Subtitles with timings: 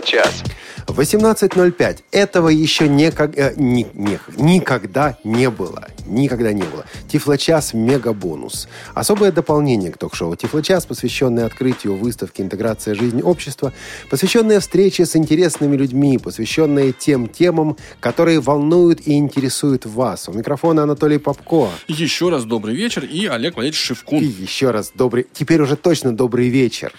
[0.00, 0.42] Тифло-час.
[0.86, 1.98] 18.05.
[2.12, 5.88] Этого еще никак, э, ни- не- никогда не было.
[6.06, 6.84] Никогда не было.
[7.08, 8.68] Тифлочас мега-бонус.
[8.94, 13.72] Особое дополнение к ток-шоу Тифлочас, посвященное открытию выставки «Интеграция жизни общества»,
[14.10, 20.28] посвященное встрече с интересными людьми, посвященное тем темам, которые волнуют и интересуют вас.
[20.28, 21.68] У микрофона Анатолий Попко.
[21.88, 24.18] Еще раз добрый вечер и Олег Валерьевич И Шевкун.
[24.18, 26.92] еще раз добрый, теперь уже точно добрый вечер.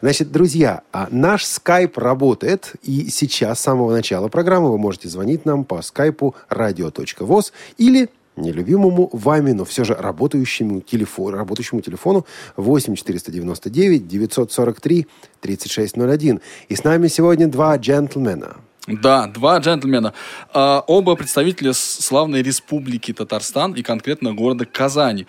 [0.00, 5.46] Значит, друзья, а, наш скайп работает, и сейчас, с самого начала программы, вы можете звонить
[5.46, 12.94] нам по скайпу radio.voz или нелюбимому вами, но все же работающему телефону, работающему телефону 8
[12.96, 15.06] 499 943
[15.40, 16.40] 3601.
[16.68, 18.56] И с нами сегодня два джентльмена.
[18.88, 20.12] Да, два джентльмена.
[20.52, 25.26] А, оба представителя с- славной республики Татарстан и конкретно города Казани.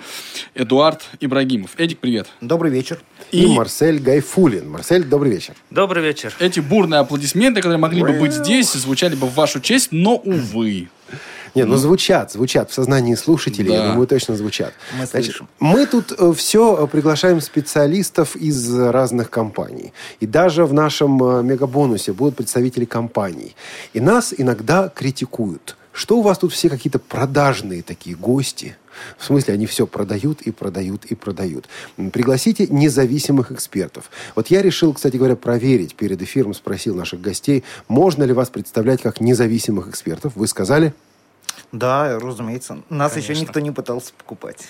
[0.56, 1.72] Эдуард Ибрагимов.
[1.78, 2.28] Эдик, привет.
[2.42, 3.00] Добрый вечер.
[3.32, 4.68] И, И- Марсель Гайфулин.
[4.72, 5.54] Марсель, добрый вечер.
[5.70, 6.34] Добрый вечер.
[6.40, 10.88] Эти бурные аплодисменты, которые могли бы быть здесь, звучали бы в вашу честь, но, увы.
[11.56, 13.76] Не, ну звучат, звучат в сознании слушателей, Да.
[13.86, 14.74] я думаю, точно звучат.
[14.98, 15.48] Мы Значит, слышим.
[15.60, 19.94] мы тут все приглашаем специалистов из разных компаний.
[20.20, 23.56] И даже в нашем э, мегабонусе будут представители компаний.
[23.94, 25.78] И нас иногда критикуют.
[25.92, 28.76] Что у вас тут все какие-то продажные такие гости?
[29.20, 31.68] В смысле, они все продают и продают и продают.
[32.12, 34.10] Пригласите независимых экспертов.
[34.36, 39.02] Вот я решил, кстати говоря, проверить перед эфиром, спросил наших гостей, можно ли вас представлять
[39.04, 40.34] как независимых экспертов.
[40.36, 40.94] Вы сказали,
[41.74, 42.84] Да, разумеется.
[42.90, 44.68] Нас еще никто не пытался покупать.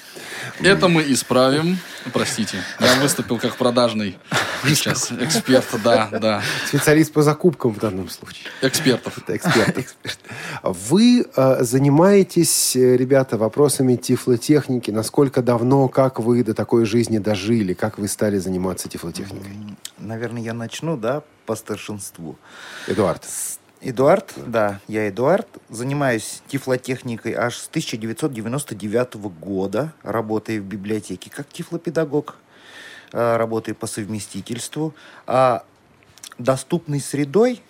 [0.62, 1.78] Это мы исправим.
[2.14, 4.18] Простите, я выступил как продажный
[4.64, 5.66] сейчас эксперт.
[5.84, 6.42] Да, да.
[6.66, 8.48] специалист по закупкам в данном случае.
[8.62, 9.18] Экспертов.
[9.18, 9.78] Это эксперт.
[9.78, 10.18] эксперт.
[10.64, 14.90] Вы э, занимаетесь, э, ребята, вопросами тифлотехники.
[14.90, 17.74] Насколько давно, как вы до такой жизни дожили?
[17.74, 19.52] Как вы стали заниматься тифлотехникой?
[19.98, 22.38] Наверное, я начну, да, по старшинству.
[22.88, 23.26] Эдуард.
[23.86, 25.48] Эдуард, да, я Эдуард.
[25.70, 29.92] Занимаюсь тифлотехникой аж с 1999 года.
[30.04, 32.38] Работаю в библиотеке как тифлопедагог.
[33.12, 34.96] э, Работаю по совместительству.
[35.28, 35.66] А
[36.38, 37.62] доступной средой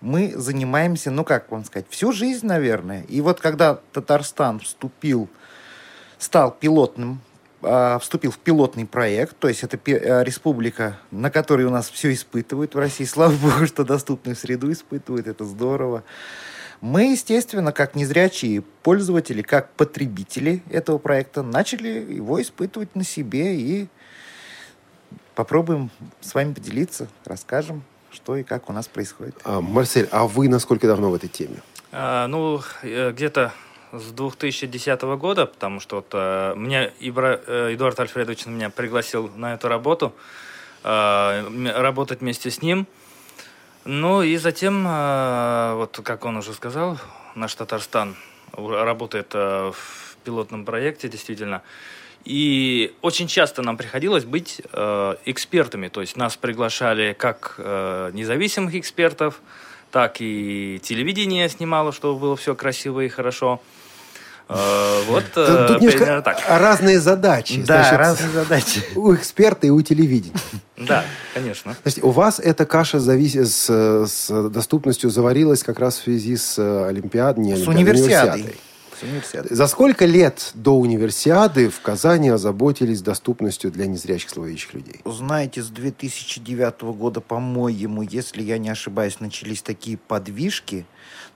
[0.00, 3.02] мы занимаемся, ну как вам сказать, всю жизнь, наверное.
[3.02, 5.28] И вот когда Татарстан вступил,
[6.18, 7.20] стал пилотным,
[8.00, 12.74] вступил в пилотный проект, то есть это а, республика, на которой у нас все испытывают
[12.74, 13.04] в России.
[13.04, 16.02] Слава богу, что доступную среду испытывают, это здорово.
[16.80, 23.86] Мы, естественно, как незрячие пользователи, как потребители этого проекта, начали его испытывать на себе и
[25.36, 25.90] попробуем
[26.20, 29.36] с вами поделиться, расскажем, что и как у нас происходит.
[29.44, 31.62] А, Марсель, а вы насколько давно в этой теме?
[31.92, 33.52] А, ну, э, где-то
[33.92, 39.54] с 2010 года, потому что вот, э, меня Ибра- э, Эдуард Альфредович меня пригласил на
[39.54, 40.14] эту работу,
[40.82, 42.86] э, работать вместе с ним.
[43.84, 46.98] Ну и затем, э, вот как он уже сказал,
[47.34, 48.16] наш Татарстан
[48.56, 51.62] работает э, в пилотном проекте, действительно.
[52.24, 58.74] И очень часто нам приходилось быть э, экспертами, то есть нас приглашали как э, независимых
[58.76, 59.40] экспертов,
[59.90, 63.60] так и телевидение снимало, чтобы было все красиво и хорошо.
[63.60, 63.81] Э,
[64.48, 66.38] вот э, Тут немножко примерно так.
[66.48, 67.62] разные задачи.
[67.66, 68.82] Да, Значит, разные задачи.
[68.96, 70.34] У эксперта и у телевидения.
[70.76, 71.04] Да,
[71.34, 71.76] конечно.
[71.82, 73.68] Значит, у вас эта каша завис- с,
[74.06, 78.56] с доступностью заварилась как раз в связи с э, Олимпиадой, не С Олимпиадой, универсиадой.
[79.02, 79.56] С универсиадой.
[79.56, 85.00] За сколько лет до универсиады в Казани озаботились доступностью для незрячих слабовидящих людей?
[85.04, 90.86] Знаете, с 2009 года, по-моему, если я не ошибаюсь, начались такие подвижки,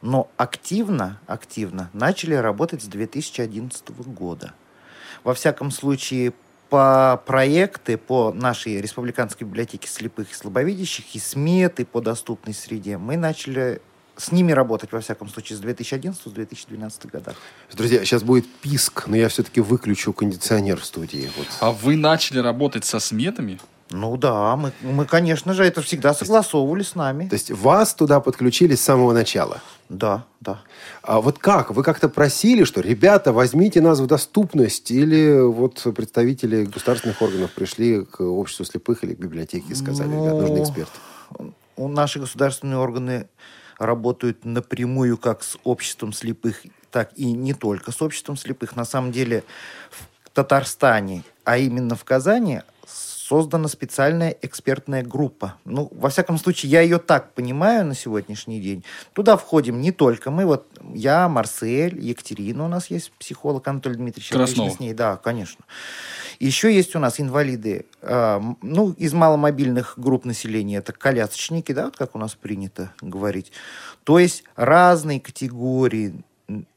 [0.01, 4.55] но активно, активно начали работать с 2011 года.
[5.25, 6.35] Во всяком случае,
[6.69, 13.17] по проекты по нашей Республиканской библиотеке слепых и слабовидящих и сметы по доступной среде мы
[13.17, 13.81] начали
[14.17, 17.37] с ними работать, во всяком случае, с 2011-2012 годах.
[17.73, 21.31] Друзья, сейчас будет писк, но я все-таки выключу кондиционер в студии.
[21.37, 21.47] Вот.
[21.61, 23.61] А вы начали работать со сметами?
[23.91, 27.29] Ну да, мы, мы, конечно же, это всегда согласовывали с нами.
[27.29, 29.61] То есть вас туда подключили с самого начала.
[29.89, 30.63] Да, да.
[31.03, 31.71] А вот как?
[31.71, 34.91] Вы как-то просили, что, ребята, возьмите нас в доступность?
[34.91, 40.35] Или вот представители государственных органов пришли к обществу слепых или к библиотеке и сказали, ребят,
[40.35, 40.99] нужны Ну, эксперты?
[41.77, 43.29] У наши государственные органы
[43.79, 48.77] работают напрямую как с обществом слепых, так и не только с обществом слепых.
[48.77, 49.45] На самом деле
[49.91, 52.63] в Татарстане, а именно в Казани,
[53.29, 55.57] создана специальная экспертная группа.
[55.65, 58.85] Ну, во всяком случае, я ее так понимаю на сегодняшний день.
[59.15, 64.31] Туда входим не только мы, вот я, Марсель, Екатерина у нас есть психолог, Анатолий Дмитриевич.
[64.31, 64.71] Краснова.
[64.71, 65.65] с ней, да, конечно.
[66.39, 71.97] Еще есть у нас инвалиды, э, ну, из маломобильных групп населения, это колясочники, да, вот
[71.97, 73.51] как у нас принято говорить.
[74.05, 76.15] То есть разные категории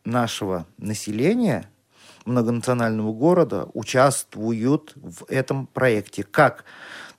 [0.04, 1.70] нашего населения
[2.30, 6.24] многонационального города участвуют в этом проекте.
[6.24, 6.64] Как?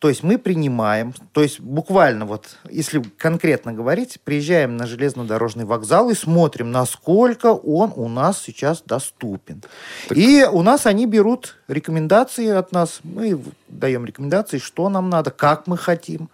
[0.01, 6.09] То есть мы принимаем, то есть буквально вот, если конкретно говорить, приезжаем на железнодорожный вокзал
[6.09, 9.63] и смотрим, насколько он у нас сейчас доступен.
[10.09, 10.17] Так...
[10.17, 15.67] И у нас они берут рекомендации от нас, мы даем рекомендации, что нам надо, как
[15.67, 16.31] мы хотим.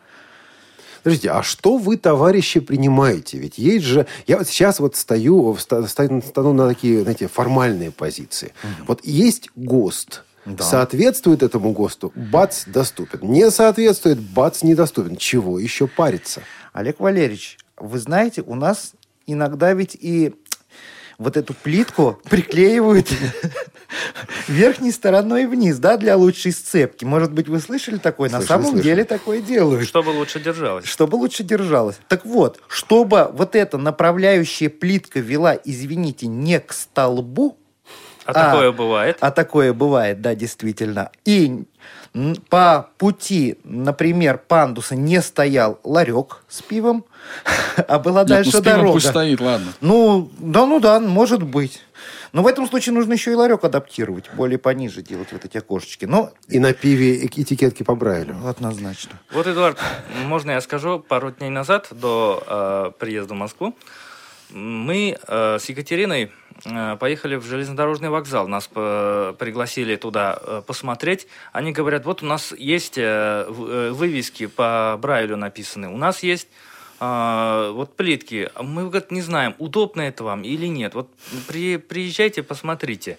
[1.07, 3.39] Подождите, а что вы, товарищи, принимаете?
[3.39, 4.09] Ведь есть же...
[4.27, 8.53] Я вот сейчас вот стою, стану на такие, знаете, формальные позиции.
[8.65, 8.87] Угу.
[8.89, 10.65] Вот есть ГОСТ, да.
[10.65, 13.21] Соответствует этому ГОСТу, бац, доступен.
[13.23, 15.17] Не соответствует, бац, недоступен.
[15.17, 16.43] Чего еще париться?
[16.73, 18.95] Олег Валерьевич, вы знаете, у нас
[19.29, 20.35] иногда ведь и
[21.19, 23.09] вот эту плитку приклеивают
[24.49, 27.05] верхней стороной вниз, да, для лучшей сцепки.
[27.05, 28.29] Может быть, вы слышали такое?
[28.29, 28.83] Слышали, На самом слышали.
[28.83, 29.87] деле такое делают.
[29.87, 30.85] Чтобы лучше держалось.
[30.85, 31.97] Чтобы лучше держалось.
[32.09, 37.59] Так вот, чтобы вот эта направляющая плитка вела, извините, не к столбу,
[38.27, 39.19] а, а такое бывает?
[39.21, 41.13] А такое бывает, да, действительно.
[41.25, 41.63] И
[42.49, 47.05] по пути, например, пандуса не стоял ларек с пивом,
[47.89, 48.93] а была Нет, дальше ну, дорога.
[48.93, 49.73] пусть стоит, ладно.
[49.81, 51.83] Ну, да, ну да, может быть.
[52.33, 56.05] Но в этом случае нужно еще и ларек адаптировать, более пониже делать вот эти окошечки.
[56.05, 56.33] Но...
[56.49, 58.37] И на пиве этикетки по Брайлю.
[58.47, 59.13] Однозначно.
[59.33, 59.79] Вот, Эдуард,
[60.27, 63.75] можно я скажу, пару дней назад, до э, приезда в Москву,
[64.51, 66.31] мы э, с Екатериной
[66.65, 68.49] Э, поехали в железнодорожный вокзал.
[68.49, 71.27] Нас пригласили туда э, посмотреть.
[71.53, 75.89] Они говорят, вот у нас есть э, вывески по Брайлю написаны.
[75.89, 76.49] У нас есть
[76.99, 78.51] вот плитки.
[78.61, 80.95] Мы, говорит, не знаем, удобно это вам или нет.
[80.95, 81.11] Вот
[81.47, 83.19] при, приезжайте, посмотрите.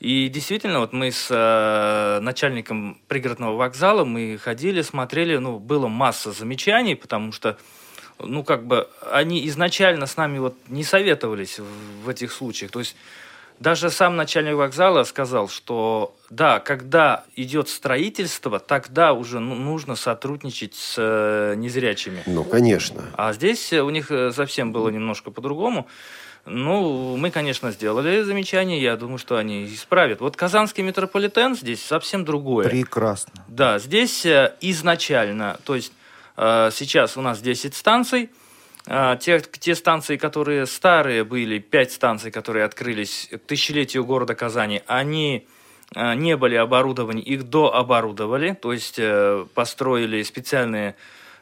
[0.00, 6.32] И действительно, вот мы с э, начальником пригородного вокзала, мы ходили, смотрели, ну, было масса
[6.32, 7.56] замечаний, потому что
[8.18, 12.70] ну, как бы, они изначально с нами вот не советовались в, в этих случаях.
[12.70, 12.96] То есть
[13.58, 20.74] даже сам начальник вокзала сказал, что да, когда идет строительство, тогда уже ну, нужно сотрудничать
[20.74, 22.22] с э, незрячими.
[22.26, 23.04] Ну, конечно.
[23.14, 25.86] А здесь у них э, совсем было немножко по-другому.
[26.44, 30.20] Ну, мы, конечно, сделали замечание, я думаю, что они исправят.
[30.20, 32.68] Вот казанский метрополитен здесь совсем другое.
[32.68, 33.32] Прекрасно.
[33.48, 35.92] Да, здесь э, изначально, то есть
[36.36, 38.28] сейчас у нас 10 станций.
[38.86, 44.82] Э, те, те станции, которые старые были, 5 станций, которые открылись к тысячелетию города Казани,
[44.86, 45.46] они
[45.94, 49.00] э, не были оборудованы, их дооборудовали, то есть
[49.54, 50.96] построили специальные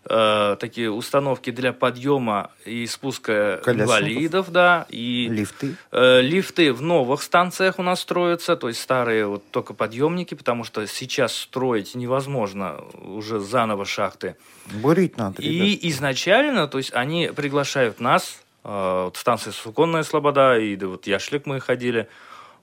[0.08, 5.76] э, такие установки для подъема и спуска инвалидов, да, и лифты.
[5.92, 10.64] Э, лифты в новых станциях у нас строятся, то есть старые вот только подъемники, потому
[10.64, 14.36] что сейчас строить невозможно уже заново шахты.
[14.66, 15.42] Бурить надо.
[15.42, 15.66] Ребят.
[15.66, 21.06] И изначально, то есть они приглашают нас, э, вот станция Суконная Слобода, и да, вот
[21.06, 22.08] Яшлик мы ходили,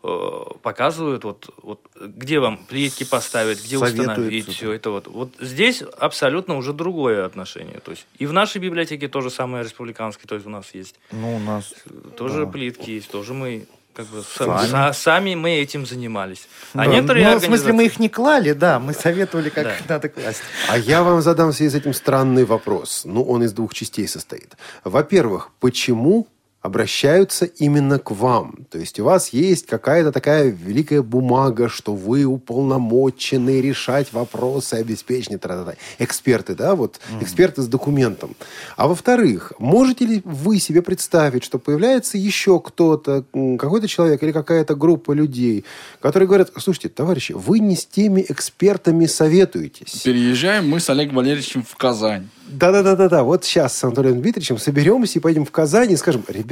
[0.02, 5.08] показывают, вот, вот где вам плитки поставить, где установить, все это вот.
[5.08, 7.80] Вот здесь абсолютно уже другое отношение.
[7.80, 10.96] То есть и в нашей библиотеке тоже самое республиканское, то есть у нас есть.
[11.12, 11.74] Ну, у нас
[12.18, 12.52] тоже да.
[12.52, 16.48] плитки есть, тоже мы как бы сами, сами мы этим занимались.
[16.74, 16.86] А да.
[16.88, 19.76] некоторые ну, в смысле, мы их не клали, да, мы советовали, как да.
[19.88, 20.42] надо класть.
[20.70, 23.04] А я вам задам в связи с этим странный вопрос.
[23.06, 24.56] Ну, он из двух частей состоит.
[24.84, 26.28] Во-первых, почему
[26.62, 28.68] обращаются именно к вам.
[28.70, 35.40] То есть у вас есть какая-то такая великая бумага, что вы уполномочены решать вопросы обеспечения.
[35.40, 35.74] Тра-та-та.
[35.98, 37.24] Эксперты, да, вот mm-hmm.
[37.24, 38.36] эксперты с документом.
[38.78, 43.26] А во-вторых, можете ли вы себе представить, что появляется еще кто-то,
[43.58, 45.66] какой-то человек или какая-то группа людей,
[46.00, 50.04] которые говорят, слушайте, товарищи, вы не с теми экспертами советуетесь.
[50.04, 52.30] Переезжаем мы с Олегом Валерьевичем в Казань.
[52.48, 53.24] Да-да-да-да-да.
[53.24, 56.51] Вот сейчас с Анатолием Дмитриевичем соберемся и пойдем в Казань и скажем, ребята,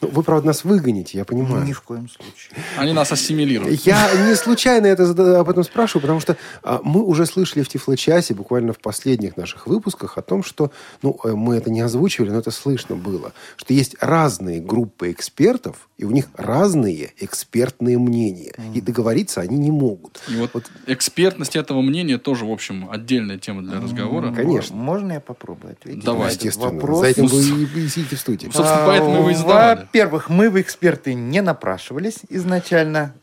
[0.00, 1.64] ну, вы, правда, нас выгоните, я понимаю.
[1.64, 2.52] Ни в коем случае.
[2.76, 3.80] Они нас ассимилируют.
[3.82, 8.34] Я не случайно это, об этом спрашиваю, потому что а, мы уже слышали в Тифлочасе,
[8.34, 10.70] буквально в последних наших выпусках, о том, что,
[11.02, 15.88] ну, э, мы это не озвучивали, но это слышно было, что есть разные группы экспертов,
[15.96, 18.54] и у них разные экспертные мнения.
[18.56, 18.74] Mm.
[18.74, 20.20] И договориться они не могут.
[20.28, 24.32] И вот, вот экспертность этого мнения тоже, в общем, отдельная тема для разговора.
[24.32, 24.76] Конечно.
[24.76, 26.04] Можно я попробую ответить?
[26.04, 26.30] Давай.
[26.32, 26.70] Естественно.
[26.70, 27.00] Вопрос.
[27.00, 28.46] За этим вы и сидите в студии.
[28.46, 29.80] Собственно, поэтому вы задавали.
[29.80, 33.14] Во-первых, мы в эксперты не напрашивались изначально.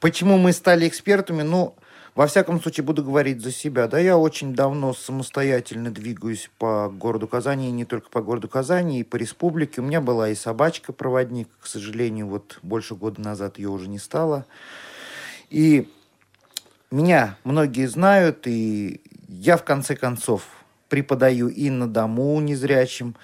[0.00, 1.42] Почему мы стали экспертами?
[1.42, 1.74] Ну,
[2.14, 3.88] Во всяком случае, буду говорить за себя.
[3.88, 9.00] Да, я очень давно самостоятельно двигаюсь по городу Казани, и не только по городу Казани,
[9.00, 9.80] и по республике.
[9.80, 14.44] У меня была и собачка-проводник, к сожалению, вот больше года назад ее уже не стало.
[15.48, 15.88] И
[16.90, 20.46] меня многие знают, и я в конце концов
[20.90, 23.16] преподаю и на дому незрячим,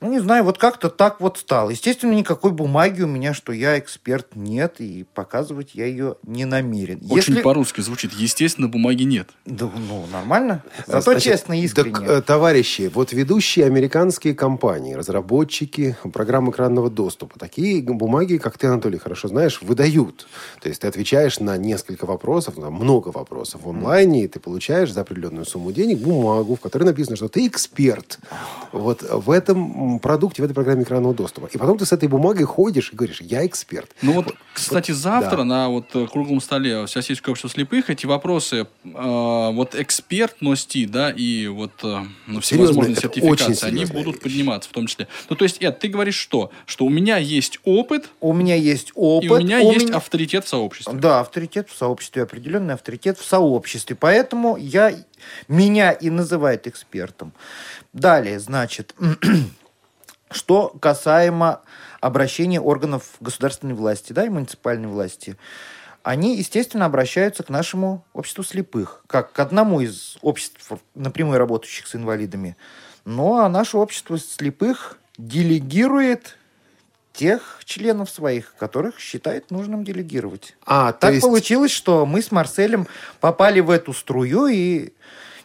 [0.00, 1.70] ну, не знаю, вот как-то так вот стало.
[1.70, 7.00] Естественно, никакой бумаги у меня, что я эксперт, нет, и показывать я ее не намерен.
[7.10, 7.42] Очень Если...
[7.42, 8.12] по-русски звучит.
[8.14, 9.28] Естественно, бумаги нет.
[9.44, 10.62] Да, ну, нормально.
[10.86, 11.92] Зато Значит, честно, искренне.
[11.92, 18.68] Так, э, товарищи, вот ведущие американские компании, разработчики программ экранного доступа, такие бумаги, как ты,
[18.68, 20.26] Анатолий, хорошо знаешь, выдают.
[20.62, 24.92] То есть ты отвечаешь на несколько вопросов, на много вопросов в онлайне, и ты получаешь
[24.92, 28.18] за определенную сумму денег бумагу, в которой написано, что ты эксперт.
[28.72, 31.48] Вот в этом продукте, в этой программе экранного доступа.
[31.52, 33.90] И потом ты с этой бумагой ходишь и говоришь, я эксперт.
[34.02, 35.44] Ну вот, кстати, вот, завтра да.
[35.44, 41.46] на вот э, круглом столе Всероссийского общества слепых эти вопросы э, вот экспертности, да, и
[41.48, 44.22] вот э, ну, всевозможные сертификации, они будут вещь.
[44.22, 45.08] подниматься в том числе.
[45.28, 46.50] Ну, то есть, Эд, ты говоришь что?
[46.66, 48.10] Что у меня есть опыт.
[48.20, 49.24] У меня есть опыт.
[49.24, 49.96] И у меня у есть меня...
[49.96, 50.94] авторитет в сообществе.
[50.94, 53.96] Да, авторитет в сообществе, определенный авторитет в сообществе.
[53.98, 54.94] Поэтому я,
[55.48, 57.32] меня и называют экспертом.
[57.92, 58.94] Далее, значит,
[60.30, 61.60] Что касаемо
[62.00, 65.36] обращения органов государственной власти да, и муниципальной власти,
[66.02, 71.94] они, естественно, обращаются к нашему обществу слепых, как к одному из обществ, напрямую работающих с
[71.94, 72.56] инвалидами.
[73.04, 76.38] Ну, а наше общество слепых делегирует
[77.12, 80.56] тех членов своих, которых считает нужным делегировать.
[80.64, 81.22] А, так есть...
[81.22, 82.86] получилось, что мы с Марселем
[83.20, 84.92] попали в эту струю и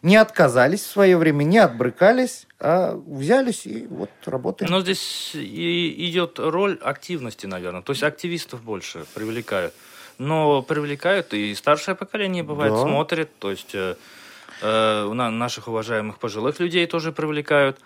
[0.05, 4.69] не отказались в свое время, не отбрыкались, а взялись и вот работаем.
[4.69, 7.81] Но здесь и идет роль активности, наверное.
[7.81, 9.73] То есть активистов больше привлекают.
[10.19, 12.81] Но привлекают и старшее поколение бывает, да.
[12.83, 13.31] смотрит.
[13.39, 13.95] То есть э,
[14.61, 17.79] э, наших уважаемых пожилых людей тоже привлекают.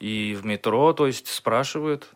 [0.00, 2.08] И в метро, то есть спрашивают.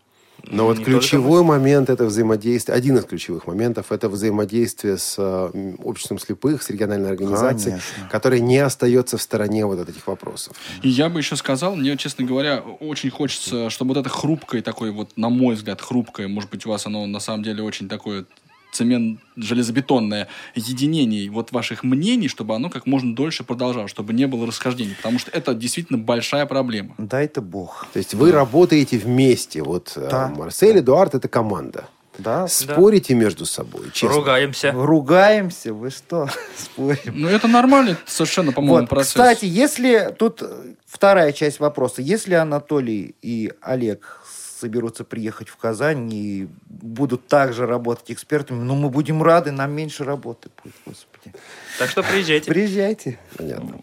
[0.50, 1.44] Но вот ключевой только...
[1.44, 7.10] момент это взаимодействие, один из ключевых моментов это взаимодействие с э, обществом слепых, с региональной
[7.10, 8.08] организацией, Конечно.
[8.10, 10.56] которая не остается в стороне вот от этих вопросов.
[10.82, 14.92] И я бы еще сказал, мне, честно говоря, очень хочется, чтобы вот это хрупкое такое,
[14.92, 18.26] вот, на мой взгляд, хрупкое, может быть, у вас оно на самом деле очень такое
[18.74, 24.46] цемент железобетонное единение вот ваших мнений, чтобы оно как можно дольше продолжалось, чтобы не было
[24.46, 26.94] расхождений, потому что это действительно большая проблема.
[26.98, 27.86] Да, это бог.
[27.92, 28.38] То есть вы да.
[28.38, 30.28] работаете вместе, вот э, да.
[30.28, 31.84] Марсель, Эдуард, это команда.
[32.18, 33.20] Да, Спорите да.
[33.20, 34.16] между собой, честно.
[34.16, 34.72] Ругаемся.
[34.72, 37.14] Ругаемся, вы что, спорим?
[37.14, 39.08] Ну, это нормально совершенно, по-моему, вот, процесс.
[39.08, 40.42] Кстати, если тут
[40.86, 44.22] вторая часть вопроса, если Анатолий и Олег
[44.64, 50.04] соберутся приехать в Казань и будут также работать экспертами, но мы будем рады, нам меньше
[50.04, 51.34] работы будет, господи.
[51.78, 52.50] Так что приезжайте.
[52.50, 53.18] Приезжайте.
[53.36, 53.78] Понятно.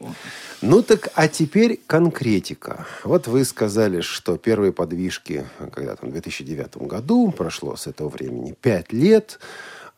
[0.62, 2.88] Ну так, а теперь конкретика.
[3.04, 8.94] Вот вы сказали, что первые подвижки когда-то в 2009 году, прошло с этого времени 5
[8.94, 9.40] лет.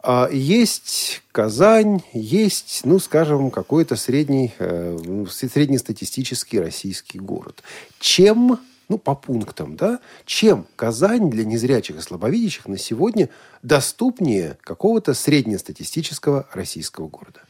[0.05, 7.63] А есть Казань, есть, ну, скажем, какой-то средний, э, ну, среднестатистический российский город.
[8.01, 8.59] Чем
[8.89, 13.29] ну, по пунктам, да, чем Казань для незрячих и слабовидящих на сегодня
[13.61, 17.41] доступнее какого-то среднестатистического российского города?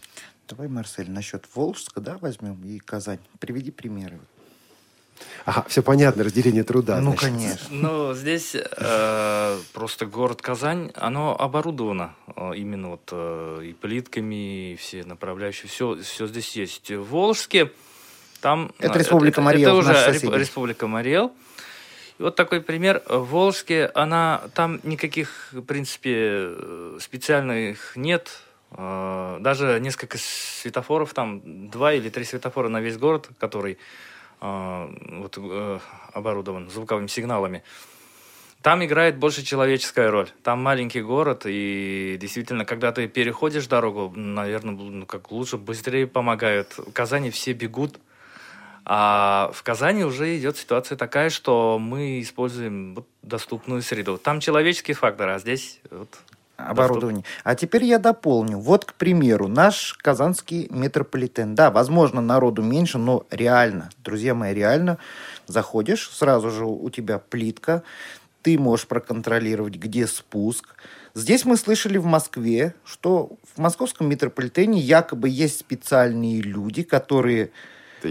[0.48, 3.20] Давай, Марсель, насчет Волжска, да, возьмем и Казань.
[3.40, 4.20] Приведи примеры.
[5.46, 7.00] Ага, все понятно, разделение труда.
[7.00, 7.30] Ну, значит.
[7.30, 7.68] конечно.
[7.72, 14.76] Ну, здесь э, просто город Казань, оно оборудовано э, именно вот э, и плитками, и
[14.76, 16.92] все направляющие, все, все здесь есть.
[16.92, 17.72] В Волжске
[18.44, 19.70] там, это Республика Мариэл.
[19.70, 21.32] Это уже Республика Мариэл.
[22.20, 23.02] И вот такой пример.
[23.08, 26.50] В Волжске она, там никаких, в принципе,
[27.00, 28.42] специальных нет.
[28.72, 33.78] А, даже несколько светофоров, там два или три светофора на весь город, который
[34.42, 35.80] вот, э,
[36.12, 37.64] оборудован звуковыми сигналами.
[38.62, 40.28] Там играет больше человеческая роль.
[40.44, 46.78] Там маленький город, и действительно, когда ты переходишь дорогу, наверное, ну, как лучше, быстрее помогают.
[46.78, 48.00] В Казани все бегут,
[48.86, 54.18] а в Казани уже идет ситуация такая, что мы используем вот доступную среду.
[54.18, 56.10] Там человеческий фактор, а здесь вот
[56.58, 57.24] оборудование.
[57.24, 57.42] Доступ.
[57.44, 58.60] А теперь я дополню.
[58.60, 61.56] Вот, к примеру, наш казанский метрополитен.
[61.56, 64.98] Да, возможно, народу меньше, но реально, друзья мои, реально
[65.48, 67.84] заходишь, сразу же у тебя плитка,
[68.42, 70.76] ты можешь проконтролировать, где спуск.
[71.16, 77.52] Здесь мы слышали в Москве, что в московском метрополитене якобы есть специальные люди, которые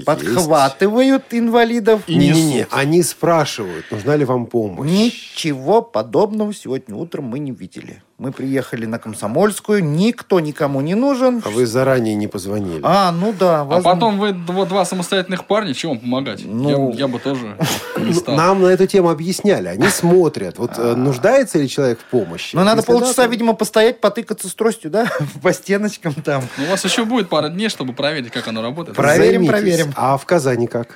[0.05, 1.43] подхватывают есть.
[1.43, 2.03] инвалидов.
[2.09, 4.91] Не-не-не, они спрашивают, нужна ли вам помощь.
[4.91, 8.03] Ничего подобного сегодня утром мы не видели.
[8.23, 11.43] Мы приехали на Комсомольскую, никто никому не нужен.
[11.45, 12.81] А вы заранее не позвонили?
[12.85, 13.63] А, ну да.
[13.63, 13.95] А возможно.
[13.95, 16.41] потом вы вот два самостоятельных парня, чего вам помогать?
[16.45, 16.93] Ну.
[16.93, 17.57] Я, я бы тоже
[17.99, 18.37] не стал.
[18.37, 19.67] Нам на эту тему объясняли.
[19.67, 22.55] Они смотрят, вот э, нуждается ли человек в помощи.
[22.55, 25.11] Ну, надо полчаса, видимо, постоять, потыкаться с тростью, да,
[25.43, 26.45] по стеночкам там.
[26.59, 28.97] У вас еще будет пара дней, чтобы проверить, как оно работает.
[28.97, 29.93] Про- Проверим, проверим.
[29.97, 30.95] А в Казани как?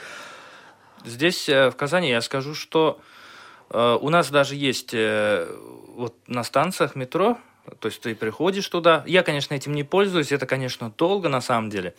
[1.05, 3.01] Здесь, э, в Казани, я скажу, что
[3.71, 4.95] э, у нас даже есть
[5.97, 7.39] вот на станциях метро,
[7.81, 9.03] то есть ты приходишь туда.
[9.07, 11.95] Я, конечно, этим не пользуюсь, это, конечно, долго на самом деле.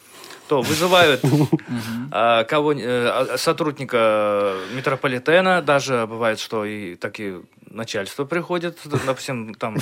[0.47, 1.21] То вызывают
[2.11, 9.77] а, кого э, а, сотрудника метрополитена, даже бывает, что и такие начальство приходит, допустим, там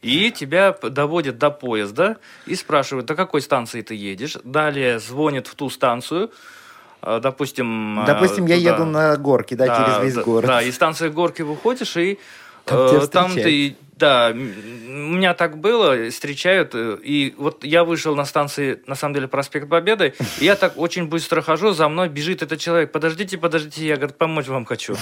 [0.00, 4.36] и тебя доводят до поезда и спрашивают, до какой станции ты едешь.
[4.44, 6.30] Далее звонят в ту станцию,
[7.02, 8.04] э, допустим...
[8.06, 8.70] Допустим, я туда.
[8.70, 10.46] еду на горке, да, через весь да, город.
[10.46, 12.20] Да, из станции горки выходишь, и
[12.68, 13.78] Там э, тебя там встречают.
[13.78, 13.87] ты...
[13.98, 19.14] Да, у меня так было, встречают, э, и вот я вышел на станции, на самом
[19.14, 23.38] деле, проспект Победы, и я так очень быстро хожу, за мной бежит этот человек, подождите,
[23.38, 24.94] подождите, я, говорит, помочь вам хочу.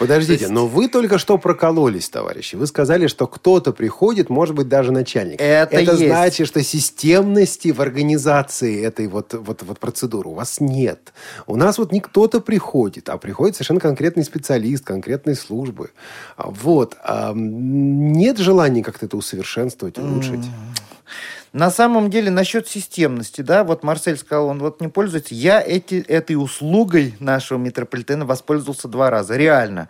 [0.00, 2.56] Подождите, То есть- но вы только что прокололись, товарищи.
[2.56, 5.40] Вы сказали, что кто-то приходит, может быть, даже начальник.
[5.40, 5.98] Это есть.
[6.06, 11.12] значит, что системности в организации этой вот, вот, вот процедуры у вас нет.
[11.46, 15.90] У нас вот не кто-то приходит, а приходит совершенно конкретный специалист, конкретной службы.
[16.36, 16.96] А, Вот.
[17.34, 20.46] Нет желания как-то это усовершенствовать, улучшить?
[21.52, 25.34] На самом деле, насчет системности, да, вот Марсель сказал, он вот не пользуется.
[25.34, 29.36] Я эти, этой услугой нашего метрополитена воспользовался два раза.
[29.36, 29.88] Реально.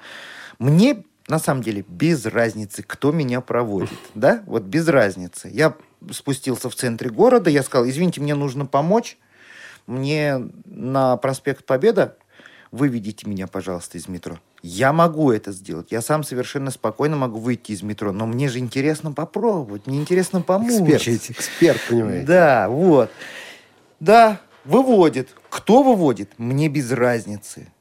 [0.59, 3.99] Мне, на самом деле, без разницы, кто меня проводит.
[4.15, 5.51] Да, вот без разницы.
[5.53, 5.75] Я
[6.11, 9.19] спустился в центре города, я сказал, извините, мне нужно помочь.
[9.87, 12.17] Мне на проспект Победа
[12.71, 14.39] выведите меня, пожалуйста, из метро.
[14.63, 15.89] Я могу это сделать.
[15.91, 18.13] Я сам совершенно спокойно могу выйти из метро.
[18.13, 19.87] Но мне же интересно попробовать.
[19.87, 21.31] Мне интересно Эксперт, помучить.
[21.31, 22.27] эксперт, понимаете.
[22.27, 23.11] Да, вот.
[24.01, 25.29] Да, выводит.
[25.49, 26.31] Кто выводит?
[26.39, 27.73] Мне без разницы.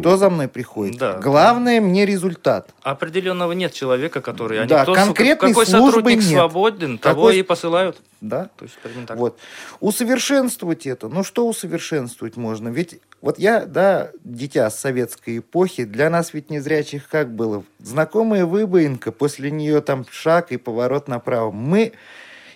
[0.00, 0.98] Кто за мной приходит?
[0.98, 1.18] Да.
[1.20, 2.74] Главное мне результат.
[2.82, 4.58] Определенного нет человека, который...
[4.58, 6.28] Они Да, кто- конкретной какой службы сотрудник нет.
[6.38, 8.02] свободен, того Какой- и посылают.
[8.20, 8.50] Да?
[8.56, 9.16] То есть, примерно так.
[9.16, 9.38] Вот.
[9.78, 11.08] Усовершенствовать это.
[11.08, 12.68] Ну, что усовершенствовать можно?
[12.68, 17.64] Ведь вот я, да, дитя с советской эпохи, для нас ведь незрячих как было?
[17.80, 21.50] Знакомая выбоинка, после нее там шаг и поворот направо.
[21.50, 21.94] Мы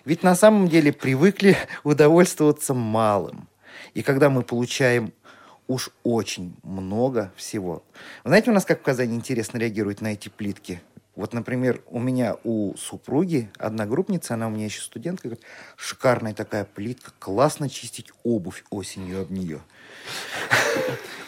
[0.05, 3.49] ведь на самом деле привыкли удовольствоваться малым.
[3.95, 5.12] И когда мы получаем
[5.66, 7.83] уж очень много всего.
[8.25, 10.81] Знаете, у нас как в Казани интересно реагируют на эти плитки?
[11.16, 15.45] Вот, например, у меня у супруги одногруппница, она у меня еще студентка, говорит,
[15.77, 19.61] шикарная такая плитка, классно чистить обувь осенью об нее.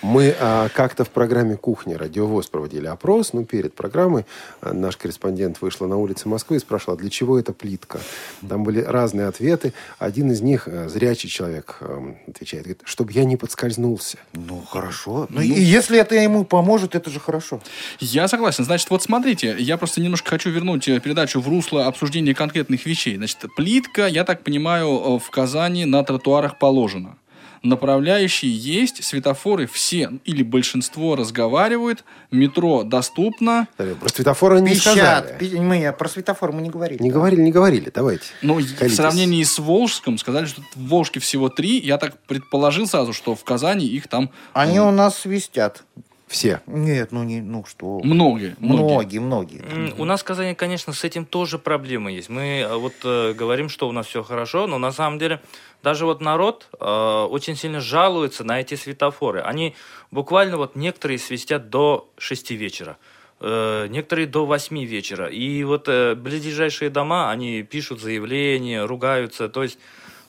[0.03, 3.33] Мы а, как-то в программе «Кухня» радиовоз проводили опрос.
[3.33, 4.27] Ну, перед программой
[4.61, 8.01] а, наш корреспондент вышла на улицы Москвы и спрашивала, для чего эта плитка?
[8.47, 9.73] Там были разные ответы.
[10.01, 14.19] Один из них, а, зрячий человек, а, отвечает, говорит, чтобы я не подскользнулся.
[14.33, 15.29] Ну, хорошо.
[15.31, 17.61] Ну, и если это ему поможет, это же хорошо.
[18.01, 18.65] Я согласен.
[18.65, 23.17] Значит, вот смотрите, я просто немножко хочу вернуть э, передачу в русло обсуждения конкретных вещей.
[23.17, 27.17] Значит, плитка, я так понимаю, э, в Казани на тротуарах положена.
[27.62, 33.68] Направляющие есть, светофоры все или большинство разговаривают, метро доступно.
[33.77, 34.96] Про светофор они не Пищат.
[34.96, 35.59] сказали.
[35.59, 37.03] Мы про светофор мы не говорили.
[37.03, 37.14] Не да.
[37.14, 37.92] говорили, не говорили.
[37.94, 38.25] Давайте.
[38.40, 38.81] Колитесь.
[38.81, 41.79] в сравнении с Волжском сказали, что в Волжке всего три.
[41.79, 45.85] Я так предположил сразу, что в Казани их там Они у нас свистят.
[46.33, 46.62] Все.
[46.66, 48.01] Нет, ну не, ну что.
[48.03, 48.57] многие.
[48.59, 49.18] многие.
[49.18, 50.01] Многие, многие.
[50.01, 52.31] У нас в Казани, конечно, с этим тоже проблемы есть.
[52.31, 55.42] Мы э, вот э, говорим, что у нас все хорошо, но на самом деле
[55.83, 59.40] даже вот народ э, очень сильно жалуется на эти светофоры.
[59.40, 59.75] Они
[60.11, 62.97] буквально вот некоторые свистят до 6 вечера.
[63.40, 65.27] э, Некоторые до 8 вечера.
[65.27, 69.49] И вот э, близлежащие дома, они пишут заявления, ругаются.
[69.49, 69.79] То есть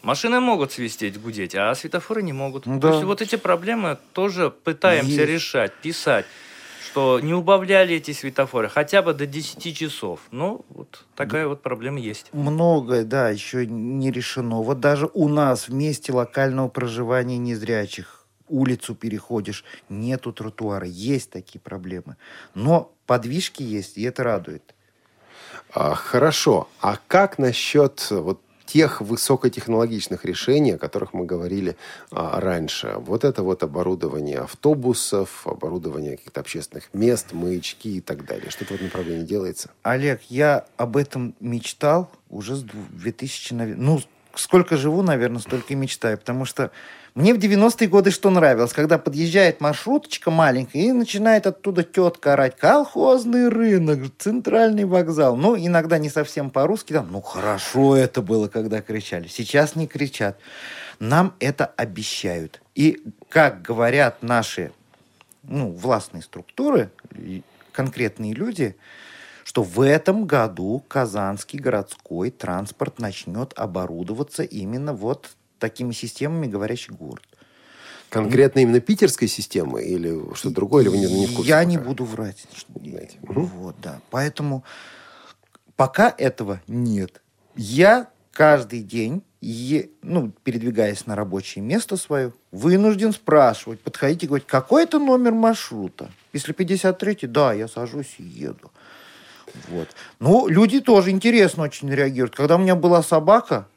[0.01, 2.65] машины могут свистеть, гудеть, а светофоры не могут.
[2.65, 2.93] Ну То да.
[2.95, 5.29] есть вот эти проблемы тоже пытаемся Есть.
[5.31, 6.25] решать, писать
[6.93, 10.19] что не убавляли эти светофоры хотя бы до 10 часов.
[10.29, 12.27] Ну, вот такая вот проблема есть.
[12.34, 14.62] Многое, да, еще не решено.
[14.62, 20.86] Вот даже у нас в месте локального проживания незрячих улицу переходишь, нету тротуара.
[20.86, 22.15] Есть такие проблемы.
[22.53, 24.75] Но подвижки есть, и это радует.
[25.73, 26.69] А, хорошо.
[26.79, 28.39] А как насчет вот
[28.73, 31.77] тех высокотехнологичных решений, о которых мы говорили
[32.12, 32.95] а, раньше?
[32.97, 38.49] Вот это вот оборудование автобусов, оборудование каких-то общественных мест, маячки и так далее.
[38.49, 39.69] Что-то в этом направлении делается?
[39.83, 44.01] Олег, я об этом мечтал уже с дву- 2000, наве- ну,
[44.33, 46.71] сколько живу, наверное, столько и мечтаю, потому что
[47.15, 48.73] Мне в 90-е годы что нравилось?
[48.73, 52.58] Когда подъезжает маршруточка маленькая и начинает оттуда тетка орать.
[52.58, 55.38] Колхозный рынок, центральный вокзал.
[55.38, 56.93] Ну, иногда не совсем по-русски.
[56.93, 59.28] Там, ну, хорошо это было, когда кричали.
[59.28, 60.39] Сейчас не кричат.
[60.99, 62.62] Нам это обещают.
[62.73, 64.71] И, как говорят наши
[65.43, 66.89] ну, властные структуры,
[67.71, 68.76] конкретные люди,
[69.43, 75.30] что в этом году Казанский городской транспорт начнет оборудоваться именно вот
[75.63, 77.23] такими системами говорящий город.
[78.10, 81.49] Конкретно именно питерской системы или что-то другое, или вы не, не в курсе?
[81.49, 81.69] Я пока?
[81.69, 82.45] не буду врать.
[82.76, 83.17] Знаете.
[83.21, 84.02] Вот, да.
[84.12, 84.65] Поэтому
[85.78, 87.21] пока этого нет.
[87.56, 94.47] Я каждый день, е, ну, передвигаясь на рабочее место свое, вынужден спрашивать, подходить и говорить,
[94.47, 96.12] какой это номер маршрута?
[96.34, 98.69] Если 53-й, да, я сажусь и еду.
[99.69, 99.88] Вот.
[100.19, 102.36] Ну, люди тоже интересно очень реагируют.
[102.36, 103.69] Когда у меня была собака,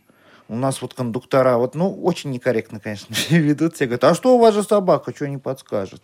[0.49, 3.75] у нас вот кондуктора, вот, ну, очень некорректно, конечно, ведут.
[3.75, 6.03] Все говорят, а что у вас же собака, что не подскажет?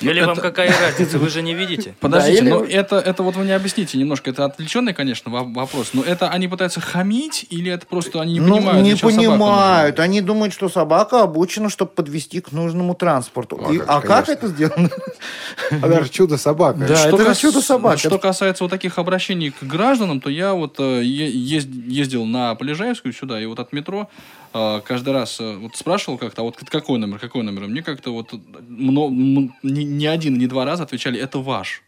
[0.00, 0.28] Или это...
[0.28, 1.94] вам какая разница, вы же не видите?
[2.00, 2.50] Подождите, да, или...
[2.50, 6.48] но это, это вот вы не объясните немножко, это отвлеченный, конечно, вопрос, но это они
[6.48, 8.84] пытаются хамить или это просто они не ну, понимают?
[8.84, 13.58] не понимают, они думают, что собака обучена, чтобы подвести к нужному транспорту.
[13.60, 14.90] Ну, И, а как это сделано?
[15.70, 16.78] Она же чудо-собака.
[16.78, 17.38] Да, что это кас...
[17.38, 17.98] чудо-собака.
[17.98, 23.40] Что касается вот таких обращений к гражданам, то я вот э, ездил на Полежаевскую сюда,
[23.40, 24.06] и вот от метро а,
[24.54, 27.66] каждый раз э, вот спрашивал как-то, а вот какой номер, какой номер?
[27.66, 28.32] Мне как-то вот
[28.68, 31.82] много, не, не один, не два раза отвечали, это ваш.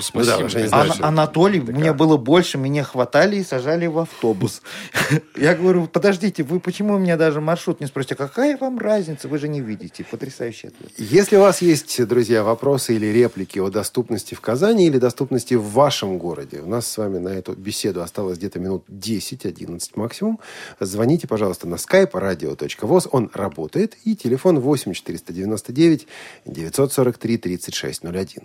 [0.00, 0.68] Спасибо.
[0.70, 4.62] Да, Анатолий, мне было больше, меня хватали и сажали в автобус.
[5.36, 8.14] Я говорю, подождите, вы почему у меня даже маршрут не спросите?
[8.14, 9.28] Какая вам разница?
[9.28, 10.04] Вы же не видите.
[10.04, 10.92] Потрясающий ответ.
[10.98, 15.70] Если у вас есть, друзья, вопросы или реплики о доступности в Казани или доступности в
[15.70, 20.40] вашем городе, у нас с вами на эту беседу осталось где-то минут 10-11 максимум.
[20.78, 23.08] Звоните, пожалуйста, на skype radio.voz.
[23.12, 23.96] Он работает.
[24.04, 26.06] И телефон 8 499
[26.44, 28.42] 943 3601.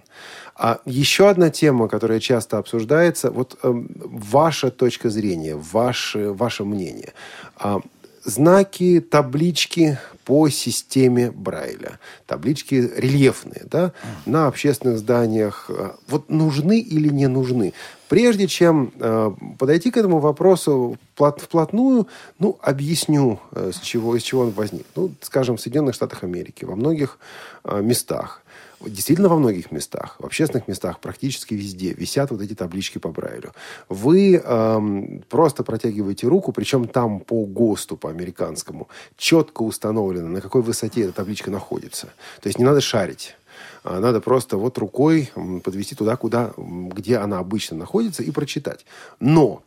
[0.55, 7.13] А еще одна тема, которая часто обсуждается, вот э, ваша точка зрения, ваше, ваше мнение.
[7.57, 7.81] А,
[8.23, 11.99] знаки, таблички по системе Брайля.
[12.25, 13.93] Таблички рельефные, да,
[14.25, 15.69] на общественных зданиях.
[15.69, 17.73] А, вот нужны или не нужны?
[18.07, 22.07] Прежде чем э, подойти к этому вопросу плот, вплотную,
[22.39, 24.85] ну, объясню, э, с чего, из чего он возник.
[24.95, 27.17] Ну, скажем, в Соединенных Штатах Америки, во многих
[27.63, 28.41] э, местах
[28.81, 33.53] действительно во многих местах, в общественных местах, практически везде висят вот эти таблички по Брайлю.
[33.89, 40.61] Вы эм, просто протягиваете руку, причем там по ГОСТу, по американскому, четко установлено, на какой
[40.61, 42.07] высоте эта табличка находится.
[42.41, 43.35] То есть не надо шарить.
[43.83, 45.31] А надо просто вот рукой
[45.63, 48.85] подвести туда, куда, где она обычно находится, и прочитать.
[49.19, 49.63] Но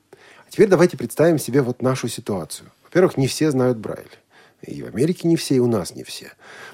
[0.50, 2.70] теперь давайте представим себе вот нашу ситуацию.
[2.84, 4.18] Во-первых, не все знают Брайль.
[4.62, 6.32] И в Америке не все, и у нас не все.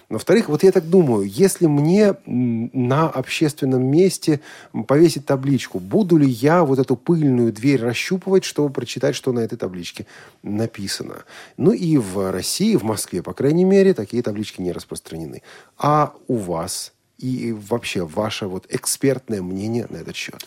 [0.09, 4.41] Во-вторых, вот я так думаю, если мне на общественном месте
[4.87, 9.59] повесить табличку, буду ли я вот эту пыльную дверь расщупывать, чтобы прочитать, что на этой
[9.59, 10.07] табличке
[10.43, 11.25] написано?
[11.59, 15.43] Ну и в России, в Москве, по крайней мере, такие таблички не распространены.
[15.77, 20.45] А у вас и вообще ваше вот экспертное мнение на этот счет?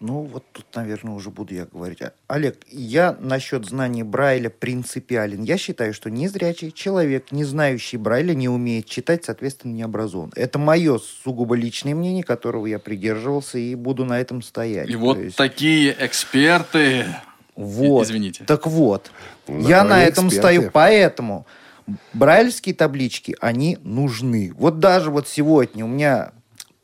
[0.00, 2.02] Ну, вот тут, наверное, уже буду я говорить.
[2.02, 5.42] А, Олег, я насчет знания Брайля принципиален.
[5.42, 10.32] Я считаю, что незрячий человек, не знающий Брайля, не умеет читать, соответственно, не образован.
[10.36, 14.90] Это мое сугубо личное мнение, которого я придерживался и буду на этом стоять.
[14.90, 15.36] И вот есть...
[15.36, 17.06] такие эксперты...
[17.56, 18.04] Вот.
[18.06, 18.44] Извините.
[18.44, 19.12] Так вот,
[19.46, 20.56] ну, я на этом эксперты.
[20.56, 21.46] стою, поэтому
[22.12, 24.52] брайльские таблички, они нужны.
[24.56, 26.32] Вот даже вот сегодня у меня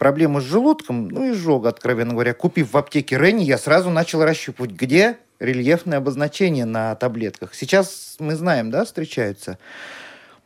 [0.01, 2.33] проблемы с желудком, ну, изжога, откровенно говоря.
[2.33, 7.55] Купив в аптеке Ренни, я сразу начал расщупывать, где рельефное обозначение на таблетках.
[7.55, 9.59] Сейчас мы знаем, да, встречаются.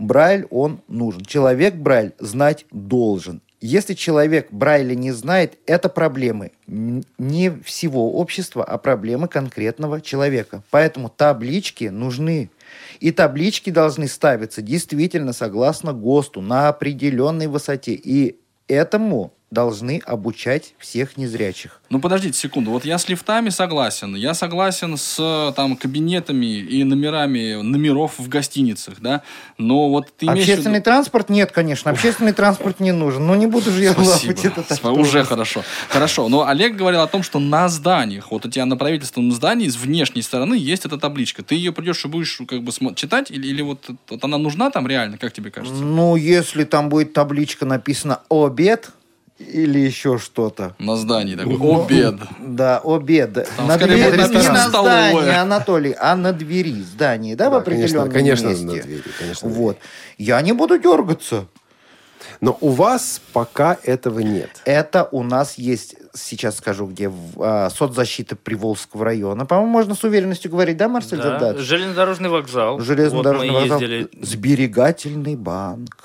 [0.00, 1.24] Брайль, он нужен.
[1.24, 3.40] Человек Брайль знать должен.
[3.60, 10.64] Если человек Брайля не знает, это проблемы не всего общества, а проблемы конкретного человека.
[10.70, 12.50] Поэтому таблички нужны.
[12.98, 17.92] И таблички должны ставиться действительно согласно ГОСТу на определенной высоте.
[17.92, 21.80] И этому должны обучать всех незрячих.
[21.88, 22.72] Ну, подождите секунду.
[22.72, 24.16] Вот я с лифтами согласен.
[24.16, 29.22] Я согласен с там кабинетами и номерами номеров в гостиницах, да.
[29.56, 30.84] Но вот ты Общественный виду...
[30.84, 31.92] транспорт нет, конечно.
[31.92, 33.26] Общественный транспорт не нужен.
[33.26, 34.84] Ну, не буду же я лапать это так.
[34.84, 35.62] Уже хорошо.
[35.88, 36.28] Хорошо.
[36.28, 39.76] Но Олег говорил о том, что на зданиях, вот у тебя на правительственном здании с
[39.76, 41.44] внешней стороны есть эта табличка.
[41.44, 43.30] Ты ее придешь и будешь как бы читать?
[43.30, 45.80] Или, или вот, вот она нужна там реально, как тебе кажется?
[45.80, 48.90] Ну, если там будет табличка написана «Обед»,
[49.38, 50.74] или еще что-то.
[50.78, 52.14] На здании такой обед.
[52.40, 53.48] Да, обед.
[53.56, 57.52] Там на скорее двери, будет не на здании, Анатолий, а на двери здания, да, в
[57.52, 58.64] Да, определенном конечно, конечно, месте.
[58.78, 59.78] на двери, конечно, Вот.
[60.18, 61.46] Я не буду дергаться.
[62.40, 64.50] Но у вас пока этого нет.
[64.64, 69.44] Это у нас есть, сейчас скажу, где в, а, соцзащита Приволжского района.
[69.46, 71.58] По-моему, можно с уверенностью говорить, да, Марсель Да, Зададж?
[71.60, 72.80] железнодорожный вокзал.
[72.80, 73.80] Железнодорожный вот мы вокзал.
[73.80, 74.08] ездили.
[74.22, 75.96] Сберегательный банк.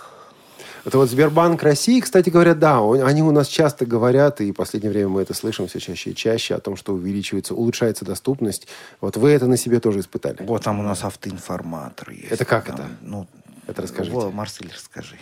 [0.90, 4.56] Это вот Сбербанк России, кстати говоря, да, он- они у нас часто говорят, и в
[4.56, 8.68] последнее время мы это слышим все чаще и чаще, о том, что увеличивается, улучшается доступность.
[9.00, 10.38] Вот вы это на себе тоже испытали.
[10.40, 12.32] Вот там у нас автоинформатор есть.
[12.32, 12.88] Это как Там, это?
[13.04, 13.28] Ну,
[13.68, 14.16] Это расскажите.
[14.16, 15.16] Во, Марсель, расскажи.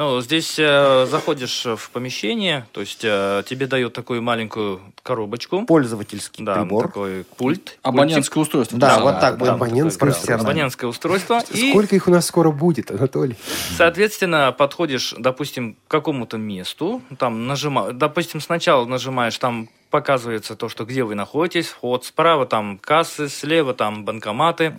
[0.00, 5.66] Ну, здесь э, заходишь в помещение, то есть э, тебе дают такую маленькую коробочку.
[5.66, 6.86] Пользовательский Да, прибор.
[6.86, 7.76] такой пульт.
[7.82, 8.78] Абонентское устройство.
[8.78, 10.42] Да, то вот так да, будем абонентское устройство.
[10.42, 11.42] Абонентское устройство.
[11.52, 13.36] И, Сколько их у нас скоро будет, Анатолий?
[13.76, 20.86] соответственно, подходишь, допустим, к какому-то месту, там нажимаешь, допустим, сначала нажимаешь, там показывается то, что
[20.86, 24.78] где вы находитесь, вход справа, там кассы, слева, там банкоматы.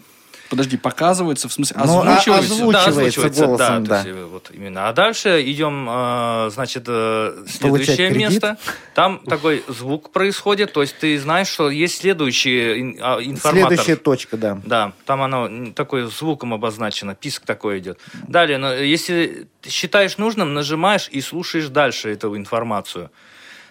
[0.51, 2.53] Подожди, показывается, в смысле, Ну, а- озвучивается?
[2.53, 3.97] озвуч- Да, Озвучивается озвучивается, голосом, да, да.
[4.09, 4.89] есть, э, вот именно.
[4.89, 8.57] А дальше идем, э, значит, э, следующее место.
[8.93, 13.69] Там такой звук происходит, то есть ты знаешь, что есть следующий а, информатор.
[13.69, 14.59] Следующая точка, да.
[14.65, 17.97] Да, там оно такой звуком обозначено, писк такой идет.
[18.27, 23.09] Далее, но если считаешь нужным, нажимаешь и слушаешь дальше эту информацию.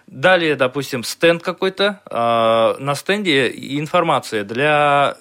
[0.06, 2.00] Далее, допустим, стенд какой-то.
[2.06, 5.14] а, на стенде информация для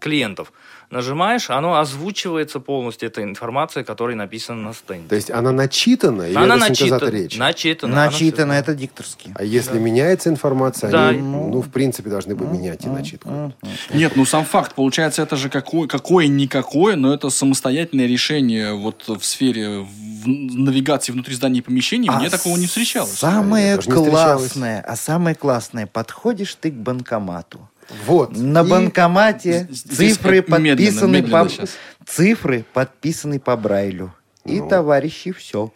[0.00, 0.52] клиентов.
[0.90, 5.06] Нажимаешь, оно озвучивается полностью, эта информация, которая написана на стенде.
[5.08, 7.38] То есть она начитана или она это синтезатор начитана, речи?
[7.38, 8.42] начитана.
[8.42, 9.32] она это дикторский.
[9.36, 11.08] А если меняется информация, Да.
[11.10, 13.52] они, ну, в принципе, должны бы менять и начитку.
[13.94, 19.24] Нет, ну сам факт, получается, это же какое, какое-никакое, но это самостоятельное решение вот в
[19.24, 22.08] сфере в- навигации внутри зданий и помещений.
[22.10, 23.12] А Мне такого не встречалось.
[23.12, 27.69] Самое классное, а самое классное, подходишь ты к банкомату.
[28.06, 28.36] Вот.
[28.36, 31.70] На И- банкомате здесь цифры как медленно, подписаны медленно по щас.
[32.06, 34.14] цифры подписаны по Брайлю.
[34.44, 34.68] И Ну.
[34.68, 35.72] товарищи все.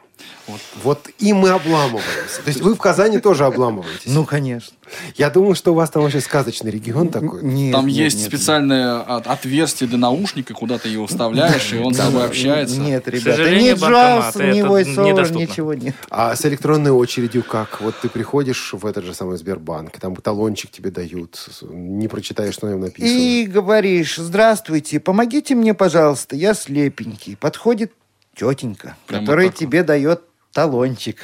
[0.82, 2.42] Вот и мы обламываемся.
[2.44, 4.02] То есть вы в Казани тоже обламываетесь.
[4.12, 4.76] Ну, конечно.
[5.16, 7.42] Я думал, что у вас там вообще сказочный регион такой.
[7.42, 11.78] Нет, Там нет, есть нет, специальное от- отверстие для наушника, куда ты его вставляешь, и
[11.78, 12.78] он с тобой общается.
[12.78, 15.38] Нет, ребята, ни Джавс, ни недоступно.
[15.38, 15.94] ничего нет.
[16.10, 17.80] А с электронной очередью как?
[17.80, 22.66] Вот ты приходишь в этот же самый Сбербанк, там талончик тебе дают, не прочитаешь, что
[22.66, 23.08] на нем написано.
[23.08, 27.36] И говоришь, здравствуйте, помогите мне, пожалуйста, я слепенький.
[27.36, 27.92] Подходит
[28.34, 30.22] тетенька, Прямо которая так тебе дает
[30.54, 31.18] талончик.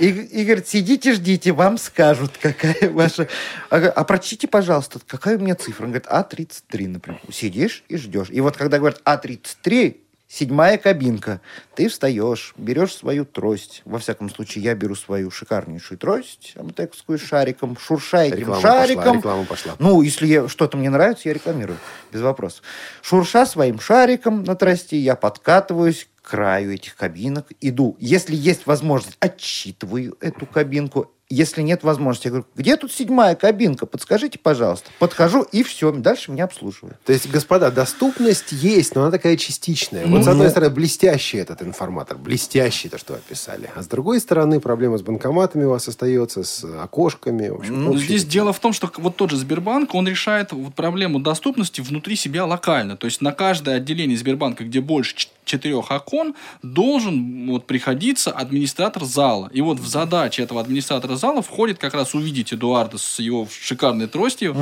[0.00, 3.28] И, и говорит, сидите, ждите, вам скажут, какая ваша...
[3.70, 5.84] А, а прочтите, пожалуйста, какая у меня цифра?
[5.84, 7.20] Он говорит, А33, например.
[7.30, 8.28] Сидишь и ждешь.
[8.30, 11.42] И вот когда говорят А33, седьмая кабинка,
[11.74, 13.82] ты встаешь, берешь свою трость.
[13.84, 19.04] Во всяком случае, я беру свою шикарнейшую трость, амтековскую с шариком, шурша этим Реклама шариком.
[19.04, 19.74] пошла, реклама пошла.
[19.78, 21.78] Ну, если что-то мне нравится, я рекламирую.
[22.10, 22.62] Без вопросов.
[23.02, 27.94] Шурша своим шариком на трости, я подкатываюсь краю этих кабинок, иду.
[28.00, 31.10] Если есть возможность, отчитываю эту кабинку.
[31.28, 33.86] Если нет возможности, я говорю, где тут седьмая кабинка?
[33.86, 34.90] Подскажите, пожалуйста.
[34.98, 35.90] Подхожу, и все.
[35.90, 36.98] Дальше меня обслуживают.
[37.04, 40.06] То есть, господа, доступность есть, но она такая частичная.
[40.06, 43.70] Вот с одной стороны, блестящий этот информатор, блестящий то, что описали.
[43.74, 47.48] А с другой стороны, проблема с банкоматами у вас остается, с окошками.
[47.48, 50.74] В общем, Ну, здесь дело в том, что вот тот же Сбербанк, он решает вот
[50.74, 52.98] проблему доступности внутри себя локально.
[52.98, 59.50] То есть на каждое отделение Сбербанка, где больше четырех окон, должен вот приходиться администратор зала.
[59.52, 64.06] И вот в задачи этого администратора зала входит как раз увидеть Эдуарда с его шикарной
[64.06, 64.54] тростью,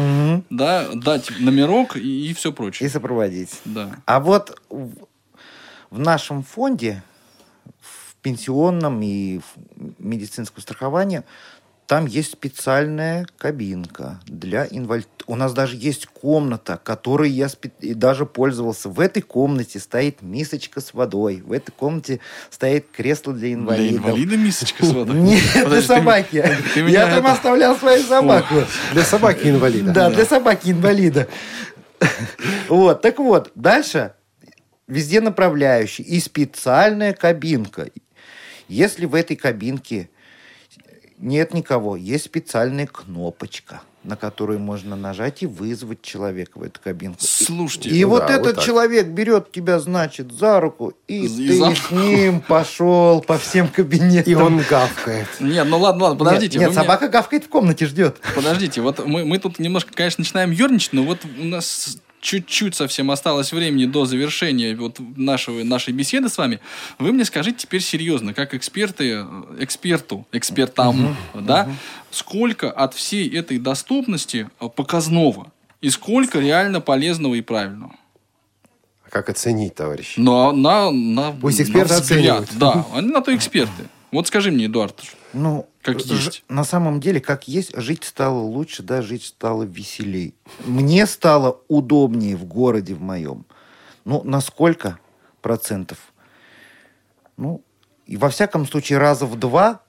[0.51, 2.89] да, дать номерок и, все И прочее.
[2.89, 3.61] сопроводить.
[3.65, 3.97] Да.
[4.07, 4.91] А вот в,
[5.91, 7.03] в нашем фонде,
[7.81, 9.45] в пенсионном и в
[9.99, 11.23] медицинском страховании,
[11.91, 15.11] там есть специальная кабинка для инвалидов.
[15.27, 18.89] У нас даже есть комната, которой я спе- и даже пользовался.
[18.89, 21.43] В этой комнате стоит мисочка с водой.
[21.45, 24.05] В этой комнате стоит кресло для Для инвалидов.
[24.07, 25.17] инвалида мисочка с водой?
[25.17, 26.45] Нет, для Подожди, собаки.
[26.75, 28.55] ты Я там оставлял свою собаку.
[28.93, 29.93] Для собаки-инвалида.
[29.93, 31.27] Да, для собаки-инвалида.
[32.69, 34.13] Вот, так вот, дальше
[34.87, 37.89] везде направляющий и специальная кабинка.
[38.69, 40.09] Если в этой кабинке
[41.21, 47.19] нет никого, есть специальная кнопочка, на которую можно нажать и вызвать человека в эту кабинку.
[47.21, 51.29] Слушайте, И ну вот да, этот вот человек берет тебя, значит, за руку, и, И
[51.29, 54.33] ты за- с ним пошел по всем кабинетам.
[54.33, 55.27] И он гавкает.
[55.41, 56.59] нет, ну ладно, ладно, подождите.
[56.59, 58.17] Нет, нет, собака гавкает в комнате, ждет.
[58.35, 63.11] Подождите, вот мы, мы тут немножко, конечно, начинаем ерничать, но вот у нас чуть-чуть совсем
[63.11, 66.61] осталось времени до завершения вот нашего, нашей беседы с вами,
[66.99, 69.25] вы мне скажите теперь серьезно, как эксперты,
[69.59, 71.73] эксперту, экспертам, угу, да, угу.
[72.11, 77.95] сколько от всей этой доступности показного и сколько реально полезного и правильного?
[79.07, 80.17] А как оценить, товарищ?
[80.17, 82.51] На, на, на, Пусть эксперты на взгляд, оценивают.
[82.59, 83.89] Да, они на то эксперты.
[84.13, 85.01] Вот скажи мне, Эдуард,
[85.33, 86.45] ну, как есть.
[86.49, 90.35] На самом деле, как есть, жить стало лучше, да, жить стало веселей.
[90.65, 93.47] Мне стало удобнее в городе в моем.
[94.05, 94.99] Ну, на сколько
[95.41, 95.99] процентов?
[97.37, 97.63] Ну,
[98.07, 99.83] и во всяком случае раза в два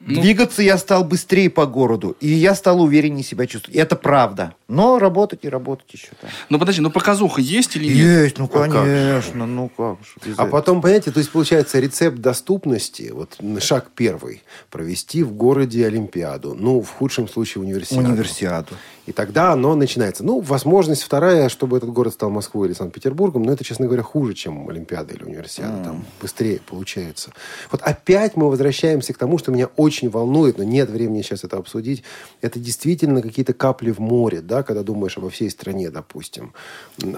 [0.00, 3.76] ну, Двигаться я стал быстрее по городу, и я стал увереннее себя чувствовать.
[3.76, 4.54] И это правда.
[4.66, 6.30] Но работать и работать еще там.
[6.48, 7.96] Ну подожди, ну показуха есть или нет?
[7.96, 10.34] Есть, ну а конечно, ну как же.
[10.38, 16.54] А потом, понимаете, то есть получается рецепт доступности, вот шаг первый, провести в городе Олимпиаду,
[16.58, 18.08] ну в худшем случае универсиаду.
[18.08, 18.74] Универсиаду.
[19.06, 20.24] И тогда оно начинается.
[20.24, 24.34] Ну, возможность вторая, чтобы этот город стал Москвой или Санкт-Петербургом, но это, честно говоря, хуже,
[24.34, 25.72] чем Олимпиада или Универсиада.
[25.72, 25.84] Mm.
[25.84, 27.32] Там быстрее получается.
[27.70, 31.56] Вот опять мы возвращаемся к тому, что меня очень волнует, но нет времени сейчас это
[31.56, 32.04] обсудить.
[32.40, 36.52] Это действительно какие-то капли в море, да, когда думаешь обо всей стране, допустим.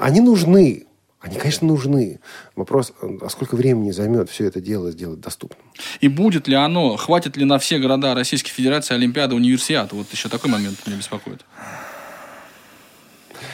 [0.00, 0.86] Они нужны,
[1.22, 2.18] они, конечно, нужны.
[2.56, 5.64] Вопрос, а сколько времени займет все это дело сделать доступным?
[6.00, 9.94] И будет ли оно, хватит ли на все города Российской Федерации Олимпиада, Универсиада?
[9.94, 11.44] Вот еще такой момент меня беспокоит.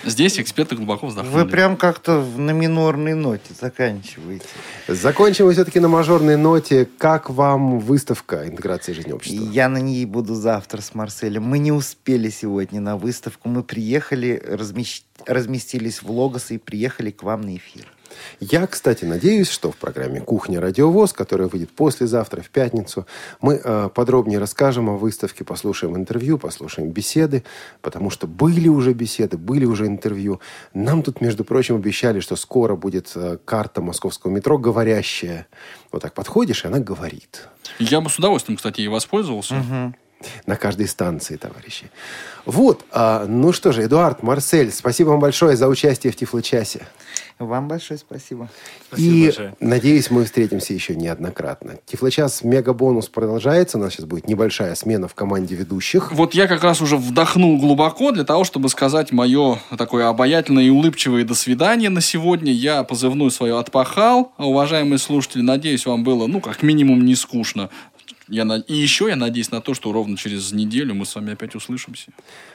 [0.09, 1.45] Здесь эксперты глубоко вздохнули.
[1.45, 4.47] Вы прям как-то на минорной ноте заканчиваете.
[4.89, 6.89] Закончим мы все-таки на мажорной ноте.
[6.99, 9.45] Как вам выставка интеграции жизни общества?
[9.53, 11.43] Я на ней буду завтра с Марселем.
[11.43, 13.49] Мы не успели сегодня на выставку.
[13.49, 14.43] Мы приехали,
[15.27, 17.87] разместились в Логос и приехали к вам на эфир.
[18.41, 23.07] Я, кстати, надеюсь, что в программе «Кухня Радиовоз», которая выйдет послезавтра, в пятницу,
[23.41, 27.45] мы э, подробнее расскажем о выставке, послушаем интервью, послушаем беседы,
[27.83, 30.41] потому что были уже беседы, были уже интервью.
[30.75, 35.47] Нам тут, между прочим, обещали, что скоро будет э, карта московского метро говорящая.
[35.93, 37.49] Вот так подходишь, и она говорит.
[37.79, 39.57] Я бы с удовольствием, кстати, ей воспользовался.
[39.57, 39.95] Угу
[40.47, 41.91] на каждой станции, товарищи.
[42.45, 46.83] Вот, а, ну что же, Эдуард, Марсель, спасибо вам большое за участие в Тифло-часе.
[47.39, 48.49] Вам большое спасибо.
[48.89, 49.55] спасибо И большое.
[49.61, 51.79] надеюсь, мы встретимся еще неоднократно.
[51.87, 53.79] Тифлочас мега-бонус продолжается.
[53.79, 56.13] У нас сейчас будет небольшая смена в команде ведущих.
[56.13, 60.71] Вот я как раз уже вдохнул глубоко для того, чтобы сказать мое такое обаятельное и
[60.71, 62.53] улыбчивое до свидания на сегодня.
[62.53, 64.33] Я позывную свою отпахал.
[64.39, 67.71] Уважаемые слушатели, надеюсь, вам было, ну, как минимум, не скучно.
[68.31, 68.59] Я на...
[68.59, 72.11] И еще я надеюсь на то, что ровно через неделю мы с вами опять услышимся.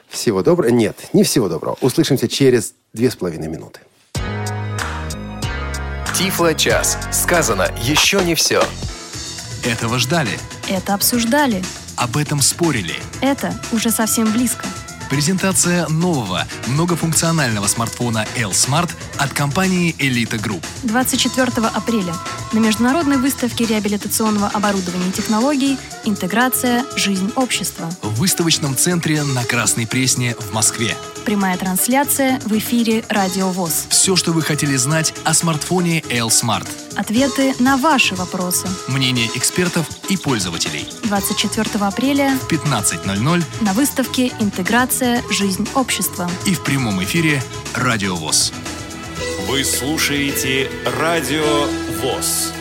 [0.08, 0.70] Всего доброго.
[0.70, 1.78] Нет, не всего доброго.
[1.82, 3.80] Услышимся через две с половиной минуты.
[6.14, 6.98] Тифло-час.
[7.12, 8.64] Сказано еще не все.
[9.64, 10.40] Этого ждали.
[10.70, 11.64] Это обсуждали.
[11.96, 12.96] Об этом спорили.
[13.22, 14.66] Это уже совсем близко.
[15.10, 20.64] Презентация нового многофункционального смартфона L-Smart от компании Elite Group.
[20.84, 22.14] 24 апреля
[22.52, 26.86] на международной выставке реабилитационного оборудования и технологий «Интеграция.
[26.96, 27.90] Жизнь общества».
[28.02, 30.96] В выставочном центре на Красной Пресне в Москве.
[31.26, 33.88] Прямая трансляция в эфире «Радио ВОЗ».
[33.90, 36.68] Все, что вы хотели знать о смартфоне L-Smart.
[36.96, 38.68] Ответы на ваши вопросы.
[38.88, 40.88] Мнение экспертов и пользователей.
[41.04, 45.24] 24 апреля в 15.00 на выставке «Интеграция.
[45.32, 46.30] Жизнь общества».
[46.46, 47.42] И в прямом эфире
[47.74, 48.52] «Радио ВОЗ».
[49.48, 51.68] Вы слушаете «Радио
[52.02, 52.54] ВОЗ».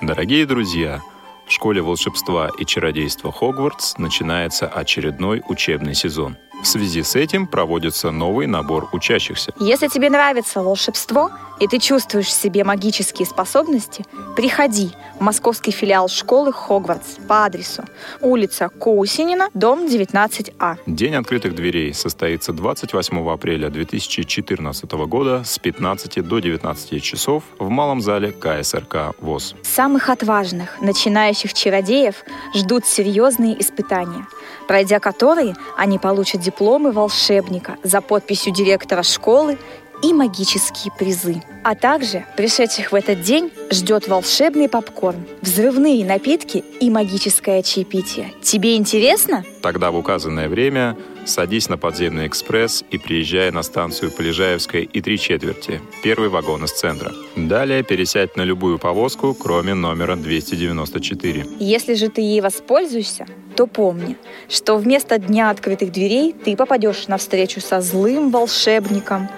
[0.00, 1.00] Дорогие друзья,
[1.46, 8.10] в школе волшебства и чародейства Хогвартс начинается очередной учебный сезон– в связи с этим проводится
[8.10, 9.52] новый набор учащихся.
[9.60, 16.08] Если тебе нравится волшебство, и ты чувствуешь в себе магические способности, приходи в московский филиал
[16.08, 17.84] школы Хогвартс по адресу
[18.20, 20.78] улица Коусинина, дом 19А.
[20.86, 28.00] День открытых дверей состоится 28 апреля 2014 года с 15 до 19 часов в малом
[28.00, 29.54] зале КСРК ВОЗ.
[29.62, 32.24] Самых отважных, начинающих чародеев
[32.54, 34.26] ждут серьезные испытания–
[34.66, 39.58] пройдя которые они получат дипломы волшебника за подписью директора школы
[40.02, 41.42] и магические призы.
[41.62, 48.32] А также пришедших в этот день ждет волшебный попкорн, взрывные напитки и магическое чаепитие.
[48.42, 49.44] Тебе интересно?
[49.62, 55.18] Тогда в указанное время садись на подземный экспресс и приезжай на станцию Полежаевская и три
[55.18, 57.12] четверти, первый вагон из центра.
[57.36, 61.46] Далее пересядь на любую повозку, кроме номера 294.
[61.58, 64.16] Если же ты ей воспользуешься, то помни,
[64.48, 69.28] что вместо дня открытых дверей ты попадешь на встречу со злым волшебником,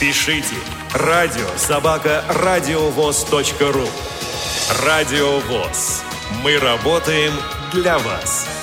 [0.00, 0.54] Пишите
[0.94, 3.88] радио собака радиовоз.ру
[4.84, 5.40] Радио.
[6.42, 7.32] Мы работаем
[7.72, 8.61] для вас.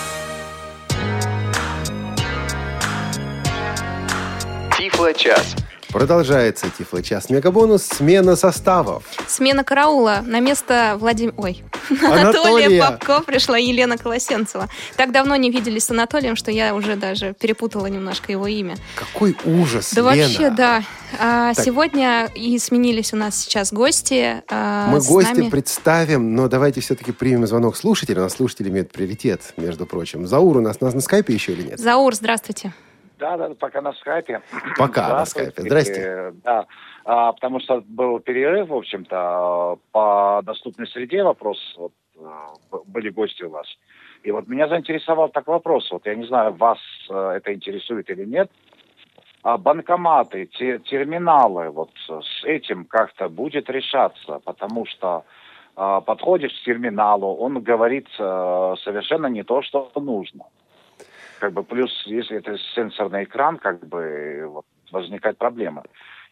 [5.00, 5.56] Тифло-час.
[5.94, 7.30] Продолжается Тифло-час.
[7.30, 7.84] Мегабонус.
[7.84, 9.04] Смена составов.
[9.28, 10.22] Смена караула.
[10.26, 11.34] На место Владимира...
[11.38, 11.64] Ой.
[11.90, 12.20] Анатолия.
[12.68, 14.68] Анатолия Попко пришла Елена Колосенцева.
[14.98, 18.76] Так давно не виделись с Анатолием, что я уже даже перепутала немножко его имя.
[18.96, 20.28] Какой ужас, Да Лена.
[20.28, 20.84] вообще, да.
[21.18, 21.64] А, Так.
[21.64, 24.44] сегодня и сменились у нас сейчас гости.
[24.50, 28.20] а, Мы с гостя нами- представим, но давайте все-таки примем звонок слушателя.
[28.20, 30.28] У нас слушатели имеют приоритет, между прочим.
[30.28, 31.80] Заур у нас, нас на скайпе еще или нет?
[31.80, 32.74] Заур, здравствуйте.
[33.20, 34.42] Да, да, пока на скайпе.
[34.78, 35.62] Пока на скайпе.
[35.62, 36.34] Здрасте.
[36.44, 36.66] Да,
[37.06, 41.58] А, потому что был перерыв, в общем-то, по доступной среде вопрос.
[41.78, 41.92] Вот,
[42.72, 43.68] б- были гости у вас.
[44.24, 45.90] И вот меня заинтересовал так вопрос.
[45.92, 48.50] Вот я не знаю, вас э, это интересует или нет.
[49.44, 55.24] А банкоматы, те- терминалы, вот с этим как-то будет решаться, потому что
[55.78, 60.44] э, подходишь к терминалу, он говорит э, совершенно не то, что нужно.
[61.40, 65.84] Как бы плюс, если это сенсорный экран, как бы вот, возникает проблема.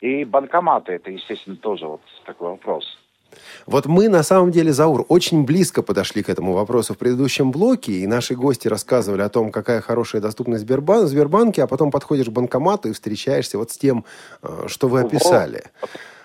[0.01, 2.86] И банкоматы, это, естественно, тоже вот такой вопрос.
[3.66, 7.91] Вот мы, на самом деле, Заур, очень близко подошли к этому вопросу в предыдущем блоке,
[7.91, 12.32] и наши гости рассказывали о том, какая хорошая доступность Сбербан- Сбербанке, а потом подходишь к
[12.32, 14.05] банкомату и встречаешься вот с тем,
[14.43, 15.64] э, что вы описали.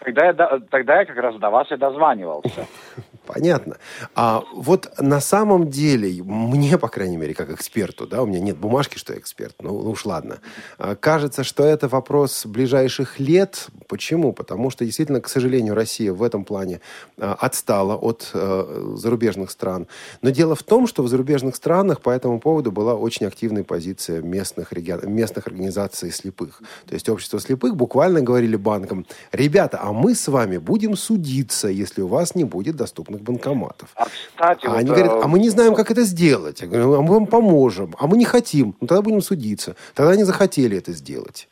[0.04, 0.34] Тогда я,
[0.70, 2.66] тогда я как раз до вас и дозванивался.
[3.26, 3.76] Понятно.
[4.16, 8.56] А вот на самом деле, мне, по крайней мере, как эксперту, да, у меня нет
[8.58, 10.40] бумажки, что я эксперт, ну уж ладно,
[10.78, 13.68] А, кажется, что это вопрос ближайших лет.
[13.86, 14.32] Почему?
[14.32, 16.80] Потому что, действительно, к сожалению, Россия в этом плане
[17.18, 19.86] а, отстала от э, зарубежных стран.
[20.20, 24.20] Но дело в том, что в зарубежных странах по этому поводу была очень активная позиция
[24.20, 26.60] местных, регион- местных организаций слепых.
[26.86, 32.02] То есть общество слепых буквально говорили банкам, ребята, а мы с вами будем судиться, если
[32.02, 32.76] у вас не будет
[33.12, 33.94] доступных банкоматов.
[34.34, 36.60] Кстати, А вот, они говорят, э, а мы не знаем, как это сделать.
[36.60, 37.94] Я говорю, а мы вам поможем.
[37.98, 38.74] А мы не хотим.
[38.80, 39.76] Ну, тогда будем судиться.
[39.94, 41.48] Тогда они захотели это сделать.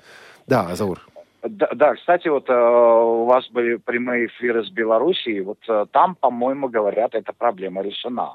[0.47, 1.07] Да, Азаур.
[1.43, 6.15] Да, да, кстати, вот э, у вас были прямые эфиры с Белоруссией, вот э, там,
[6.15, 8.35] по-моему, говорят, эта проблема решена.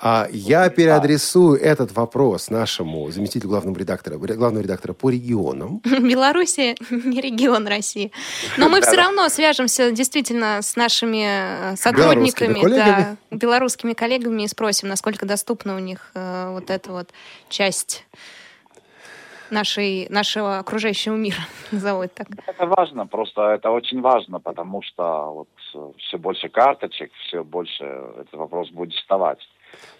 [0.00, 5.80] А я переадресую этот вопрос нашему заместителю главного редактора, главного редактора по регионам.
[5.84, 8.12] Белоруссия не регион России.
[8.56, 13.16] Но мы все равно свяжемся действительно с нашими э, сотрудниками, Белорусскими коллегами.
[13.30, 17.10] да, белорусскими коллегами и спросим, насколько доступна у них э, вот эта вот
[17.50, 18.06] часть
[19.50, 21.40] нашей, нашего окружающего мира,
[21.72, 22.28] назову это так.
[22.46, 28.34] Это важно, просто это очень важно, потому что вот все больше карточек, все больше этот
[28.34, 29.38] вопрос будет вставать.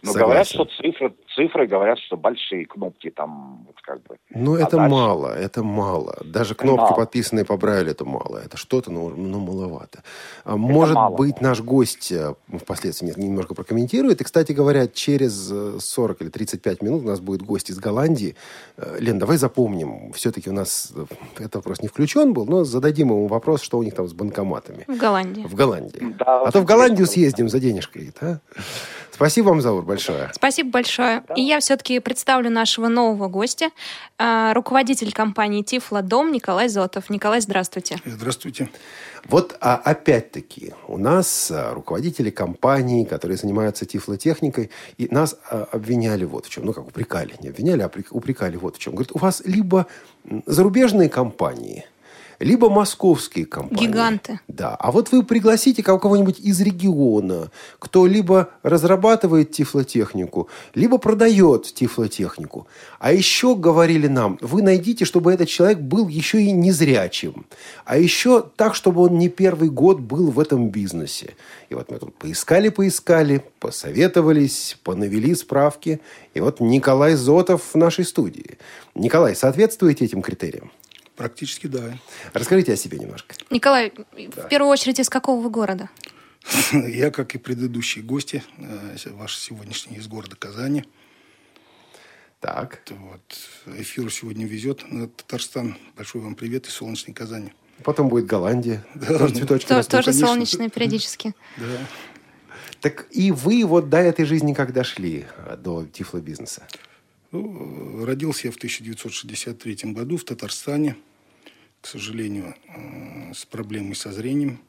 [0.02, 0.24] Но Согласен.
[0.24, 4.16] говорят, что цифры, цифры говорят, что большие кнопки там, вот как бы.
[4.30, 4.90] Ну, А это дальше?
[4.90, 6.16] мало, это мало.
[6.24, 6.94] Даже кнопки, мало.
[6.96, 8.38] подписанные по Брайлю, это мало.
[8.44, 10.02] Это что-то, но, но маловато.
[10.44, 11.16] А Может мало.
[11.16, 14.20] быть, наш гость э, впоследствии не- немножко прокомментирует.
[14.20, 18.34] И, кстати говоря, через э, 40 или 35 минут у нас будет гость из Голландии.
[18.76, 20.12] Э, Лен, давай запомним.
[20.14, 21.04] Все-таки у нас э,
[21.36, 24.84] этот вопрос не включен был, но зададим ему вопрос, что у них там с банкоматами.
[24.88, 25.42] В Голландии.
[25.44, 26.14] В Голландии.
[26.18, 28.12] Да, а то в Голландию съездим за денежкой.
[28.20, 28.40] да?
[29.12, 30.30] Спасибо вам, Заур, большое.
[30.32, 31.22] Спасибо большое.
[31.36, 33.70] И я все-таки представлю нашего нового гостя,
[34.18, 37.10] э, руководитель компании Тифло Дом Николай Зотов.
[37.10, 37.98] Николай, здравствуйте.
[38.04, 38.68] Здравствуйте.
[39.24, 46.24] Вот а, опять-таки у нас а, руководители компаний, которые занимаются тифлотехникой, и нас а, обвиняли
[46.24, 46.64] вот в чем.
[46.64, 47.34] Ну, как упрекали.
[47.40, 48.94] Не обвиняли, а упрекали вот в чем.
[48.94, 49.86] Говорят, у вас либо
[50.46, 51.84] зарубежные компании,
[52.40, 53.86] либо московские компании.
[53.86, 54.40] Гиганты.
[54.48, 54.74] Да.
[54.76, 62.66] А вот вы пригласите ко- кого-нибудь из региона, кто либо разрабатывает тифлотехнику, либо продает тифлотехнику.
[62.98, 67.46] А еще говорили нам, вы найдите, чтобы этот человек был еще и незрячим.
[67.84, 71.34] А еще так, чтобы он не первый год был в этом бизнесе.
[71.70, 76.00] И вот мы тут поискали-поискали, посоветовались, понавели справки.
[76.34, 78.58] И вот Николай Зотов в нашей студии.
[78.94, 80.70] Николай, соответствуете этим критериям?
[81.18, 81.98] Практически да.
[82.32, 83.34] Расскажите о себе немножко.
[83.50, 85.90] Николай, в первую очередь, из какого вы города?
[86.72, 90.84] Я, как и предыдущие гости, э, ваш сегодняшний из города Казани.
[92.38, 92.82] Так.
[92.90, 93.36] Вот.
[93.80, 95.76] Эфир сегодня везет на Татарстан.
[95.96, 97.52] Большой вам привет из солнечной Казани.
[97.82, 98.86] Потом будет Голландия.
[98.94, 99.90] Да, тоже цветочки То- растут.
[99.90, 100.26] тоже конечно.
[100.28, 101.34] солнечные периодически.
[101.56, 101.64] Да.
[102.80, 106.62] Так и вы вот до этой жизни как дошли, э, до тифлобизнеса?
[107.32, 110.96] Ну, родился я в 1963 году в Татарстане.
[111.80, 114.60] К сожалению, э, с проблемой со зрением.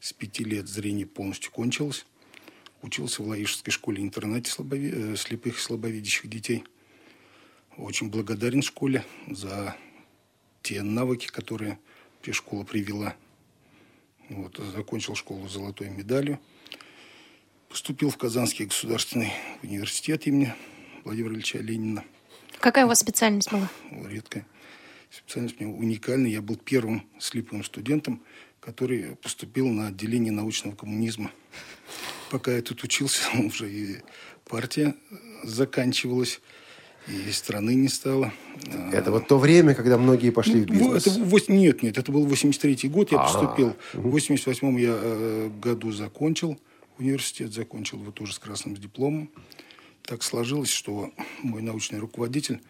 [0.00, 2.06] С пяти лет зрение полностью кончилось.
[2.82, 4.90] Учился в Лаишевской школе-интернате слабови...
[4.92, 6.64] Э, слепых и слабовидящих детей.
[7.76, 9.76] Очень благодарен школе за
[10.62, 11.78] те навыки, которые
[12.32, 13.14] школа привела.
[14.28, 16.40] Вот, закончил школу с золотой медалью.
[17.68, 20.52] Поступил в Казанский государственный университет имени
[21.04, 22.04] Владимира Ильича Ленина.
[22.58, 23.68] Какая у вас специальность была?
[24.08, 24.46] Редкая.
[25.16, 26.30] Специальность у меня уникальная.
[26.30, 28.22] Я был первым слепым студентом,
[28.60, 31.30] который поступил на отделение научного коммунизма.
[32.30, 33.96] Пока я тут учился, уже и
[34.46, 34.94] партия
[35.42, 36.40] заканчивалась,
[37.08, 38.32] и страны не стало.
[38.92, 41.06] Это вот то время, когда многие пошли в Ну, бизнес.
[41.06, 43.74] Это, нет, нет, это был 83-й год, я А, поступил.
[43.94, 46.58] В 88-м я э, году закончил
[46.98, 49.30] университет, закончил вот тоже с красным дипломом.
[50.02, 51.10] Так сложилось, что
[51.42, 52.60] мой научный руководитель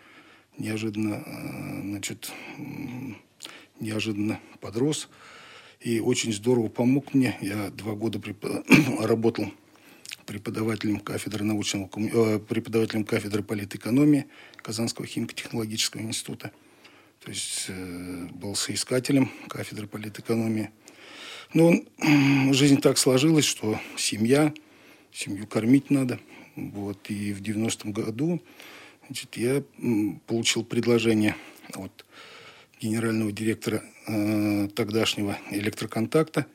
[0.59, 2.33] неожиданно, э, значит,
[3.81, 5.09] неожиданно подрос
[5.81, 7.37] и очень здорово помог мне.
[7.41, 8.21] Я два года
[9.01, 9.47] работал
[10.27, 14.27] преподавателем кафедры научного э, преподавателем кафедры политэкономии
[14.57, 16.51] Казанского химико-технологического института.
[17.23, 20.71] То есть э, был соискателем кафедры политэкономии.
[21.55, 24.53] Но м, жизнь так сложилась, что семья,
[25.13, 26.19] семью кормить надо.
[26.57, 27.09] Вот.
[27.09, 28.43] И в 90-м году
[29.07, 29.63] значит, я
[30.27, 31.37] получил предложение
[31.75, 32.05] от
[32.81, 36.47] генерального директора э, тогдашнего электроконтакта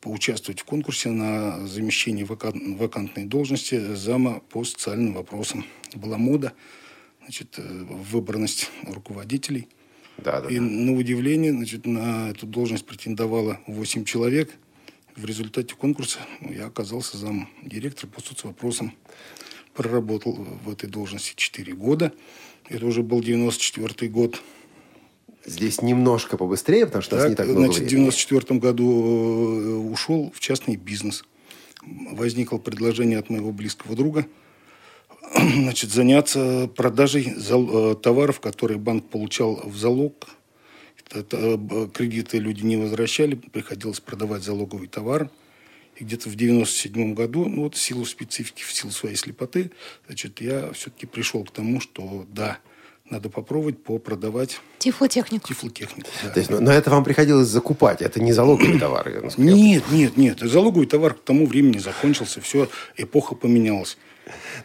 [0.00, 5.64] поучаствовать в конкурсе на замещение вакан- вакантной должности зама по социальным вопросам.
[5.94, 6.52] Была мода,
[7.22, 9.68] значит, э, выборность руководителей.
[10.18, 14.50] Да, да, И на удивление, значит, на эту должность претендовало 8 человек.
[15.14, 18.92] В результате конкурса я оказался зам директора по соцвопросам.
[19.76, 20.32] Проработал
[20.64, 22.12] в этой должности 4 года.
[22.68, 24.40] Это уже был 94 год.
[25.44, 28.04] Здесь немножко побыстрее, потому что у нас не так много значит, в времени.
[28.06, 31.24] 94 году э, ушел в частный бизнес.
[31.84, 34.26] Возникло предложение от моего близкого друга
[35.34, 40.26] значит, заняться продажей э, товаров, которые банк получал в залог.
[41.10, 45.30] Это, э, кредиты люди не возвращали, приходилось продавать залоговый товар.
[45.96, 49.70] И где-то в 97 году, ну вот в силу специфики, в силу своей слепоты,
[50.06, 52.58] значит, я все-таки пришел к тому, что да,
[53.08, 55.48] надо попробовать попродавать Тифлотехнику.
[55.48, 56.08] тифлотехнику.
[56.22, 56.30] да.
[56.30, 59.08] То есть, но, но это вам приходилось закупать, это не залоговый товар.
[59.08, 60.40] я насколько я Нет, нет, нет.
[60.40, 63.96] Залоговый товар к тому времени закончился, все, эпоха поменялась.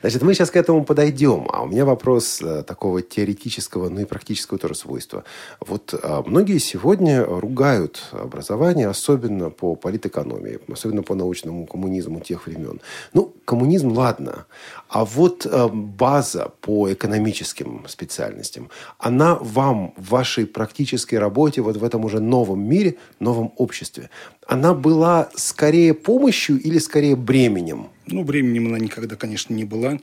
[0.01, 1.47] Значит, мы сейчас к этому подойдем.
[1.51, 5.24] А у меня вопрос э, такого теоретического, ну и практического тоже свойства.
[5.59, 12.82] Вот э, многие сегодня ругают образование, особенно по политэкономии, особенно по научному коммунизму тех времен.
[13.14, 14.45] Ну, коммунизм, ладно.
[14.89, 21.84] А вот э, база по экономическим специальностям, она вам в вашей практической работе, вот в
[21.84, 24.09] этом уже новом мире, новом обществе,
[24.47, 27.88] она была скорее помощью или скорее бременем?
[28.07, 29.99] Ну, временем она никогда, конечно, не была.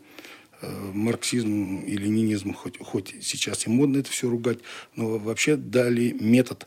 [0.60, 4.58] Э, Марксизм и ленинизм, хоть, хоть сейчас и модно это все ругать,
[4.96, 6.66] но вообще дали метод.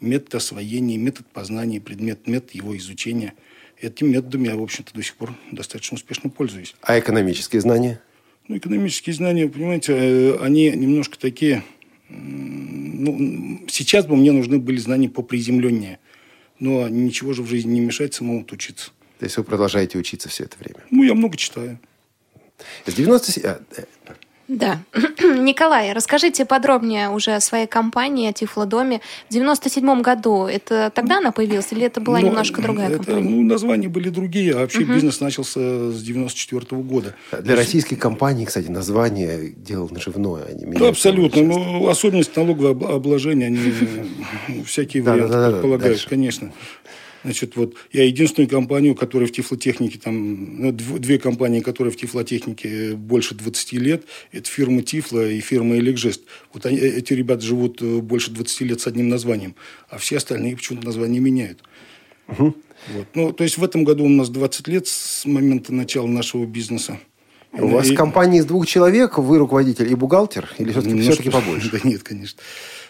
[0.00, 3.34] Метод освоения, метод познания, предмет, метод его изучения.
[3.80, 6.74] Этим методом я, в общем-то, до сих пор достаточно успешно пользуюсь.
[6.82, 8.00] А экономические знания?
[8.46, 11.64] Ну, экономические знания, понимаете, э, они немножко такие...
[12.08, 15.98] Ну, сейчас бы мне нужны были знания поприземленнее.
[16.58, 18.90] Но ничего же в жизни не мешает самому учиться.
[19.18, 20.80] То есть вы продолжаете учиться все это время?
[20.90, 21.78] Ну, я много читаю.
[22.86, 23.44] С 97...
[23.50, 23.58] а,
[24.48, 24.80] Да.
[25.22, 29.00] Николай, расскажите подробнее уже о своей компании, о Тифлодоме.
[29.28, 33.28] В 97 году это тогда она появилась или это была Ну, немножко другая это, компания?
[33.28, 34.94] Ну, названия были другие, а вообще Мгм.
[34.94, 35.60] бизнес начался
[35.90, 37.14] с 94 года.
[37.40, 40.44] Для российской компании, кстати, название дело наживное.
[40.44, 41.42] Они Ну, меняют абсолютно.
[41.42, 43.58] Ну, особенность налогового об- обложения, они
[44.48, 46.52] ну, всякие Да, да, варианты да, да, предполагают, конечно.
[47.24, 51.96] Значит, вот я единственную компанию, которая в тифлотехнике, там, ну, дв- две компании, которые в
[51.96, 56.22] тифлотехнике больше 20 лет, это фирма Тифло и фирма Элекжест.
[56.52, 59.54] Вот они, э, эти ребята живут э, больше 20 лет с одним названием,
[59.88, 61.62] а все остальные почему-то название меняют.
[62.28, 62.54] Вот.
[63.14, 66.98] Ну, то есть в этом году у нас 20 лет с момента начала нашего бизнеса.
[67.52, 71.30] У вас И- компания из двух человек, вы руководитель и бухгалтер, или все-таки, Немножко- все-таки
[71.30, 71.70] побольше?
[71.72, 72.38] Да нет, конечно.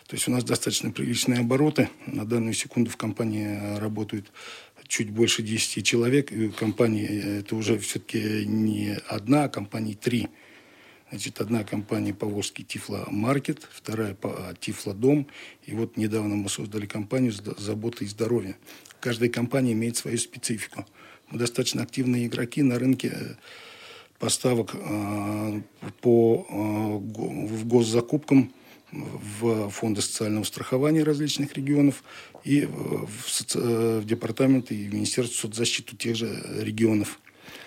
[0.08, 1.90] То есть у нас достаточно приличные обороты.
[2.06, 4.32] На данную секунду в компании работают
[4.86, 6.32] чуть больше 10 человек.
[6.32, 10.28] И компания э, это уже все-таки не одна, а компании три.
[11.10, 15.26] Значит, одна компания Поволжский Тифло-маркет, вторая по- Тифло-дом.
[15.66, 18.56] И вот недавно мы создали компанию «Зда- «Забота и здоровье».
[19.00, 20.86] Каждая компания имеет свою специфику.
[21.30, 23.34] Мы достаточно активные игроки на рынке э,
[24.18, 25.60] поставок э,
[26.00, 28.54] по в госзакупкам
[28.92, 32.02] в фонды социального страхования различных регионов
[32.44, 33.58] и в, соци...
[33.58, 37.18] в департамент и в Министерство соцзащиты тех же регионов.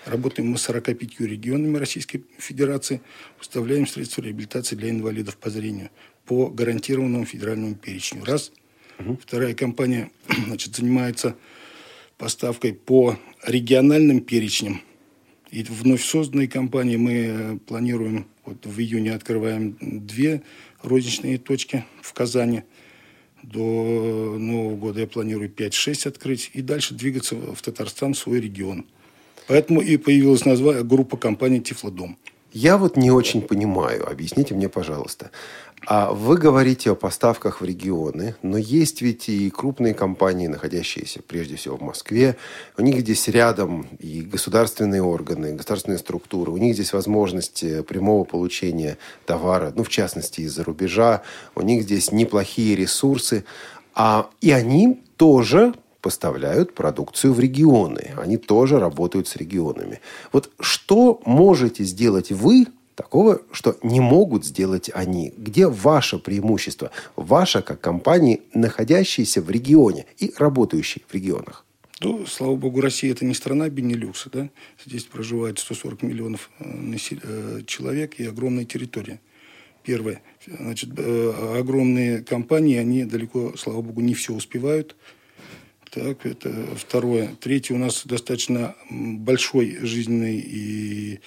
[0.04, 3.00] Работаем мы с 45 регионами Российской Федерации,
[3.38, 5.90] поставляем средства реабилитации для инвалидов по зрению
[6.26, 8.24] по гарантированному федеральному перечню.
[8.24, 8.52] Раз.
[8.98, 9.18] Угу.
[9.22, 10.10] Вторая компания
[10.46, 11.36] значит, занимается
[12.18, 14.80] поставкой по региональным перечням.
[15.50, 20.42] И вновь созданной компании мы планируем, вот в июне открываем две
[20.82, 22.62] розничные точки в Казани.
[23.42, 28.86] До Нового года я планирую 5-6 открыть и дальше двигаться в Татарстан, в свой регион.
[29.48, 32.16] Поэтому и появилась название группа компании «Тифлодом».
[32.52, 35.30] Я вот не очень понимаю, объясните мне, пожалуйста.
[35.86, 41.56] А вы говорите о поставках в регионы, но есть ведь и крупные компании, находящиеся прежде
[41.56, 42.36] всего в Москве.
[42.78, 46.52] У них здесь рядом и государственные органы, государственные структуры.
[46.52, 51.22] У них здесь возможность прямого получения товара, ну, в частности, из-за рубежа.
[51.56, 53.44] У них здесь неплохие ресурсы.
[53.94, 58.12] А, и они тоже поставляют продукцию в регионы.
[58.16, 60.00] Они тоже работают с регионами.
[60.32, 65.32] Вот что можете сделать вы такого, что не могут сделать они?
[65.36, 66.90] Где ваше преимущество?
[67.16, 71.64] Ваше как компании, находящиеся в регионе и работающие в регионах?
[72.00, 74.50] Ну, слава богу, Россия это не страна Бенилюкса, да?
[74.84, 79.20] Здесь проживает 140 миллионов э, э, человек и огромная территория.
[79.84, 80.20] Первое.
[80.46, 84.96] Значит, э, огромные компании, они далеко, слава богу, не все успевают.
[85.92, 87.36] Так, это второе.
[87.38, 91.20] Третье, у нас достаточно большой жизненный и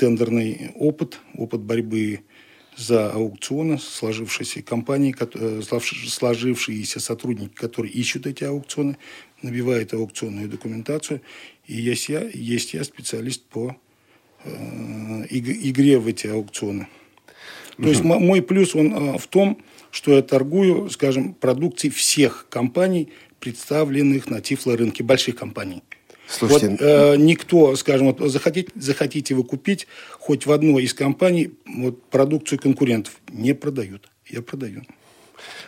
[0.00, 2.20] тендерный опыт, опыт борьбы
[2.74, 8.96] за аукционы, сложившиеся компании, э, сложившиеся сотрудники, которые ищут эти аукционы,
[9.42, 11.20] набивают аукционную документацию.
[11.66, 13.76] И есть я, есть я специалист по
[14.44, 16.88] э, игре в эти аукционы.
[17.76, 19.58] То есть мой плюс он э, в том,
[19.90, 25.82] что я торгую, скажем, продукцией всех компаний, представленных на тифлорынке больших компаний.
[26.30, 29.86] Слушайте, вот, э, никто, скажем, вот, захотите, захотите вы купить
[30.18, 34.08] хоть в одной из компаний вот, продукцию конкурентов, не продают.
[34.28, 34.82] Я продаю.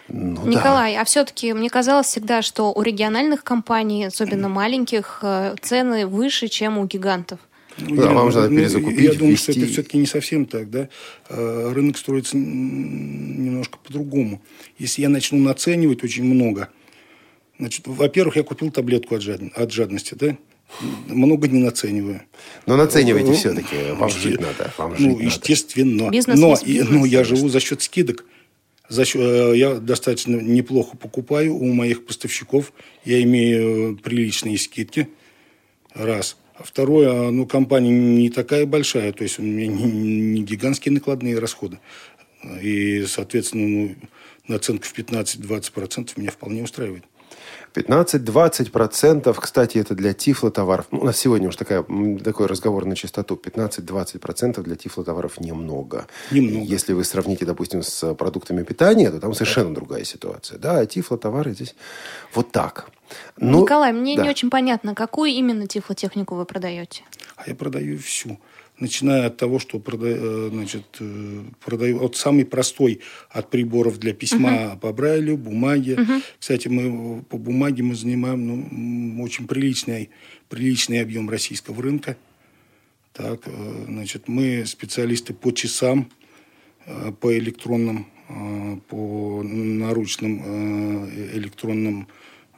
[0.08, 1.00] Ну, Николай, да.
[1.00, 6.78] а все-таки мне казалось всегда, что у региональных компаний, особенно маленьких, э, цены выше, чем
[6.78, 7.40] у гигантов.
[7.78, 9.52] Ну, да, я, вам же надо ну, перезакупить, Я думаю, ввести.
[9.52, 10.70] что это все-таки не совсем так.
[10.70, 10.88] Да?
[11.28, 14.42] Э, рынок строится немножко по-другому.
[14.78, 16.68] Если я начну наценивать очень много–
[17.62, 19.40] Значит, во-первых, я купил таблетку от, жад...
[19.54, 20.36] от жадности, да?
[20.80, 22.22] Много не нацениваю.
[22.66, 23.76] Но наценивайте ну, все-таки.
[23.92, 24.72] Вам жить надо.
[24.78, 26.10] Вам ну, жить естественно.
[26.10, 28.24] Бизнес но бизнес, но я живу за счет скидок.
[28.88, 32.72] За счет, э, я достаточно неплохо покупаю у моих поставщиков.
[33.04, 35.08] Я имею приличные скидки.
[35.94, 36.36] Раз.
[36.54, 41.38] А второе, ну, компания не такая большая, то есть у меня не, не гигантские накладные
[41.38, 41.78] расходы.
[42.60, 43.94] И, соответственно, ну,
[44.48, 47.04] наценка в 15-20% меня вполне устраивает.
[47.74, 50.86] 15-20%, кстати, это для тифлотоваров.
[50.90, 51.84] Ну, у нас сегодня уж такая,
[52.22, 53.40] такой разговор на чистоту.
[53.42, 56.06] 15-20% для тифлотоваров немного.
[56.30, 56.64] Немного.
[56.64, 59.76] Если вы сравните, допустим, с продуктами питания, то там совершенно да.
[59.76, 60.58] другая ситуация.
[60.58, 61.74] Да, а тифлотовары здесь
[62.34, 62.90] вот так.
[63.36, 64.24] Но, ну, Николай, мне да.
[64.24, 67.02] не очень понятно, какую именно тифлотехнику вы продаете?
[67.36, 68.38] А я продаю всю
[68.78, 73.00] начиная от того, что э, значит, э, продаю от самый простой
[73.30, 74.78] от приборов для письма uh-huh.
[74.78, 75.94] по Брайлю, бумаге.
[75.94, 76.22] Uh-huh.
[76.38, 80.10] Кстати, мы по бумаге мы занимаем ну, очень приличный,
[80.48, 82.16] приличный объем российского рынка.
[83.12, 86.10] Так, э, значит, мы специалисты по часам,
[87.20, 88.08] по электронным,
[88.88, 92.08] по наручным электронным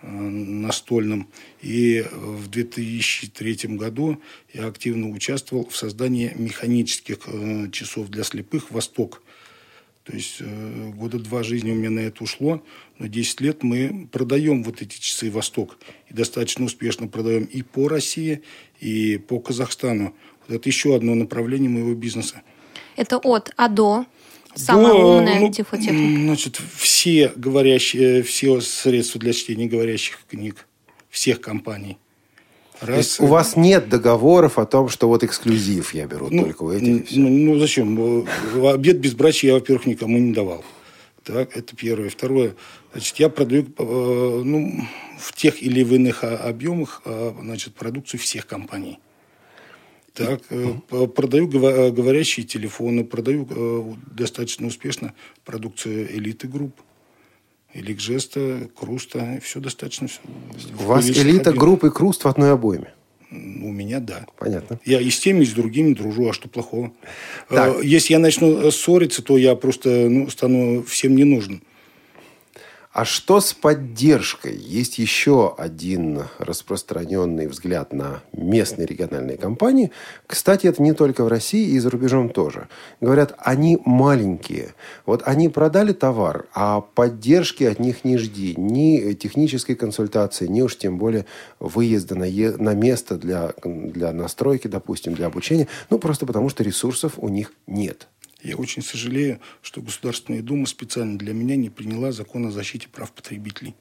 [0.05, 1.28] настольным.
[1.62, 4.20] И в 2003 году
[4.52, 9.22] я активно участвовал в создании механических э, часов для слепых «Восток».
[10.05, 12.62] То есть э, года два жизни у меня на это ушло,
[12.98, 15.78] но 10 лет мы продаем вот эти часы «Восток».
[16.11, 18.42] И достаточно успешно продаем и по России,
[18.80, 20.14] и по Казахстану.
[20.46, 22.42] Вот это еще одно направление моего бизнеса.
[22.96, 24.07] Это от А до
[24.55, 26.22] Самая до, умная ну, тифлотехника.
[26.22, 30.66] Значит, все говорящие, все средства для чтения говорящих книг
[31.11, 31.98] всех компаний.
[32.80, 33.20] Раз.
[33.20, 37.16] у вас нет договоров о том, что вот эксклюзив я беру ну, только у этих.
[37.16, 38.26] Ну, ну, зачем?
[38.66, 40.64] Обед без брача я, во-первых, никому не давал.
[41.22, 42.11] Так, это первое.
[42.11, 42.55] Второе,
[42.92, 44.86] значит, я продаю э, ну,
[45.18, 48.98] в тех или в иных объемах э, значит, продукцию всех компаний.
[50.15, 50.75] Так, э,
[51.09, 55.12] продаю говорящие телефоны, продаю э, достаточно успешно
[55.45, 56.81] продукцию элиты групп.
[57.73, 60.07] Эликжеста, Круста, все достаточно.
[60.07, 60.21] Все
[60.79, 61.61] У вас элита объем.
[61.61, 62.95] группы Круст в одной обойме?
[63.33, 64.27] У меня да.
[64.39, 64.79] Понятно.
[64.85, 66.93] Я и с теми, и с другими дружу, а что плохого?
[67.49, 67.79] Так.
[67.79, 71.62] Э, Если я начну ссориться, то я просто ну, стану всем не нужен.
[72.95, 74.57] А что с поддержкой?
[74.57, 79.90] Есть еще один распространенный взгляд на местные региональные компании.
[80.28, 82.68] Кстати, это не только в России, и за рубежом тоже.
[83.01, 84.74] Говорят, они маленькие.
[85.07, 88.55] Вот они продали товар, а поддержки от них не жди.
[88.57, 91.26] Ни технической консультации, ни уж тем более
[91.59, 95.66] выезда на, е- на место для, для настройки, допустим, для обучения.
[95.90, 98.07] Ну, просто потому, что ресурсов у них нет.
[98.45, 103.11] Я очень сожалею, что Государственная Дума специально для меня не приняла закон о защите прав
[103.11, 103.74] потребителей.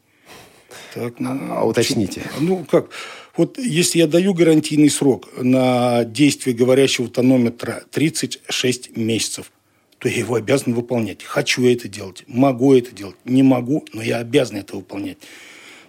[0.93, 2.24] Так, ну, А уточните.
[2.39, 2.89] Ну, как?
[3.36, 9.51] Вот если я даю гарантийный срок на действие говорящего тонометра 36 месяцев,
[9.99, 11.24] то я его обязан выполнять.
[11.24, 15.18] Хочу я это делать, могу это делать, не могу, но я обязан это выполнять.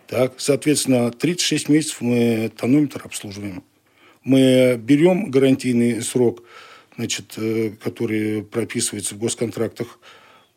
[0.06, 3.62] Так, соответственно, 36 месяцев мы тонометр обслуживаем.
[4.22, 6.42] Мы берем гарантийный срок,
[6.96, 9.98] значит, э, который прописывается в госконтрактах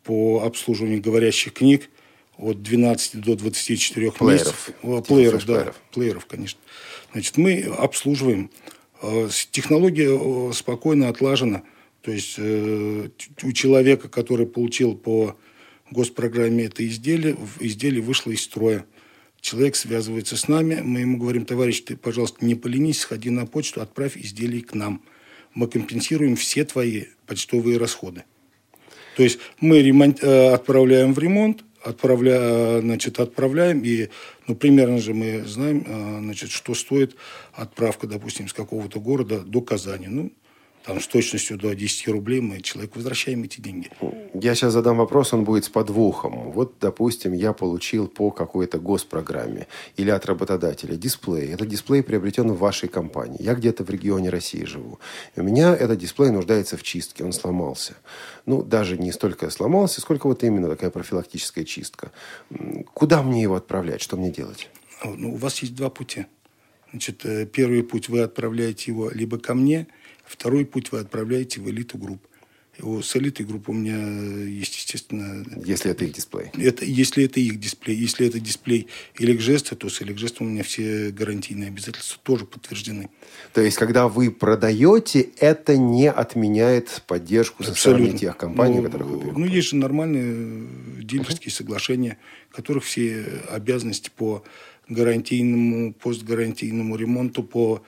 [0.03, 1.89] по обслуживанию говорящих книг
[2.37, 4.21] от 12 до 24 Плееров.
[4.21, 4.69] месяцев.
[4.81, 5.53] Плееров, да.
[5.53, 5.75] Флеш-плееров.
[5.93, 6.59] Плееров, конечно.
[7.11, 8.51] Значит, мы обслуживаем.
[9.01, 11.63] Э, Технология э, спокойно отлажена.
[12.01, 15.35] То есть у человека, который получил по
[15.91, 18.85] госпрограмме это изделие, изделие вышло из строя.
[19.41, 23.81] Человек связывается с нами, мы ему говорим, товарищ, ты, пожалуйста, не поленись, сходи на почту,
[23.81, 25.01] отправь изделие к нам.
[25.57, 28.25] Мы компенсируем все твои почтовые расходы.
[29.15, 34.09] То есть мы ремонт, э, отправляем в ремонт, отправля, значит, отправляем, и
[34.45, 37.15] ну, примерно же мы знаем, э, значит, что стоит
[37.53, 40.05] отправка, допустим, из какого-то города до Казани.
[40.07, 40.31] Ну,
[40.87, 43.91] там с точностью до 10 рублей мы человеку возвращаем эти деньги.
[44.33, 46.51] Я сейчас задам вопрос, он будет с подвохом.
[46.51, 49.67] Вот, допустим, я получил по какой-то госпрограмме
[49.97, 51.49] или от работодателя дисплей.
[51.49, 53.43] Этот дисплей приобретен в вашей компании.
[53.43, 54.99] Я где-то в регионе России живу.
[55.35, 57.97] У меня этот дисплей нуждается в чистке, он сломался.
[58.45, 62.13] Ну, даже не столько сломался, сколько вот именно такая профилактическая чистка.
[62.93, 64.01] Куда мне его отправлять?
[64.01, 64.69] Что мне делать?
[65.03, 66.27] Ну, у вас есть два пути.
[66.91, 69.87] Значит, э, первый путь вы отправляете его либо ко мне,
[70.27, 72.21] второй путь вы отправляете в элиту групп.
[72.77, 73.97] Его с элитой групп у меня
[74.45, 75.43] есть, естественно...
[75.65, 76.51] Если это их дисплей.
[76.59, 77.95] Это, если это их дисплей.
[77.95, 83.09] Если это дисплей Эликжеста, то с Эликжестом у меня все гарантийные обязательства тоже подтверждены.
[83.53, 89.07] То есть, когда вы продаете, это не отменяет поддержку со стороны тех компаний, ну, которых
[89.07, 90.67] вы Ну, есть же нормальные
[91.01, 92.19] дилерские соглашения,
[92.51, 94.43] в которых все обязанности по
[94.87, 97.81] гарантийному, постгарантийному ремонту, по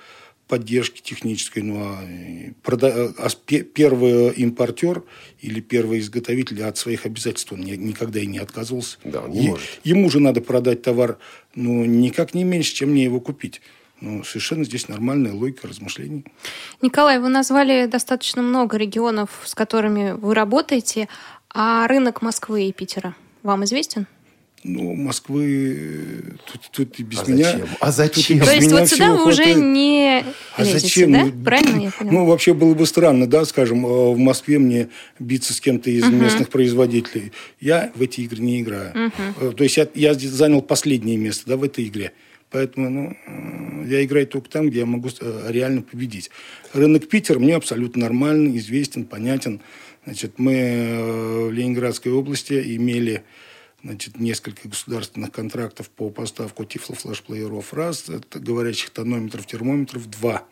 [0.50, 1.64] поддержке технической.
[1.64, 5.04] Ну, а, и прода- а с- пе- первый импортер
[5.40, 8.98] или первый изготовитель от своих обязательств он ни- никогда и не отказывался.
[9.06, 9.68] Да, он не Е- может.
[9.86, 11.18] Ему же надо продать товар,
[11.56, 13.62] ну, никак не меньше, чем мне его купить.
[14.02, 16.26] Ну, совершенно здесь нормальная логика размышлений.
[16.82, 21.08] Николай, вы назвали достаточно много регионов, с которыми вы работаете,
[21.54, 24.08] а рынок Москвы и Питера вам известен?
[24.64, 27.46] Ну, Москвы э, тут, тут и без А меня.
[27.52, 27.68] зачем?
[27.80, 28.40] А тут и зачем?
[28.40, 29.58] без То есть меня вот сюда всего вы уже хватает.
[29.64, 30.24] не
[30.56, 31.12] А лезете, зачем?
[31.14, 31.26] да?
[31.26, 32.14] Ну, Правильно я поняла?
[32.14, 36.04] Ну, вообще было бы странно, да, скажем, э, в Москве мне биться с кем-то из
[36.06, 36.24] Мгм.
[36.24, 37.32] местных производителей.
[37.62, 39.12] Я в эти игры не играю.
[39.40, 42.12] Э, То есть я, я занял последнее место, да, в этой игре.
[42.52, 45.08] Поэтому, ну, я играю только там, где я могу
[45.48, 46.32] реально победить.
[46.74, 49.62] Рынок Питер мне абсолютно нормальный, известен, понятен.
[50.06, 53.22] Значит, мы в Ленинградской области имели
[53.84, 57.74] значит, несколько государственных контрактов по поставку тифлофлешплееров.
[57.74, 60.10] Раз, это говорящих тонометров, термометров.
[60.10, 60.46] Два.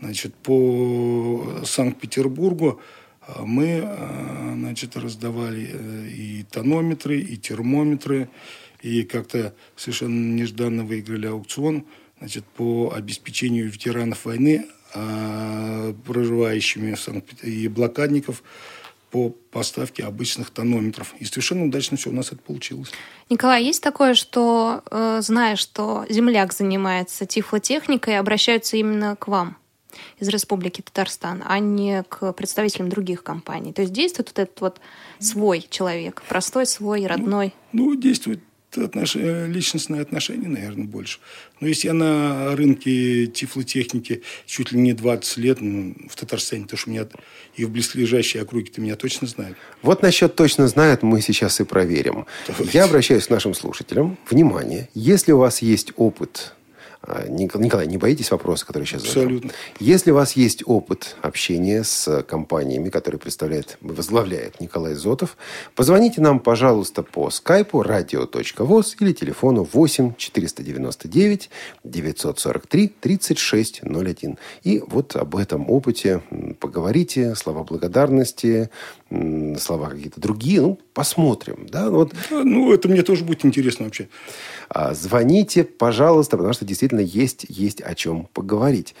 [0.00, 2.80] Значит, по Санкт-Петербургу
[3.20, 8.28] а, мы а, значит, раздавали э, и тонометры, и термометры,
[8.80, 11.84] и как-то совершенно нежданно выиграли аукцион
[12.20, 18.42] значит, по обеспечению ветеранов войны, а, проживающими в Санкт и блокадников
[19.10, 21.14] по поставке обычных тонометров.
[21.18, 22.90] И совершенно удачно все у нас это получилось.
[23.30, 29.56] Николай, есть такое, что, э, зная, что земляк занимается тифлотехникой, обращаются именно к вам
[30.18, 33.72] из Республики Татарстан, а не к представителям других компаний?
[33.72, 34.80] То есть действует вот этот вот
[35.18, 37.54] свой человек, простой, свой, родной?
[37.72, 38.42] Ну, действует
[38.76, 39.16] отнош...
[39.16, 41.18] э, личностное отношение, наверное, больше.
[41.60, 46.78] Но если я на рынке тифлотехники чуть ли не 20 лет, ну, в Татарстане, потому
[46.78, 47.08] что у меня
[47.56, 49.56] и в близлежащей округе-то меня точно знают.
[49.82, 52.26] Вот насчет точно знают, мы сейчас и проверим.
[52.72, 54.18] Я обращаюсь к нашим слушателям.
[54.30, 56.54] Внимание, если у вас есть опыт
[57.28, 59.50] Николай, не боитесь вопроса, который сейчас Абсолютно.
[59.50, 59.56] задам?
[59.78, 65.36] Если у вас есть опыт общения с компаниями, которые представляет, возглавляет Николай Зотов,
[65.74, 71.50] позвоните нам, пожалуйста, по скайпу radio.voz или телефону 8 499
[71.84, 74.38] 943 3601.
[74.64, 76.20] И вот об этом опыте
[76.60, 78.70] поговорите, слова благодарности,
[79.58, 80.60] слова какие-то другие.
[80.60, 81.66] Ну, посмотрим.
[81.68, 81.90] Да?
[81.90, 82.12] Вот.
[82.30, 84.08] Ну, это мне тоже будет интересно вообще.
[84.68, 88.94] А, звоните, пожалуйста, потому что действительно есть, есть о чем поговорить.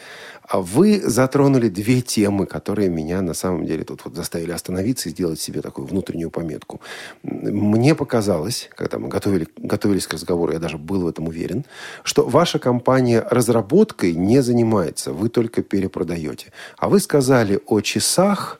[0.48, 5.12] А вы затронули две темы, которые меня на самом деле тут вот заставили остановиться и
[5.12, 6.80] сделать себе такую внутреннюю пометку.
[7.22, 11.66] Мне показалось, когда мы готовили, готовились к разговору, я даже был в этом уверен,
[12.02, 16.52] что ваша компания разработкой не занимается, вы только перепродаете.
[16.78, 18.58] А вы сказали о часах,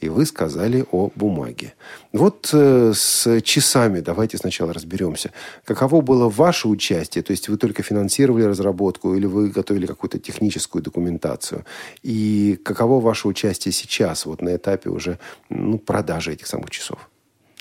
[0.00, 1.74] и вы сказали о бумаге.
[2.12, 5.32] Вот э, с часами давайте сначала разберемся.
[5.64, 7.22] Каково было ваше участие?
[7.22, 11.64] То есть вы только финансировали разработку или вы готовили какую-то техническую документацию?
[12.02, 15.18] И каково ваше участие сейчас, вот на этапе уже
[15.50, 17.10] ну, продажи этих самых часов?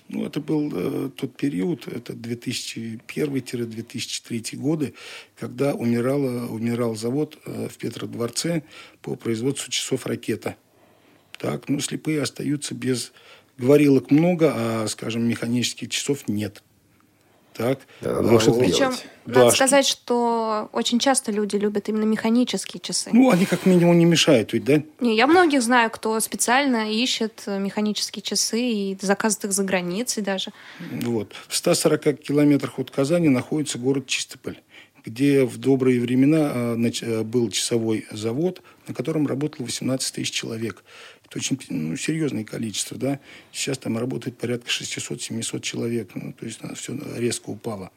[0.10, 4.96] Ну, это был э, тот период, это 2001-2003 годы,
[5.40, 8.64] когда умирала, умирал завод э, в Петродворце
[9.04, 10.56] по производству часов «Ракета».
[11.40, 13.12] Так, ну, слепые остаются без...
[13.58, 16.64] Говорилок много, а, скажем, механических часов нет.
[17.54, 17.80] Так.
[18.00, 18.94] Да, надо что Причем,
[19.26, 23.10] да, надо сказать, что очень часто люди любят именно механические часы.
[23.12, 24.82] Ну, они как минимум не мешают ведь, да?
[25.02, 30.52] Не, я многих знаю, кто специально ищет механические часы и заказывает их за границей даже.
[30.90, 31.34] Вот.
[31.50, 34.62] В 140 километрах от Казани находится город Чистополь
[35.06, 40.84] где в добрые времена а, а, был часовой завод, на котором работало 18 тысяч человек.
[41.30, 43.20] Это очень ну, серьезное количество, да.
[43.52, 47.92] Сейчас там работает порядка 600-700 человек, ну, то есть все резко упало.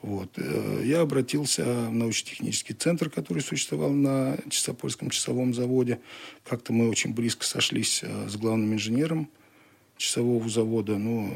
[0.00, 0.30] Вот.
[0.36, 6.00] Э, я обратился в научно-технический центр, который существовал на Часопольском часовом заводе.
[6.44, 9.28] Как-то мы очень близко сошлись э, с главным инженером
[9.98, 10.96] часового завода.
[10.96, 11.30] Ну,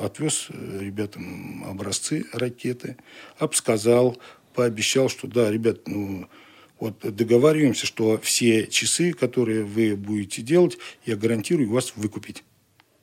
[0.00, 2.96] э, отвез ребятам образцы ракеты,
[3.38, 4.16] обсказал,
[4.54, 6.28] пообещал, что да, ребят, ну,
[6.78, 12.44] вот договариваемся, что все часы, которые вы будете делать, я гарантирую вас выкупить.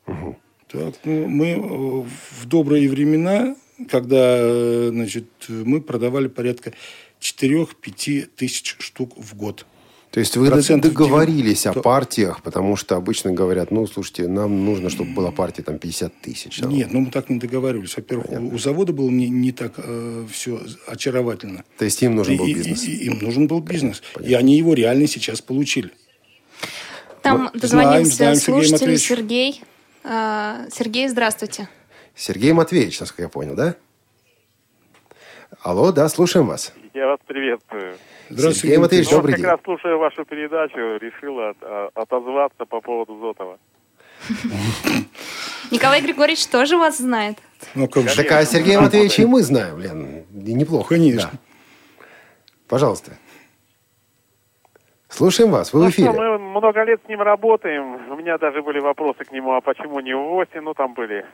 [0.05, 0.37] Угу.
[0.67, 3.55] Так, ну, мы э, в добрые времена,
[3.89, 6.73] когда э, значит, мы продавали порядка
[7.21, 9.65] 4-5 тысяч штук в год.
[10.13, 11.71] То есть вы договорились 90...
[11.71, 16.21] о партиях, потому что обычно говорят, ну, слушайте, нам нужно, чтобы была партия там 50
[16.21, 16.61] тысяч.
[16.61, 17.97] Нет, ну мы так не договаривались.
[17.97, 21.63] Во-первых, у, у завода было не, не так э, все очаровательно.
[21.79, 22.83] То есть им нужен был бизнес?
[22.83, 24.03] И, и, им нужен был бизнес.
[24.13, 24.31] Понятно.
[24.31, 25.89] И они его реально сейчас получили.
[27.23, 29.53] Там Мы дозвонился знаем, знаем, слушатель Сергей.
[29.53, 29.63] Сергей.
[30.03, 31.69] А, Сергей, здравствуйте.
[32.13, 33.77] Сергей Матвеевич, насколько я понял, да?
[35.63, 36.71] Алло, да, слушаем вас.
[36.93, 37.95] Я вас приветствую.
[38.29, 39.45] Здравствуйте, Сергей Матвеевич, ну, добрый как день.
[39.45, 43.57] как раз слушая вашу передачу, решил от, а, отозваться по поводу Зотова.
[45.71, 47.37] Николай Григорьевич тоже вас знает.
[47.75, 48.15] Ну, как же.
[48.15, 50.25] Так, а Сергея Матвеевича и мы знаем, Лен.
[50.31, 50.95] Неплохо.
[50.95, 51.29] Конечно.
[51.31, 51.37] Да.
[52.67, 53.11] Пожалуйста.
[55.09, 56.11] Слушаем вас, вы ну в эфире.
[56.11, 58.09] Что, мы много лет с ним работаем.
[58.09, 60.59] У меня даже были вопросы к нему, а почему не в ВОСе?
[60.61, 61.25] Ну, там были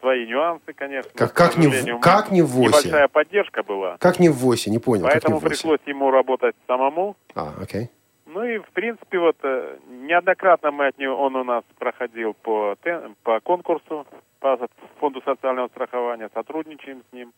[0.00, 1.10] свои нюансы, конечно.
[1.14, 2.88] Как, как, не, в, как не в ВОСе?
[2.88, 3.96] Небольшая поддержка была.
[3.98, 5.04] Как не в ВОСе, не понял.
[5.04, 7.16] Поэтому пришлось ему работать самому.
[7.34, 7.90] А, окей.
[8.26, 12.76] Ну и, в принципе, вот э, неоднократно мы от него, он у нас проходил по,
[13.22, 14.06] по конкурсу,
[14.40, 14.58] по
[15.00, 17.32] фонду социального страхования, сотрудничаем с ним.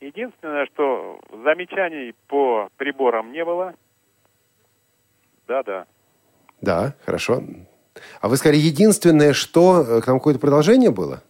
[0.00, 3.74] Единственное, что замечаний по приборам не было.
[5.46, 5.86] Да, да.
[6.60, 7.42] Да, хорошо.
[8.20, 11.22] А вы сказали, единственное, что э, там какое-то продолжение было?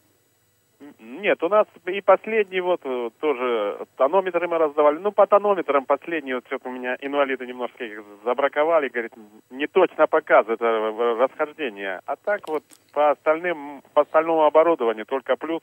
[1.17, 4.99] Нет, у нас и последний вот э, тоже тонометры мы раздавали.
[4.99, 9.13] Ну, по тонометрам последний, вот что-то у меня инвалиды немножко их забраковали, говорит,
[9.51, 12.01] не точно показывает это расхождение.
[12.05, 15.63] А так вот по остальным, по остальному оборудованию только плюс.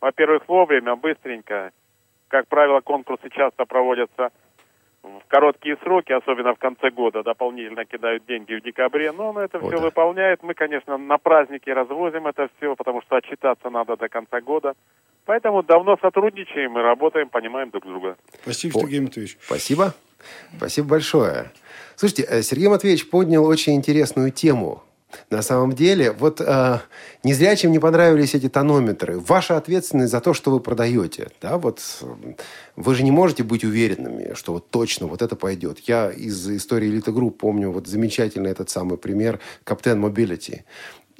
[0.00, 1.70] Во-первых, вовремя, быстренько.
[2.28, 4.30] Как правило, конкурсы часто проводятся
[5.02, 9.58] в короткие сроки, особенно в конце года, дополнительно кидают деньги в декабре, но он это
[9.58, 9.72] вот.
[9.72, 10.42] все выполняет.
[10.42, 14.74] Мы, конечно, на праздники развозим это все, потому что отчитаться надо до конца года.
[15.24, 18.16] Поэтому давно сотрудничаем и работаем, понимаем друг друга.
[18.42, 19.38] Спасибо, Сергей Матвеевич.
[19.40, 19.94] Спасибо.
[20.56, 21.50] Спасибо большое.
[21.96, 24.82] Слушайте, э, Сергей Матвеевич поднял очень интересную тему
[25.30, 26.78] на самом деле, вот э,
[27.24, 29.18] не зря чем не понравились эти тонометры.
[29.18, 31.30] Ваша ответственность за то, что вы продаете.
[31.40, 31.80] Да, вот,
[32.76, 35.80] вы же не можете быть уверенными, что вот точно вот это пойдет.
[35.80, 40.62] Я из истории Elite Group помню вот замечательный этот самый пример Captain Mobility.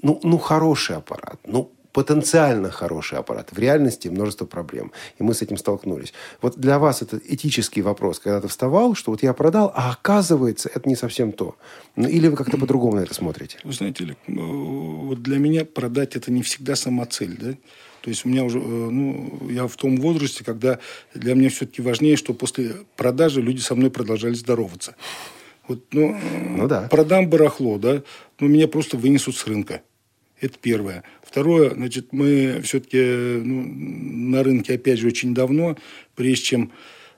[0.02, 1.38] Ну, ну, хороший аппарат.
[1.44, 3.50] Ну, потенциально хороший аппарат.
[3.52, 4.92] В реальности множество проблем.
[5.18, 6.12] И мы с этим столкнулись.
[6.42, 10.70] Вот для вас это этический вопрос, когда ты вставал, что вот я продал, а оказывается,
[10.72, 11.56] это не совсем то.
[11.96, 13.58] Ну, или вы как-то по-другому на это смотрите?
[13.64, 17.54] Вы знаете, Олег, э, вот для меня продать это не всегда сама цель, да?
[18.02, 20.78] То есть у меня уже, э, ну, я в том возрасте, когда
[21.14, 24.96] для меня все-таки важнее, что после продажи люди со мной продолжали здороваться.
[25.68, 26.18] Вот, ну,
[26.48, 26.88] ну да.
[26.90, 28.02] продам барахло, да,
[28.40, 29.82] но меня просто вынесут с рынка.
[30.40, 31.04] Это первое.
[31.22, 33.62] Второе, значит, мы все-таки ну,
[34.30, 35.76] на рынке, опять же, очень давно,
[36.14, 36.72] прежде чем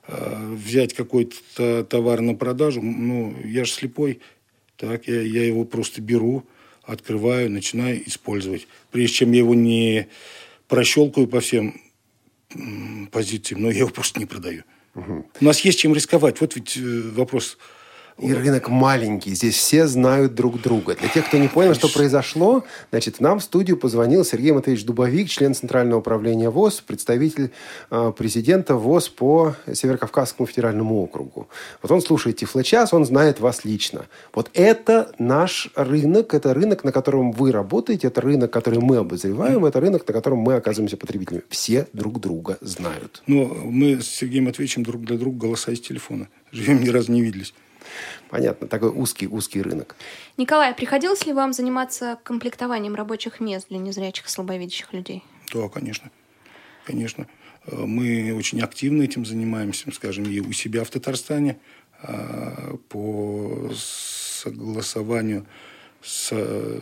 [0.07, 4.19] э, взять какой-то товар на продажу, ну, я же слепой,
[4.77, 6.43] так, я, я его просто беру,
[6.83, 8.67] открываю, начинаю использовать.
[8.91, 10.07] Прежде чем я его не
[10.67, 11.79] прощелкаю по всем
[13.11, 14.63] позициям, но я его просто не продаю.
[14.95, 15.25] Угу.
[15.41, 16.41] У нас есть чем рисковать.
[16.41, 16.81] Вот ведь э,
[17.15, 17.57] вопрос
[18.17, 19.33] и рынок маленький.
[19.33, 20.95] Здесь все знают друг друга.
[20.95, 25.29] Для тех, кто не понял, что произошло, значит, нам в студию позвонил Сергей Матвеевич Дубовик,
[25.29, 27.51] член Центрального управления ВОЗ, представитель
[27.89, 31.47] э, президента ВОЗ по Северокавказскому федеральному округу.
[31.81, 34.05] Вот он слушает Тифлочас, он знает вас лично.
[34.33, 39.65] Вот это наш рынок, это рынок, на котором вы работаете, это рынок, который мы обозреваем,
[39.65, 41.43] это рынок, на котором мы оказываемся потребителями.
[41.49, 43.23] Все друг друга знают.
[43.27, 46.27] Но мы с Сергеем Матвеевичем друг для друга голоса из телефона.
[46.51, 47.53] Живем, ни разу не виделись.
[48.33, 49.95] Понятно, такой узкий-узкий рынок.
[50.37, 55.23] Николай, приходилось ли вам заниматься комплектованием рабочих мест для незрячих и слабовидящих людей?
[55.53, 56.09] Да, конечно.
[56.83, 57.27] Конечно.
[57.67, 61.59] Э, мы очень активно этим занимаемся, скажем, и у себя в Татарстане
[62.01, 65.45] а, по согласованию
[66.01, 66.79] с э,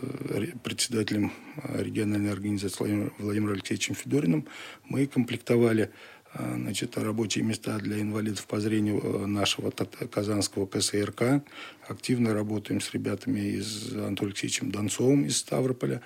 [0.64, 1.32] председателем
[1.68, 4.46] региональной организации Владимиром Алексеевичем Федориным
[4.88, 11.44] мы комплектовали Э, значит, рабочие места для инвалидов по зрению э, нашего Казанского КСРК.
[11.86, 16.00] Активно работаем с ребятами из Анатолием Алексеевичем Донцовым из Ставрополя,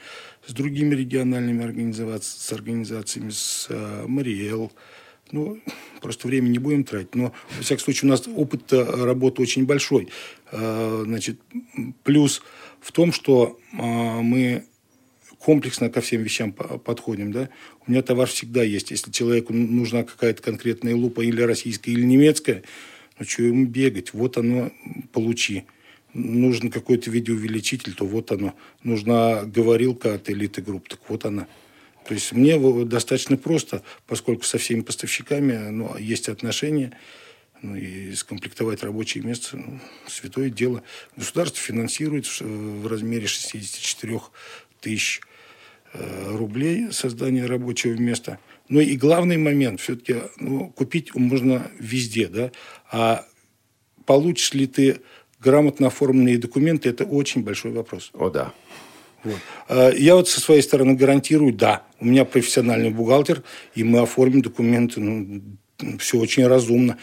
[0.46, 4.72] с другими региональными организациями, с организациями, с э, Мариэл.
[5.32, 5.60] Ну,
[6.00, 7.14] просто время не будем тратить.
[7.14, 10.08] Но, во всяком случае, у нас опыт работы очень большой.
[10.52, 11.40] Значит,
[12.04, 12.42] плюс
[12.80, 14.64] в том, что мы
[15.39, 17.49] комплексно ко всем вещам подходим, да.
[17.87, 18.91] У меня товар всегда есть.
[18.91, 22.62] Если человеку нужна какая-то конкретная лупа или российская, или немецкая,
[23.18, 24.12] ну, что ему бегать?
[24.12, 24.70] Вот оно,
[25.12, 25.64] получи.
[26.12, 28.55] Нужен какой-то видеоувеличитель, то вот оно.
[28.82, 31.47] Нужна говорилка от элиты групп, так вот она.
[32.07, 36.97] То есть мне достаточно просто, поскольку со всеми поставщиками ну, есть отношения,
[37.62, 40.82] ну, и скомплектовать рабочие места ну, святое дело.
[41.16, 44.20] Государство финансирует в размере 64
[44.87, 45.20] тысяч
[45.95, 48.39] э, рублей создание рабочего места.
[48.68, 52.51] Но и главный момент, все-таки ну, купить можно везде, да,
[52.93, 53.26] а
[54.05, 55.01] получишь ли ты
[55.41, 58.11] грамотно оформленные документы, это очень большой вопрос.
[58.14, 58.53] О, да.
[59.24, 59.39] Вот.
[59.68, 63.43] А я вот со своей стороны гарантирую, да, у меня профессиональный бухгалтер,
[63.74, 65.43] и мы оформим документы, ну,
[65.99, 66.97] все очень разумно.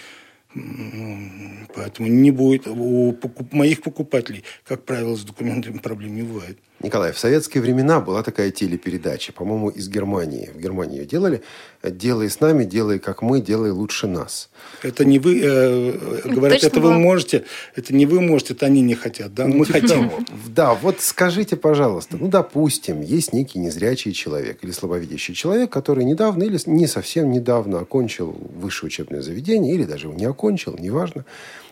[1.76, 3.18] Поэтому не будет у
[3.52, 6.60] моих покупателей, как правило, с документами проблем не бывает.
[6.82, 10.50] Николай, в советские времена была такая телепередача, по-моему, из Германии.
[10.54, 11.42] В Германии ее делали.
[11.82, 14.50] «Делай с нами, делай как мы, делай лучше нас».
[14.82, 17.46] Это не вы, э, говорят, Точно это вы можете,
[17.76, 19.48] это не вы можете, это они не хотят, да?
[19.48, 20.12] Мы хотим.
[20.48, 26.44] Да, вот скажите, пожалуйста, ну, допустим, есть некий незрячий человек или слабовидящий человек, который недавно
[26.44, 31.24] или не совсем недавно окончил высшее учебное заведение или даже его не окончил, неважно.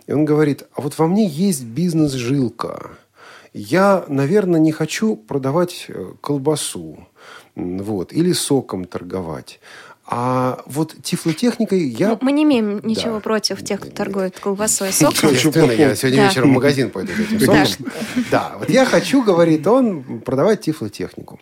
[0.07, 2.91] И он говорит, а вот во мне есть бизнес-жилка–
[3.53, 7.07] я, наверное, не хочу продавать э, колбасу
[7.55, 9.59] вот, или соком торговать.
[10.05, 12.09] А вот тифлотехникой я...
[12.09, 13.19] Ну, мы не имеем ничего да.
[13.21, 15.31] против тех, кто торгует колбасой и соком.
[15.31, 17.91] Я сегодня вечером в магазин пойду за этим соком.
[18.29, 21.39] Да, вот я хочу, говорит он, продавать тифлотехнику.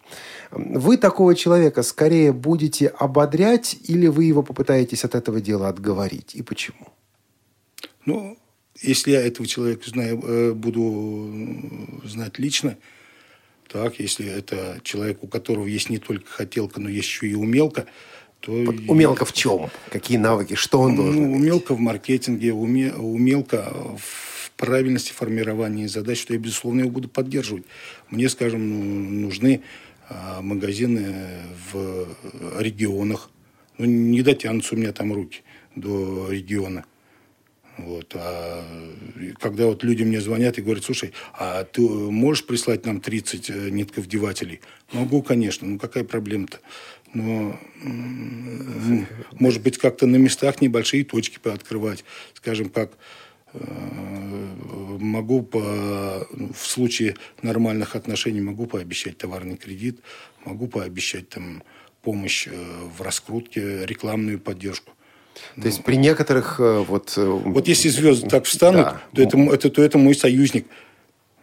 [0.51, 6.36] Вы такого человека скорее будете ободрять или вы его попытаетесь от этого дела отговорить?
[6.36, 6.88] И почему?
[8.05, 8.38] Ну,
[8.82, 11.32] если я этого человека знаю, э, буду
[12.04, 12.78] знать лично,
[13.68, 17.86] так, если это человек, у которого есть не только хотелка, но есть еще и умелка,
[18.40, 18.52] то...
[18.52, 19.70] Умелка в чем?
[19.92, 20.56] Какие навыки?
[20.56, 26.40] Что он должен ну, Умелка в маркетинге, уме, умелка в правильности формирования задач, что я,
[26.40, 27.66] безусловно, его буду поддерживать.
[28.10, 29.62] Мне, скажем, ну, нужны
[30.10, 31.16] а, магазины
[31.72, 32.08] в
[32.58, 33.30] регионах.
[33.78, 35.44] Ну, не дотянутся у меня там руки
[35.76, 36.86] до региона.
[37.86, 38.14] Вот.
[38.16, 38.64] А
[39.40, 43.70] когда вот люди мне звонят и говорят, слушай, а ты можешь прислать нам 30 э,
[43.70, 44.62] нитковдевателей?
[44.92, 45.68] Могу, конечно.
[45.68, 46.60] Ну, какая проблема-то?
[47.14, 47.60] Но,
[49.40, 52.04] может быть, как-то на местах небольшие точки пооткрывать.
[52.36, 52.98] Скажем, как
[55.00, 60.02] могу по, в случае нормальных отношений могу пообещать товарный кредит,
[60.46, 61.64] могу пообещать там
[62.04, 64.94] помощь в раскрутке, рекламную поддержку.
[65.56, 67.14] То есть при некоторых вот...
[67.18, 69.02] Вот если звезды так встанут, да.
[69.14, 70.68] то, это, это, то это мой союзник.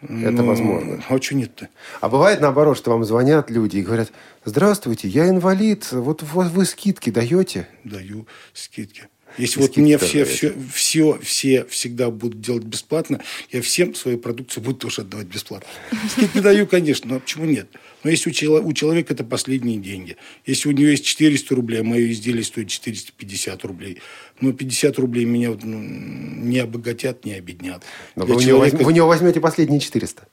[0.02, 1.02] Это ну, возможно.
[1.08, 1.68] А что нет-то?
[2.00, 4.12] А бывает наоборот, что вам звонят люди и говорят,
[4.44, 7.68] здравствуйте, я инвалид, вот вы скидки даете?
[7.84, 9.08] Даю скидки.
[9.38, 14.62] Если вот мне все, все, все, все всегда будут делать бесплатно, я всем свою продукцию
[14.62, 15.68] буду тоже отдавать бесплатно.
[16.10, 17.68] Скидки даю, конечно, но почему нет?
[18.02, 20.16] Но если у человека это последние деньги.
[20.46, 24.00] Если у него есть 400 рублей, а мое изделие стоит 450 рублей,
[24.40, 27.82] но 50 рублей меня ну, не обогатят, не обеднят.
[28.14, 28.76] Но вы, человека...
[28.82, 30.28] у у него возьмете последние 400.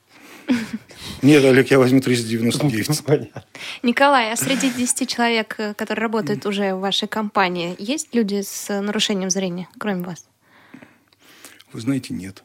[1.24, 3.30] Нет, Олег, я возьму 399.
[3.82, 8.68] Николай, а среди 10 человек, э, которые работают уже в вашей компании, есть люди с
[8.80, 10.26] нарушением зрения, кроме вас?
[11.72, 12.44] Вы знаете, нет.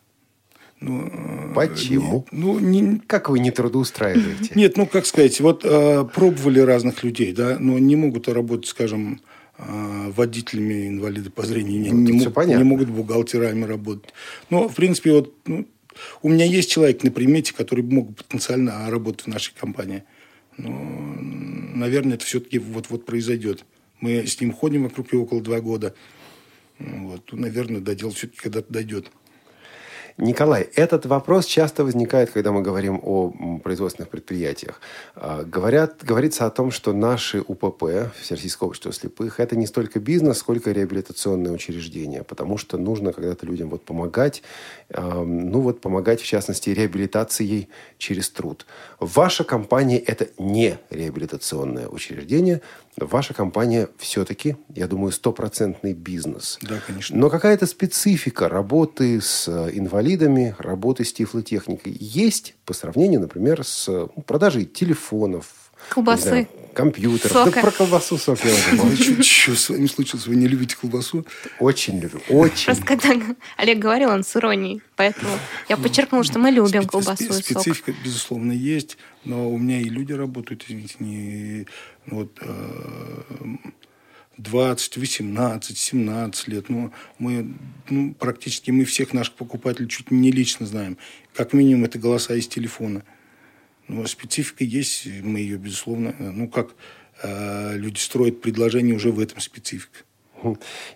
[0.80, 2.25] Ну, э, Почему?
[2.32, 2.99] Не, ну, не...
[3.05, 4.53] Как вы не трудоустраиваете?
[4.55, 9.19] Нет, ну, как сказать, вот э, пробовали разных людей, да, но не могут работать, скажем,
[9.57, 14.13] э, водителями инвалиды по зрению, не, ну, не, мог, не могут бухгалтерами работать.
[14.49, 15.67] Но, в принципе, вот ну,
[16.22, 20.04] у меня есть человек на примете, который мог потенциально работать в нашей компании.
[20.58, 20.70] Но,
[21.76, 23.66] наверное, это все-таки вот-вот произойдет.
[24.02, 25.95] Мы с ним ходим вокруг него около два года.
[26.80, 27.32] Вот.
[27.34, 29.12] Наверное, до дела все-таки когда-то дойдет.
[30.22, 33.32] Николай, этот вопрос часто возникает, когда мы говорим о
[33.63, 34.82] производственных предприятиях.
[35.15, 40.39] А, говорят, говорится о том, что наши УПП, Всероссийское общество слепых, это не столько бизнес,
[40.39, 44.43] сколько реабилитационное учреждение, потому что нужно когда-то людям вот помогать,
[44.89, 48.65] ну вот помогать, в частности, реабилитацией через труд.
[48.99, 52.61] Ваша компания– это не реабилитационное учреждение,
[53.06, 56.60] ваша компания все-таки, я думаю, стопроцентный бизнес.
[56.62, 57.18] Да, конечно.
[57.18, 63.88] Но какая-то специфика работы с э, инвалидами, работы с тифлотехникой есть по сравнению, например, с
[63.88, 66.47] ну, продажей телефонов, Колбасы.
[66.73, 67.31] Компьютер.
[67.31, 67.51] Сока.
[67.51, 70.27] Да про колбасу сок я уже Что с вами случилось?
[70.27, 71.25] Вы не любите колбасу?
[71.59, 72.21] Очень люблю.
[72.29, 72.65] Очень.
[72.65, 73.09] Просто когда
[73.57, 74.81] Олег говорил, он с иронией.
[74.95, 75.31] Поэтому
[75.67, 77.43] я подчеркнула, что мы любим колбасу и сок.
[77.43, 78.97] Специфика, безусловно, есть.
[79.25, 81.67] Но у меня и люди работают, извините, не...
[82.05, 82.39] Вот,
[84.37, 86.69] 20, 18, 17 лет.
[86.69, 87.53] Но мы
[87.89, 90.97] ну, практически мы всех наших покупателей чуть не лично знаем.
[91.33, 93.03] Как минимум, это голоса из телефона.
[93.89, 96.75] Но специфика есть, мы ее, безусловно, ну, как
[97.23, 99.99] э, люди строят предложение уже в этом специфика.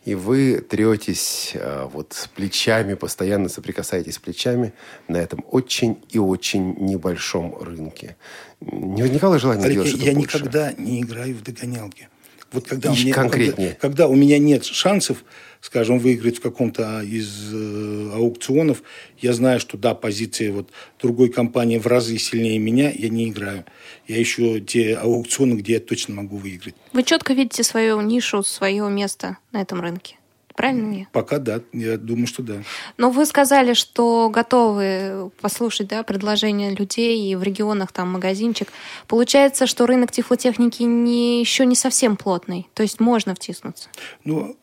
[0.05, 4.73] И вы третесь э, вот плечами, постоянно соприкасаетесь плечами
[5.07, 8.15] на этом очень и очень небольшом рынке.
[8.61, 10.37] Не возникало желания Олег, делать что-то Я больше?
[10.37, 12.07] никогда не играю в догонялки.
[12.53, 13.69] Вот когда у меня, конкретнее.
[13.69, 15.25] Когда, когда у меня нет шансов,
[15.63, 18.83] скажем, выиграть в каком-то из э, аукционов,
[19.19, 20.69] я знаю, что да, позиция вот
[21.01, 23.63] другой компании в разы сильнее меня, я не играю.
[24.05, 26.75] Я ищу те аукционы, где я точно могу выиграть.
[26.91, 30.17] Вы четко видите свою нишу, свое место на этом рынке?
[30.53, 31.07] Правильно я?
[31.13, 32.61] Пока да, я думаю, что да.
[32.97, 38.67] Но вы сказали, что готовы послушать да, предложения людей и в регионах там магазинчик.
[39.07, 43.87] Получается, что рынок тифлотехники не, еще не совсем плотный, то есть можно втиснуться.
[44.25, 44.57] Ну,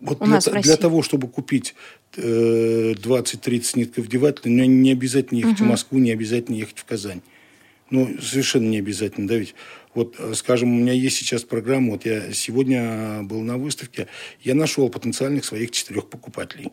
[0.00, 1.74] вот У для, нас для того, чтобы купить
[2.16, 5.64] э, 20-30 нитковдевателей, не обязательно ехать угу.
[5.64, 7.20] в Москву, не обязательно ехать в Казань.
[7.90, 9.54] Ну, совершенно не обязательно, да, ведь
[9.94, 14.06] вот, э, скажем, у меня есть сейчас программа, вот я сегодня был на выставке,
[14.42, 16.70] я нашел потенциальных своих четырех покупателей.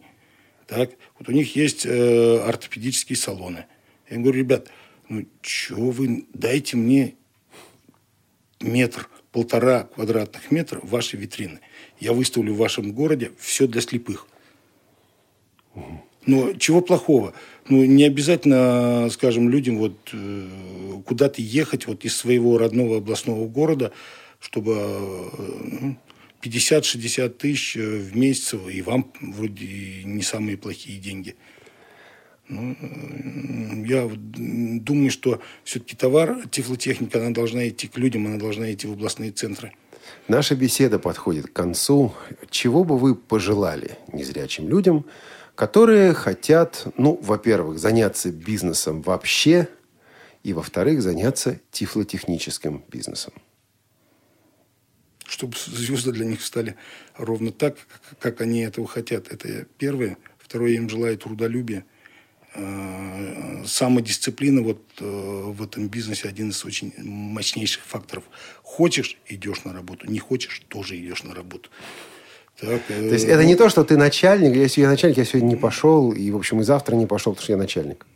[0.67, 3.65] Так, вот у них есть э, ортопедические салоны.
[4.09, 4.67] Я говорю, ребят,
[5.09, 7.15] ну, чего вы, дайте мне
[8.59, 11.59] метр, полтора квадратных метра вашей витрины.
[11.99, 14.27] Я выставлю в вашем городе все для слепых.
[16.25, 17.33] Но чего плохого?
[17.69, 20.47] Ну, не обязательно, скажем, людям вот э,
[21.05, 23.93] куда-то ехать вот из своего родного областного города,
[24.39, 24.75] чтобы
[26.43, 31.35] 50-60 э, тысяч э, в месяц, и вам вроде не самые плохие деньги.
[32.49, 32.75] Ну,
[33.85, 38.93] я думаю, что все-таки товар, тифлотехника, она должна идти к людям, она должна идти в
[38.93, 39.73] областные центры.
[40.27, 42.13] Наша беседа подходит к концу.
[42.49, 45.05] Чего бы вы пожелали незрячим людям,
[45.55, 49.67] которые хотят, ну, во-первых, заняться бизнесом вообще,
[50.43, 53.33] и, во-вторых, заняться тифлотехническим бизнесом.
[55.25, 56.75] Чтобы звезды для них стали
[57.17, 57.75] ровно так,
[58.19, 59.27] как они этого хотят.
[59.27, 60.17] Это первое.
[60.37, 61.85] Второе, я им желаю трудолюбия.
[62.55, 68.23] А, самодисциплина вот э, в этом бизнесе один из очень мощнейших факторов.
[68.63, 70.09] Хочешь– идешь на работу.
[70.09, 71.69] Не хочешь– тоже идешь на работу.
[72.59, 75.55] Так, То есть это не то, что ты начальник, если я начальник, я сегодня не
[75.55, 78.07] пошел, и, в общем, и завтра не пошел, потому что я начальник.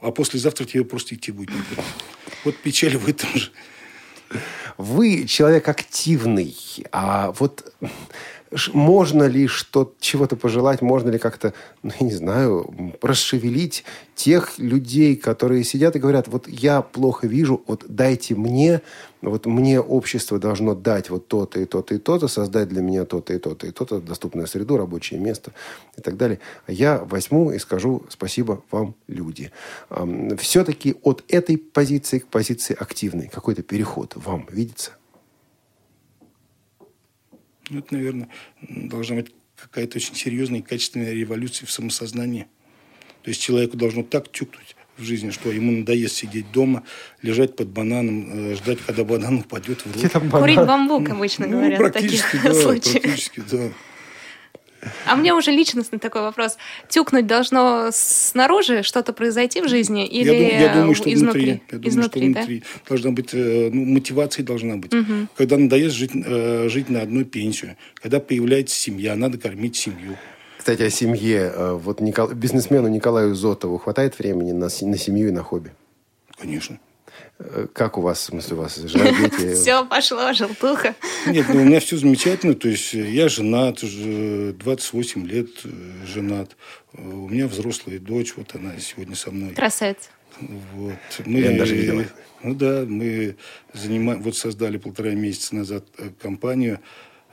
[0.00, 1.82] А послезавтра тебе просто идти будет некуда.
[2.44, 3.50] Вот печаль в этом же.
[4.78, 6.56] Вы человек активный,
[6.92, 7.74] а вот
[8.72, 15.16] можно ли что чего-то пожелать, можно ли как-то, ну, я не знаю, расшевелить тех людей,
[15.16, 18.82] которые сидят и говорят, вот я плохо вижу, вот дайте мне,
[19.22, 23.32] вот мне общество должно дать вот то-то и то-то и то-то, создать для меня то-то
[23.32, 25.52] и то-то и то-то, доступную среду, рабочее место
[25.96, 26.40] и так далее.
[26.66, 29.52] А я возьму и скажу спасибо вам, люди.
[30.38, 34.92] Все-таки от этой позиции к позиции активной какой-то переход вам видится?
[37.70, 38.28] Ну, это, наверное,
[38.68, 42.46] должна быть какая-то очень серьезная и качественная революция в самосознании.
[43.22, 46.82] То есть человеку должно так тюкнуть в жизни, что ему надоест сидеть дома,
[47.22, 50.30] лежать под бананом, э, ждать, когда банан упадет в руки.
[50.30, 53.02] Курить бамбук обычно Ну, говорят в таких да, случаях.
[53.02, 53.70] практически, да.
[55.06, 56.56] А мне уже личностный такой вопрос.
[56.88, 61.40] Тюкнуть должно снаружи что-то произойти в жизни или я, дум- я думаю, что изнутри?
[61.42, 61.62] внутри.
[61.70, 62.40] Я думаю, изнутри, что да?
[62.40, 62.62] внутри.
[62.88, 64.92] Должна быть, э, ну, мотивация должна быть.
[64.92, 65.28] Мгм.
[65.36, 70.16] Когда надоест жить, э, жить на одной пенсию, когда появляется семья, надо кормить семью.
[70.58, 71.52] Кстати, о семье.
[71.54, 75.72] Э, Вот Никол- бизнесмену Николаю Зотову хватает времени на, с- на семью и на хобби?
[76.38, 76.78] Конечно.
[77.42, 79.54] Э, Как у вас, в смысле, у вас жена, дети?
[79.54, 80.94] Все, пошло, желтуха.
[81.26, 82.54] Нет, ну, у меня все замечательно.
[82.54, 85.68] То есть я женат, уже 28 лет э,
[86.06, 86.56] женат.
[86.92, 89.54] Э, У меня взрослая дочь, вот она сегодня со мной.
[89.54, 90.10] Красавец.
[90.74, 90.94] Вот.
[91.26, 92.04] Я даже видел.
[92.42, 93.36] Ну да, мы
[93.74, 95.84] занимаем, вот создали полтора месяца назад
[96.22, 96.80] компанию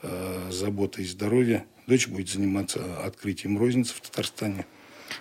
[0.03, 1.65] э, «Забота и здоровье».
[1.85, 4.65] Дочь будет заниматься открытием розницы в Татарстане.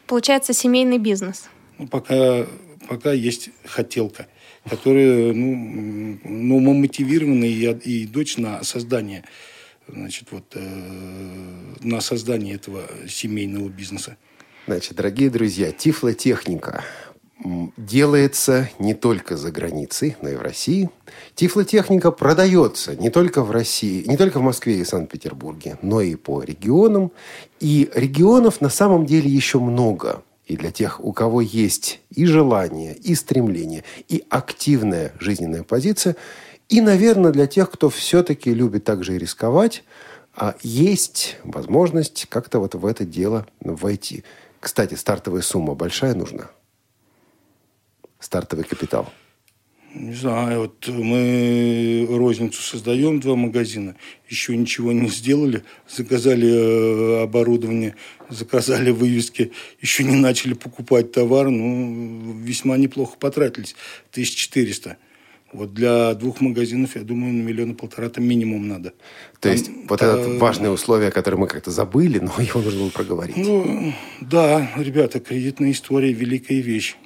[0.07, 1.45] Получается семейный бизнес.
[1.79, 2.47] Ну, пока,
[2.89, 4.27] пока есть хотелка,
[4.68, 9.24] которая, ну, ну мотивированы, и, и дочь на создание,
[9.88, 14.16] значит, вот, э, на создание этого семейного бизнеса.
[14.66, 16.84] Значит, дорогие друзья, тифлотехника
[17.76, 20.90] делается не только за границей, но и в России.
[21.34, 26.43] Тифлотехника продается не только в России, не только в Москве и Санкт-Петербурге, но и по
[26.43, 27.12] регионам.
[27.60, 30.22] И регионов на самом деле еще много.
[30.47, 36.16] И для тех, у кого есть и желание, и стремление, и активная жизненная позиция,
[36.68, 39.85] и, наверное, для тех, кто все-таки любит также и рисковать,
[40.35, 44.23] а есть возможность как-то вот в это дело войти.
[44.60, 46.51] Кстати, стартовая сумма большая нужна?
[48.20, 49.10] Стартовый капитал.
[49.98, 53.97] Не знаю, вот мы розницу создаем, два магазина,
[54.28, 57.94] еще ничего не сделали, заказали э, оборудование,
[58.28, 63.74] заказали вывески, еще не начали покупать товар, ну, весьма неплохо потратились,
[64.10, 64.98] 1400.
[65.52, 68.93] Вот для двух магазинов, я думаю, на миллиона полтора там минимум надо.
[69.40, 72.90] То есть вот э, это важное условие, которое мы как-то забыли, но его нужно было
[72.90, 73.36] проговорить.
[73.39, 76.97] Ну, да, ребята, кредитная история– великая вещь.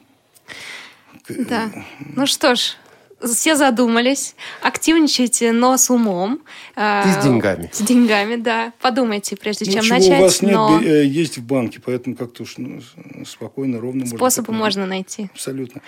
[1.39, 1.71] Да.
[2.17, 2.77] Ну что ж,
[3.23, 6.41] все задумались, активничайте, но с умом.
[6.75, 7.71] А, И с деньгами.
[7.73, 8.73] С деньгами, да.
[8.81, 12.45] Подумайте, прежде чем Ничего начать, у вас нет, но э, есть в банке, поэтому как-то
[12.45, 12.81] уж ну,
[13.27, 15.29] спокойно, ровно можно способы так можно найти.
[15.35, 15.83] Абсолютно.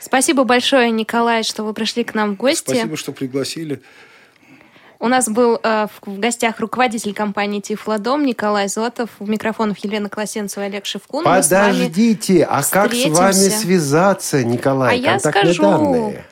[0.00, 2.64] Спасибо большое, Николай, что вы пришли к нам в гости.
[2.64, 3.80] Спасибо, что пригласили.
[5.04, 10.08] У нас был э, в, в гостях руководитель компании «Тифлодом» Николай Зотов, в микрофонах Елена
[10.08, 11.24] Класенцева и Олег Шевкун.
[11.24, 14.94] Подождите, а как с вами связаться, Николай?
[14.94, 15.60] А я скажу.
[15.60, 16.24] данные.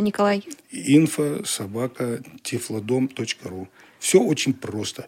[0.01, 0.43] Николай.
[0.71, 3.67] Инфо собака тифлодом.ру.
[3.99, 5.07] Все очень просто.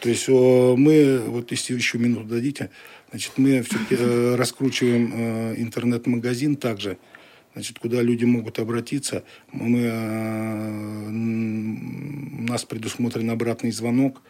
[0.00, 2.70] То есть мы, вот если еще минуту дадите,
[3.10, 6.98] значит, мы все-таки э, раскручиваем э, интернет-магазин также,
[7.54, 9.24] значит, куда люди могут обратиться.
[9.52, 14.20] Мы, э, у нас предусмотрен обратный звонок.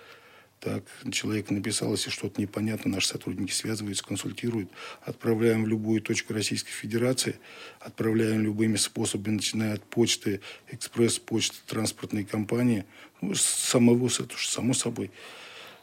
[0.65, 0.83] Так,
[1.13, 4.71] человек написал, если что-то непонятно, наши сотрудники связываются, консультируют.
[5.03, 7.37] Отправляем в любую точку Российской Федерации,
[7.81, 12.87] отправляем любыми способами, начиная от почты, экспресс-почты, транспортной компании.
[13.21, 15.11] Ну, уж само собой.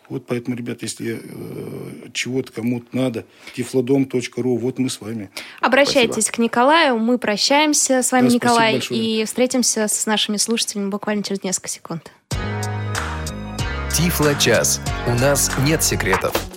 [0.10, 3.26] Вот поэтому, ребят, если э, чего-то кому-то надо,
[3.56, 5.30] тифлодом.ру, вот мы с вами.
[5.62, 10.90] Обращайтесь к Николаю, мы прощаемся с вами, Да, спасибо Николай, и встретимся с нашими слушателями
[10.90, 12.12] буквально через несколько секунд.
[13.93, 14.80] Тифло час.
[15.07, 16.51] У нас нет секретов.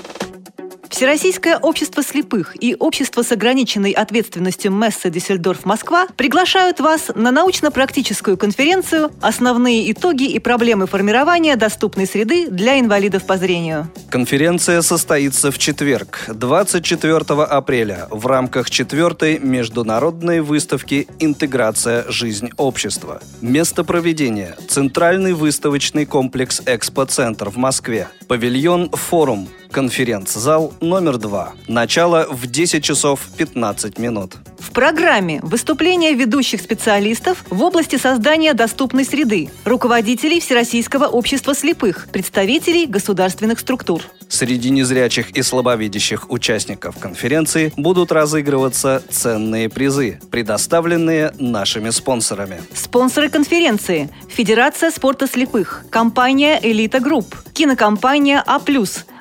[0.95, 8.37] Всероссийское общество слепых и общество с ограниченной ответственностью Месса Диссельдорф Москва приглашают вас на научно-практическую
[8.37, 13.91] конференцию «Основные итоги и проблемы формирования доступной среды для инвалидов по зрению».
[14.09, 22.05] Конференция состоится в четверг, 24 апреля, в рамках четвертой международной выставки «Интеграция.
[22.09, 23.21] Жизнь общества».
[23.41, 28.07] Место проведения– Центральный выставочный комплекс «Экспоцентр» в Москве.
[28.29, 31.55] Павильон «Форум», конференц-зал номер два.
[31.67, 34.37] Начало в 10 часов 15 минут.
[34.61, 42.87] В программе выступления ведущих специалистов в области создания доступной среды, руководителей Всероссийского общества слепых, представителей
[42.87, 44.03] государственных структур.
[44.29, 52.63] Среди незрячих и слабовидящих участников конференции будут разыгрываться ценные призы, предоставленные нашими спонсорами.
[52.75, 58.61] Спонсоры конференции– Федерация спорта слепых, компания «Элита Групп», кинокомпания «А+»,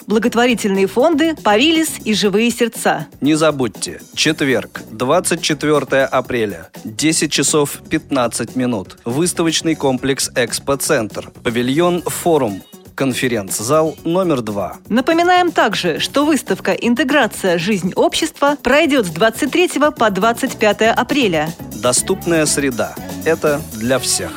[0.08, 3.08] благотворительные фонды «Парилис» и «Живые сердца».
[3.22, 8.98] Не забудьте, четверг, 24 апреля, 10 часов 15 минут.
[9.06, 12.64] Выставочный комплекс «Экспоцентр», павильон «Форум»,
[12.96, 14.78] конференц-зал номер два.
[14.90, 17.58] Напоминаем также, что выставка «Интеграция.
[17.58, 21.54] Жизнь общества» пройдет с 23 по 25 апреля.
[21.82, 22.96] Доступная среда.
[23.26, 24.32] Это для всех.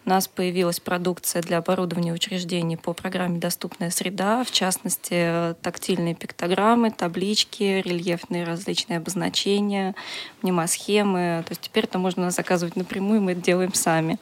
[0.07, 6.93] У нас появилась продукция для оборудования учреждений по программе «Доступная среда», в частности, тактильные пиктограммы,
[6.93, 9.97] таблички, рельефные различные обозначения,
[10.43, 11.43] мнемосхемы.
[11.47, 14.21] То есть теперь это можно заказывать напрямую, мы это делаем сами.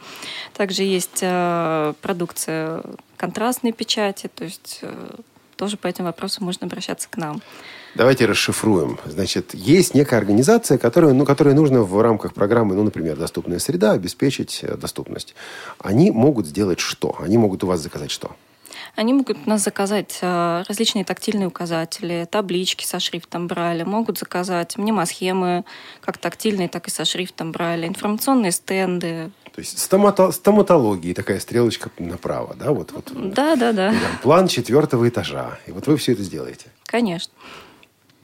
[0.55, 2.83] Также есть э, продукция
[3.19, 5.11] контрастной печати, то есть э,
[5.59, 7.43] тоже по этим вопросам можно обращаться к нам.
[7.95, 8.99] Давайте расшифруем.
[9.05, 13.93] Значит, есть некая организация, которая, ну, которой нужно в рамках программы, ну, например, «Доступная среда»
[13.93, 15.35] обеспечить э, доступность.
[15.79, 17.17] Они могут сделать что?
[17.21, 18.31] Они могут у вас заказать что?
[18.95, 24.79] Они могут у нас заказать э, различные тактильные указатели, таблички со шрифтом Брайля, могут заказать
[24.79, 25.65] мнемосхемы,
[26.01, 29.31] как тактильные, так и со шрифтом Брайля, информационные стенды.
[29.59, 32.71] То есть стомато- стоматологии такая стрелочка направо, да?
[32.71, 35.59] Вот, вот, Да, да, да, там план четвертого этажа.
[35.67, 36.67] И вот вы все это сделаете.
[36.87, 37.33] конечно.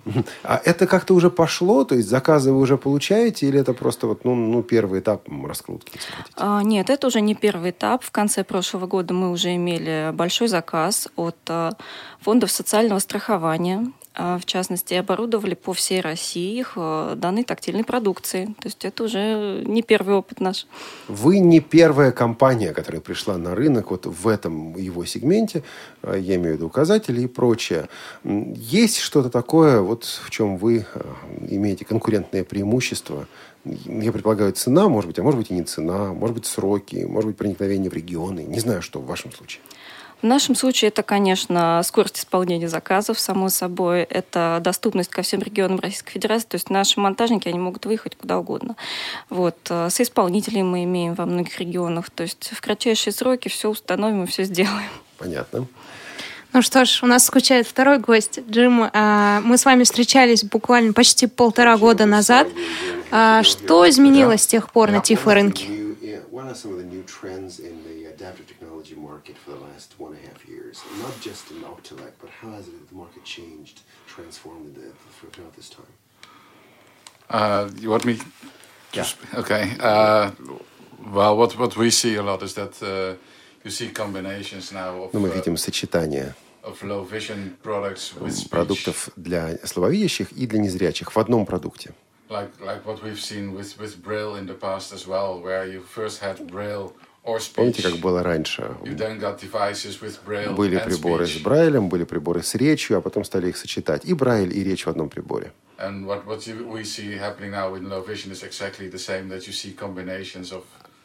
[0.44, 1.85] А это как-то уже пошло?
[1.85, 3.48] То есть заказы вы уже получаете?
[3.48, 5.98] Или это просто вот, ну, ну первый этап раскрутки?
[6.36, 8.05] А, Нет, это уже не первый этап.
[8.05, 11.73] В конце прошлого года мы уже имели большой заказ от а,
[12.20, 13.90] фондов социального страхования.
[14.16, 18.54] А, В частности, оборудовали по всей России их а, данной тактильной продукцией.
[18.60, 20.68] То есть это уже не первый опыт наш.
[21.08, 25.64] Вы не первая компания, которая пришла на рынок вот в этом его сегменте,
[26.02, 27.88] а, я имею в виду указатели и прочее.
[28.22, 30.86] Есть что-то такое, вот в чем вы
[31.48, 33.26] имеете конкурентное преимущество?
[33.64, 37.28] Я предполагаю, цена, может быть, а может быть и не цена, может быть, сроки, может
[37.30, 38.40] быть, проникновение в регионы.
[38.40, 39.62] Не знаю, что в вашем случае.
[40.24, 44.05] В нашем случае это, конечно, скорость исполнения заказов, само собой.
[44.05, 46.46] Это доступность ко всем регионам Российской Федерации.
[46.48, 48.74] То есть наши монтажники, они могут выехать куда угодно.
[49.28, 49.55] Вот.
[49.68, 52.09] э, С исполнителями мы имеем во многих регионах.
[52.09, 54.88] То есть в кратчайшие сроки все установим и все сделаем.
[55.18, 55.66] Понятно.
[56.55, 58.88] Ну что ж, у нас скучает второй гость, Джим.
[58.94, 62.48] а, Мы с вами встречались буквально почти полтора года назад.
[63.10, 65.84] А, Что изменилось с тех пор на тифлорынке?
[66.32, 66.51] What
[68.23, 70.13] are some of the new trends in the adaptive technology market for the last one
[70.13, 70.84] and a half years?
[71.01, 74.91] Not just in Optilec, but how has the market changed, transformed in the,
[75.31, 75.93] throughout this time?
[77.30, 78.17] Uh, you want me?
[78.93, 79.05] Yeah.
[79.35, 79.76] Okay.
[79.80, 80.31] Uh,
[81.13, 83.15] well, what what we see a lot is that uh,
[83.63, 88.34] you see combinations now of, Ну, мы uh, видим сочетание of low vision products with
[88.34, 91.93] speech, продуктов для слабовидящих и для незрячих в одном продукте.
[92.30, 95.81] like like what we've seen with with Braille in the past as well, where you
[95.81, 97.12] first had Braille or speech.
[97.24, 98.76] Помните, как было раньше?
[98.82, 104.05] Были приборы с Брайлем, были приборы с речью, а потом стали их сочетать.
[104.05, 105.52] И Брайль, и речь в одном приборе.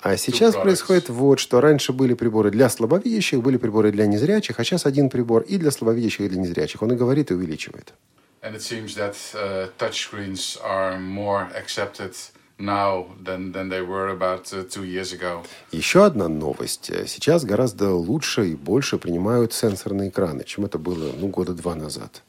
[0.01, 4.63] А сейчас происходит вот, что раньше были приборы для слабовидящих, были приборы для незрячих, а
[4.65, 6.81] сейчас один прибор и для слабовидящих, и для незрячих.
[6.81, 7.93] Он и говорит, и увеличивает.
[8.41, 12.38] And it seems that uh, touchscreens are more accepted uh.
[15.71, 16.91] Еще одна новость.
[17.07, 22.21] Сейчас гораздо лучше и больше принимают сенсорные экраны, чем это было ну, года два назад.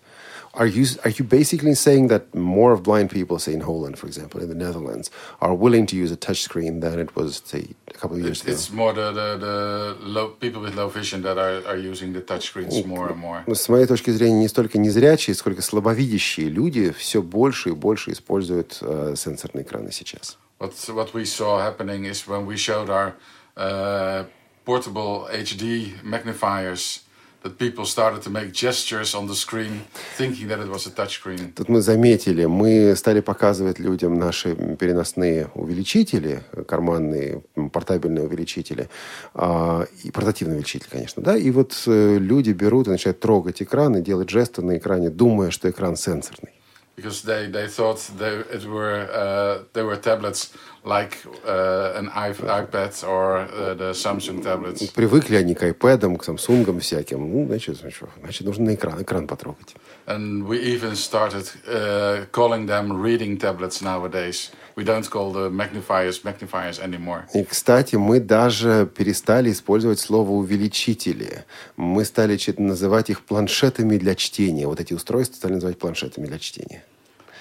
[0.53, 4.07] Are you, are you basically saying that more of blind people, say in Holland, for
[4.07, 5.11] example, in the Netherlands,
[5.41, 8.43] are willing to use a touchscreen than it was, say, a couple of years It's,
[8.43, 8.51] ago?
[8.53, 12.21] it's more the, the, the low, people with low vision that are, are using the
[12.21, 13.43] touchscreens more and more.
[13.47, 18.11] Ну, С моей точки зрения, не столько незрячие, сколько слабовидящие люди все больше и больше
[18.11, 20.37] используют э, сенсорные экраны сейчас.
[20.59, 23.15] What, what we saw happening is when we showed our
[23.57, 24.23] uh,
[24.65, 27.01] portable HD magnifiers,
[27.42, 29.82] That people started to make gestures on the screen,
[30.16, 31.52] thinking that it was a touchscreen.
[31.54, 37.42] Тут мы заметили, мы стали показывать людям наши переносные увеличители, карманные,
[37.72, 38.88] портабельные увеличители,
[39.34, 43.96] а, и портативные увеличители, конечно, да, и вот э, люди берут и начинают трогать экран
[43.96, 46.50] и делать жесты на экране, думая, что экран сенсорный.
[46.99, 52.47] because they, they thought they it were uh, they were tablets like uh, an iP-
[52.47, 54.91] iPad or uh, the Samsung tablets.
[54.93, 59.01] Привыкли они к iPad, к Samsung всяким, ну, значит, ну что, значит, нужно на экран,
[59.01, 59.75] экран потрогать.
[60.09, 64.51] And we even started uh, calling them reading tablets nowadays.
[64.75, 67.25] We don't call the magnifiers magnifiers anymore.
[67.33, 71.45] И, кстати, мы даже перестали использовать слово «увеличители».
[71.75, 74.67] Мы стали чит- называть их планшетами для чтения.
[74.67, 76.83] Вот эти устройства стали называть планшетами для чтения.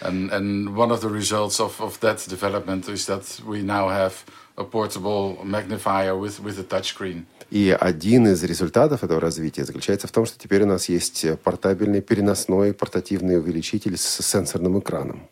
[0.00, 4.24] And and one of the results of, of that development is that we now have
[4.56, 7.24] a portable magnifier with, with a touchscreen.
[7.51, 12.01] И один из результатов этого развития заключается в том, что теперь у нас есть портабельный
[12.01, 15.27] переносной портативный увеличитель с сенсорным экраном.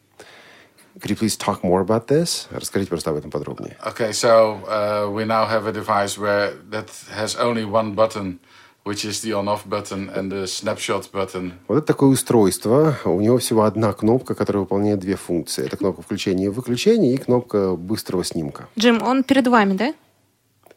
[0.99, 2.47] Could you please talk more about this?
[2.49, 3.77] Расскажите просто об этом подробнее.
[3.85, 8.39] Okay, so uh, we now have a device where that has only one button,
[8.83, 11.51] which is the on-off button and the snapshot button.
[11.67, 12.97] Вот это такое устройство.
[13.05, 15.63] У него всего одна кнопка, которая выполняет две функции.
[15.63, 18.67] Это кнопка включения и выключения и кнопка быстрого снимка.
[18.75, 19.93] Джим, он перед вами, да?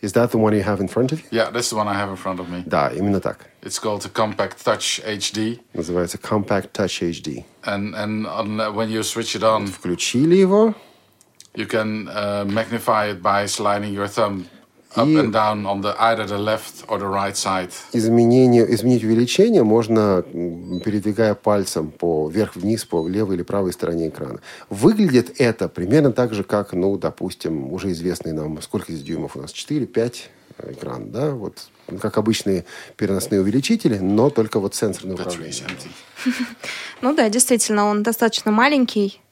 [0.01, 1.27] Is that the one you have in front of you?
[1.31, 2.63] Yeah, that's the one I have in front of me.
[2.67, 3.47] Да, именно так.
[3.63, 5.59] It's called the Compact Touch HD.
[5.73, 7.43] Называется Compact Touch HD.
[7.63, 10.75] And and on, uh, when you switch it on, Включили его,
[11.55, 14.47] you can uh, magnify it by sliding your thumb
[14.96, 17.70] up and down on the either the left or the right side.
[17.92, 20.22] изменение, изменить увеличение можно,
[20.84, 24.40] передвигая пальцем по вверх-вниз, по левой или правой стороне экрана.
[24.68, 29.40] Выглядит это примерно так же, как, ну, допустим, уже известный нам, сколько здесь дюймов у
[29.42, 29.52] нас?
[29.52, 30.14] 4-5
[30.72, 31.30] экран, да?
[31.30, 31.68] Вот
[32.00, 32.64] как обычные
[32.96, 35.66] переносные увеличители, но только вот сенсорное управление.
[37.00, 39.22] Ну да, действительно, он достаточно маленький,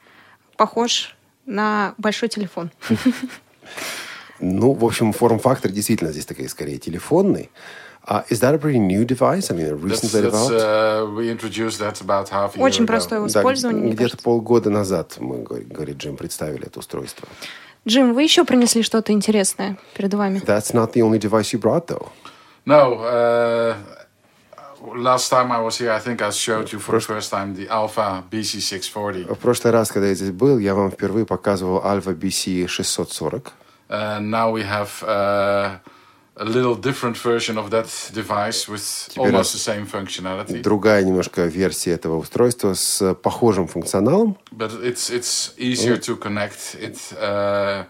[0.57, 1.15] похож
[1.45, 2.71] на большой телефон.
[4.41, 7.51] Ну, в общем, форм-фактор действительно здесь такой, скорее, телефонный.
[8.07, 9.51] Uh, is that a pretty new device?
[9.51, 10.65] I mean, a That's, recently that's, developed?
[10.65, 12.87] uh, we introduced that about half a year Очень ago.
[12.87, 17.29] простое в Да, использовании, мне где-то полгода назад мы, говорит Джим, представили это устройство.
[17.87, 20.39] Джим, вы еще принесли что-то интересное перед вами?
[20.47, 22.09] That's not the only device you brought, though.
[22.65, 23.75] No, uh,
[24.95, 27.69] last time I was here, I think I showed you for the first time the
[27.69, 29.35] Alpha BC640.
[29.35, 33.43] В прошлый раз, когда я здесь был, я вам впервые показывал Alpha BC 640.
[33.45, 33.53] And
[33.90, 35.80] now we have uh,
[36.38, 40.62] a little different version of that device with Теперь almost the same functionality.
[40.62, 44.38] Другая немножко версия этого устройства с похожим функционалом.
[44.52, 46.76] But it's it's easier to connect.
[46.76, 47.86] It uh,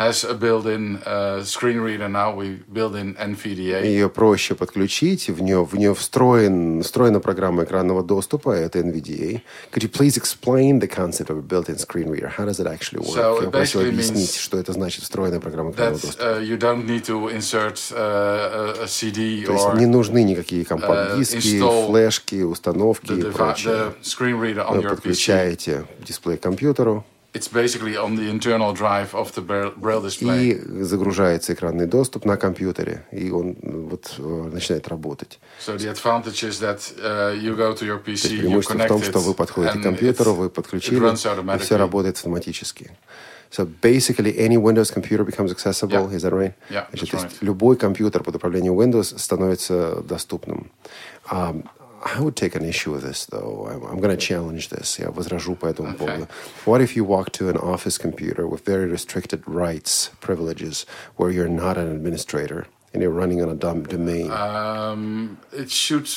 [0.00, 2.34] has a built-in uh, screen reader now.
[2.34, 3.84] We build in NVDA.
[3.84, 9.42] Ее проще подключить, в нее, в нее встроен, встроена программа экранного доступа, это NVDA.
[9.70, 12.32] Could you please explain the concept of a built-in screen reader?
[12.38, 13.14] How does it actually work?
[13.14, 16.22] So Я просил объяснить, что это значит встроенная программа экранного That доступа.
[16.22, 20.64] uh, you don't need to insert uh, a, CD То есть не нужны никакие uh,
[20.64, 23.74] компакт-диски, install флешки, установки the, и прочее.
[23.74, 24.94] the screen reader on Вы your PC.
[24.94, 30.48] подключаете дисплей к компьютеру, It's basically on the internal drive of the braille, braille display.
[30.50, 35.38] и загружается экранный доступ на компьютере, и он ну, вот э, начинает работать.
[35.64, 38.88] So the advantage is that uh, you go to your PC, you преимущество в connect
[38.88, 41.58] том, что вы подходите к компьютеру, it, вы подключили, runs и automatically.
[41.60, 42.90] все работает автоматически.
[43.52, 46.16] So basically any Windows computer becomes accessible, Yeah.
[46.16, 46.54] is that right?
[46.68, 47.32] Yeah, Значит, right.
[47.42, 50.70] любой компьютер под управлением Windows становится доступным.
[51.30, 51.64] Um,
[52.05, 53.67] I would take an issue with this, though.
[53.69, 54.99] I'm, I'm going to challenge this.
[54.99, 56.27] Я возражу по этому поводу.
[56.65, 60.85] What if you walk to an office computer with very restricted rights, privileges,
[61.15, 64.29] where you're not an administrator and you're running on a dumb domain?
[64.31, 66.07] Um, it should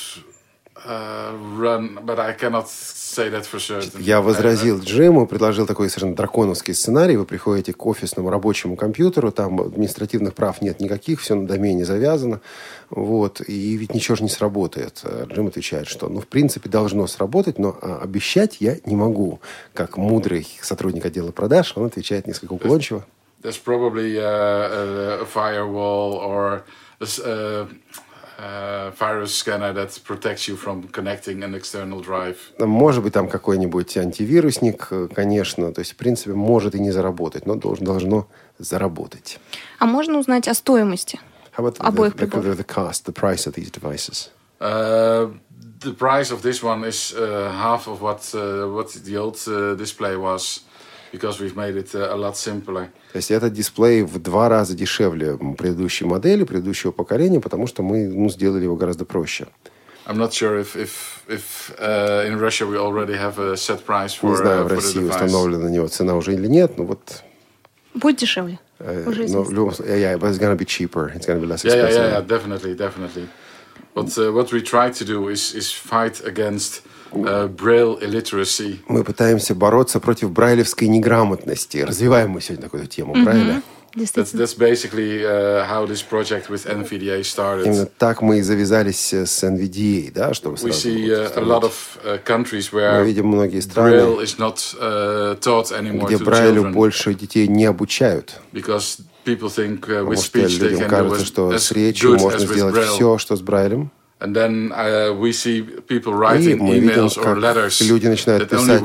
[4.00, 7.16] Я возразил Джиму, предложил такой совершенно драконовский сценарий.
[7.16, 12.42] Вы приходите к офисному рабочему компьютеру, там административных прав нет никаких, все на домене завязано.
[12.90, 15.02] Вот, и ведь ничего же не сработает.
[15.04, 19.40] А Джим отвечает, что, ну, в принципе, должно сработать, но а, обещать я не могу.
[19.74, 23.06] Как мудрый сотрудник отдела продаж, он отвечает несколько уклончиво.
[23.42, 26.64] There's probably a, a firewall or
[27.02, 27.68] a uh,
[28.98, 32.38] virus scanner that protects you from connecting an external drive.
[32.60, 35.74] Может быть, там какой-нибудь антивирусник, э, конечно.
[35.74, 38.28] То есть, в принципе, может и не заработать, но должен, должно
[38.60, 39.40] заработать.
[39.80, 41.20] А можно узнать о стоимости?
[41.58, 42.46] How about the, Обоих the, приборов.
[42.46, 44.32] the, the cost, the price of these devices?
[44.60, 45.30] Uh,
[45.80, 49.76] the price of this one is uh, half of what uh, what the old uh,
[49.76, 50.62] display was,
[51.14, 52.90] because we've made it uh, a lot simpler.
[53.14, 58.08] То есть этот дисплей в два раза дешевле предыдущей модели, предыдущего поколения, потому что мы
[58.08, 59.48] ну, сделали его гораздо проще.
[60.06, 64.14] I'm not sure if if if uh, in Russia we already have a set price
[64.20, 67.24] for, Не знаю, uh, в России установлена на него цена уже или нет, но вот...
[67.94, 68.60] Будет дешевле?
[68.80, 71.14] э, Уже но yeah, yeah, but it's gonna be cheaper.
[71.16, 72.04] It's gonna be less Yeah, yeah, expensive.
[72.04, 73.28] yeah, yeah, definitely, definitely.
[73.94, 76.82] But uh, what we try to do is is fight against
[77.14, 78.80] uh, illiteracy.
[78.88, 81.78] Мы пытаемся бороться против брайлевской неграмотности.
[81.78, 83.16] Развиваем мы сегодня такую тему.
[83.96, 87.68] That's that's basically uh, how this project with NVDA started.
[87.68, 91.62] Именно так мы и завязались э, с NVDA, да, чтобы We see uh, a lot
[91.64, 96.18] of uh, countries Мы where видим многие страны, braille is not uh, taught anymore где
[96.18, 98.40] Брайлю больше детей не обучают.
[98.52, 102.18] because people think uh, Потому with что speech they can do as, что с речью
[102.18, 103.92] можно сделать все, что с Брайлем.
[104.24, 108.50] And then uh, we see people И мы видим, emails or как letters люди начинают
[108.50, 108.82] писать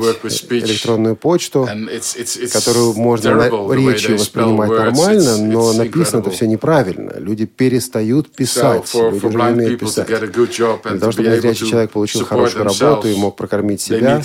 [0.49, 6.29] электронную почту, And it's, it's, it's которую можно на речью воспринимать нормально, но написано это
[6.31, 7.13] все неправильно.
[7.19, 8.93] Люди перестают писать.
[8.93, 10.07] Люди уже не умеют писать.
[10.07, 14.21] Для того, чтобы able зрячий to человек получил хорошую работу и мог прокормить себя,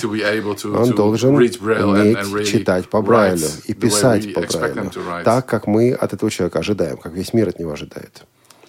[0.65, 1.59] он должен уметь
[2.45, 4.91] читать по Брайлю и писать по Брайлю,
[5.23, 8.25] так, как мы от этого человека ожидаем, как весь мир от него ожидает.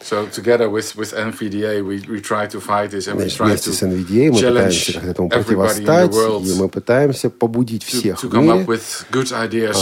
[0.09, 3.71] So together with, with NVDA, we, we try to fight this and we try вместе
[3.71, 7.87] to с NVDA мы пытаемся challenge как-то этому противостать, world и мы пытаемся побудить to,
[7.99, 9.73] всех to в come up мире,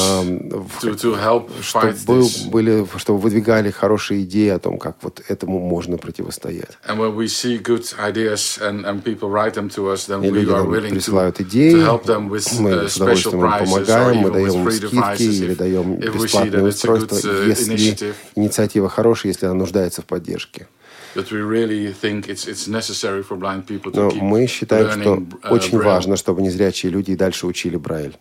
[0.81, 2.49] to, to help чтобы, fight был- this.
[2.49, 6.79] были, чтобы выдвигали хорошие идеи о том, как вот этому можно противостоять.
[6.89, 10.31] And when we see good ideas and, and people write them to us, then И
[10.31, 13.59] we are willing to, присылают идеи, to help them with мы uh, с удовольствием им
[13.59, 19.55] помогаем, мы даем им скидки или даем бесплатные устройства, uh, если инициатива хорошая, если она
[19.55, 20.68] нуждается в поддержке.
[21.16, 24.90] But we really think it's, it's necessary for blind people to Но keep мы считаем,
[24.92, 25.86] что learning uh, очень Braille.
[25.86, 28.16] важно, чтобы незрячие люди и дальше учили Брайль.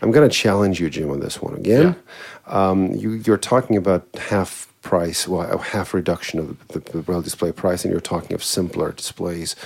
[0.00, 1.94] I'm going to challenge you, Jim, on this one again.
[2.46, 7.20] Um, you, you're talking about half price, well, a half reduction of the, the Braille
[7.20, 9.56] display price, and you're talking of simpler displays.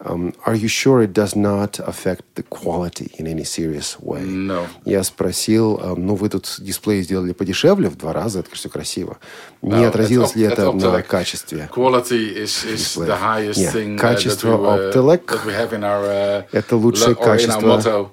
[0.00, 4.22] Um, are you sure it does not affect the quality in any serious way?
[4.22, 4.66] No.
[4.84, 9.18] Я спросил, а, ну вы тут дисплей сделали подешевле в два раза, это все красиво.
[9.62, 11.70] Не No, отразилось at ли это на качестве?
[11.72, 16.44] Quality is, is the highest Нет, thing uh, that, качество we, uh, Optelec our, uh,
[16.52, 18.10] это лучшее качество.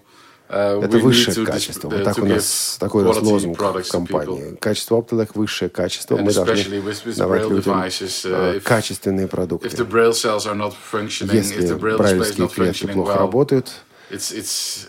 [0.52, 1.88] Uh, Это высшее качество.
[1.88, 4.58] uh, Вот так to у нас такой у нас лозунг в компании.
[4.60, 6.18] Качество Optelec высшее качество.
[6.18, 6.82] Мы должны
[7.16, 7.82] давать людям
[8.26, 9.70] э, качественные продукты.
[9.70, 9.84] Если
[11.74, 13.72] брайлевские клетки плохо работают,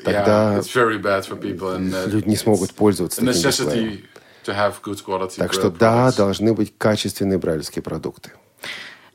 [0.04, 4.00] тогда uh, люди не смогут пользоваться таким дисплеем.
[5.36, 8.32] Так что да, должны быть качественные брайлевские продукты.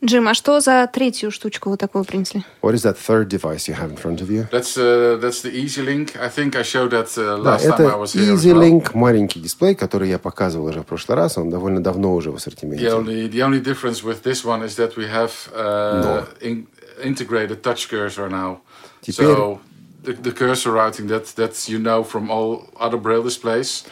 [0.06, 2.44] Джим, а что за третью штучку вот такую принесли?
[2.62, 4.48] What is that third device you have in front of you?
[4.52, 6.16] That's uh, that's the Easy Link.
[6.16, 8.54] I think I showed that uh, Да, last time I это was here as Easy
[8.54, 8.62] well.
[8.62, 11.38] Link, маленький дисплей, который я показывал уже в прошлый раз.
[11.40, 12.86] Он довольно давно уже в The ассортименте.
[12.90, 16.28] only the only difference with this one is that we have uh, No.
[16.42, 16.68] in,
[17.04, 18.60] integrated touch cursor now.
[19.02, 19.60] Теперь- So
[20.04, 23.84] the, the cursor routing that that you know from all other braille displays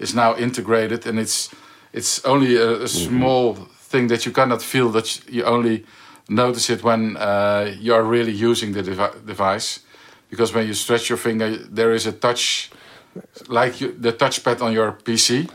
[0.00, 1.50] is now integrated, and it's
[1.92, 3.56] it's only a, a small
[3.92, 4.88] thing that you cannot feel.
[4.90, 5.84] That you only
[6.28, 9.80] notice it when uh, you are really using the devi- device,
[10.30, 11.48] because when you stretch your finger,
[11.78, 12.70] there is a touch,
[13.48, 15.48] like you, the touchpad on your PC.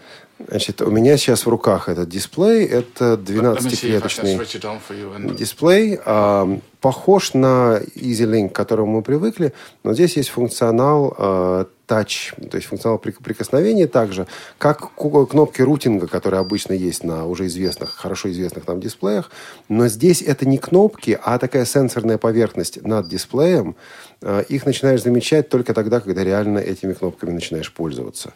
[0.47, 2.65] Значит, у меня сейчас в руках этот дисплей.
[2.65, 5.15] Это Let me see if I can 12-клеточный switch it on for you.
[5.15, 5.99] And дисплей.
[6.05, 9.53] а, похож на EasyLink, к которому мы привыкли,
[9.84, 14.27] но здесь есть функционал а, Touch, то есть функционал прик- прикосновения также,
[14.57, 19.31] как кнопки рутинга, которые обычно есть на уже известных, хорошо известных нам дисплеях.
[19.69, 23.76] Но здесь это не кнопки, а такая сенсорная поверхность над дисплеем.
[24.22, 28.34] А, Их начинаешь замечать только тогда, когда реально этими кнопками начинаешь пользоваться.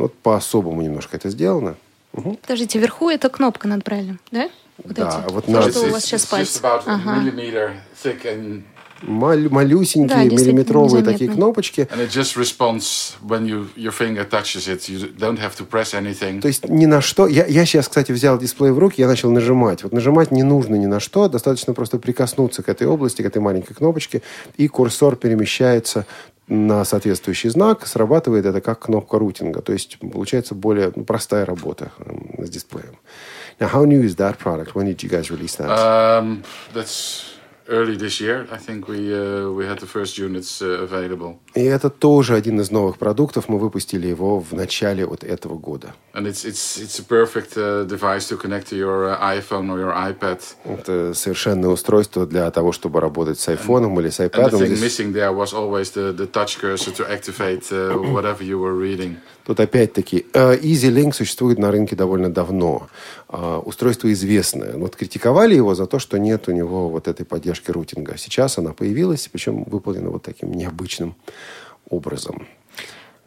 [0.00, 1.76] Ну, Вот по-особому немножко это сделано.
[2.14, 2.36] Мгм.
[2.36, 4.48] Подождите, вверху это кнопка над Брайлем, да?
[4.82, 5.32] Вот Да, эти.
[5.32, 6.58] вот То, на- что у вас сейчас пальцы.
[6.62, 7.20] Ага.
[9.02, 11.88] Маль- малюсенькие Да, миллиметровые такие кнопочки.
[11.92, 14.88] And it just responds when you your finger touches it.
[14.88, 16.40] You don't have to press anything.
[16.40, 17.26] То есть ни на что.
[17.26, 19.82] Я, я сейчас, кстати, взял дисплей в руки, я начал нажимать.
[19.82, 23.40] Вот нажимать не нужно ни на что, достаточно просто прикоснуться к этой области, к этой
[23.40, 24.22] маленькой кнопочке,
[24.56, 26.06] и курсор перемещается
[26.50, 29.62] на соответствующий знак, срабатывает это как кнопка рутинга.
[29.62, 32.96] То есть получается более ну, простая работа эм, с дисплеем.
[33.60, 34.74] Now, how new is that product?
[34.74, 35.68] When did you guys release that?
[35.68, 36.42] Um,
[36.74, 37.39] that's
[37.70, 38.46] early this year.
[38.52, 42.60] I think we uh, we had the first units uh, available, И это тоже один
[42.60, 43.48] из новых продуктов.
[43.48, 45.94] Мы выпустили его в начале вот этого года.
[46.12, 49.78] and it's it's it's a perfect uh, device to connect to your uh, iPhone or
[49.78, 50.40] your iPad.
[50.64, 54.50] Это совершенное устройство для того, чтобы работать с айфоном или с And the iPad.
[54.50, 58.58] thing Здесь- missing there was always the, the touch cursor to activate uh, whatever you
[58.58, 59.16] were reading.
[59.46, 62.88] Тут опять-таки э, EasyLink существует на рынке довольно давно.
[63.32, 64.76] А, Устройство известное.
[64.76, 68.18] Вот критиковали его за то, что нет у него вот этой поддержки рутинга.
[68.18, 71.14] Сейчас она появилась, причем выполнена вот таким необычным
[71.88, 72.48] образом.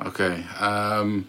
[0.00, 0.44] Okay.
[0.60, 1.28] Um,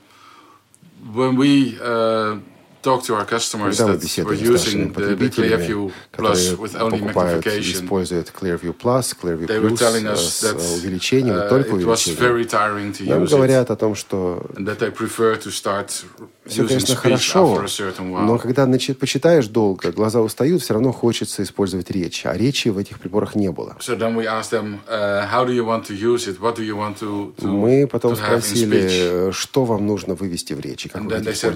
[1.13, 2.39] when we uh,
[2.85, 7.01] talk to our customers Когда that were с using the, the Clearview Plus with only
[7.01, 11.49] magnification, используют Clearview Plus, Clearview they were telling э, us с that э, увеличением, uh,
[11.49, 13.09] только увеличением.
[13.09, 14.45] Нам говорят о том, что
[16.47, 17.65] все, конечно, хорошо,
[17.99, 22.27] но когда начи- почитаешь долго, глаза устают, все равно хочется использовать речь.
[22.27, 23.77] А речи в этих приборах не было.
[23.81, 24.05] Uh,
[27.41, 31.51] Мы потом спросили, э, что вам нужно вывести в речи, как вы хотите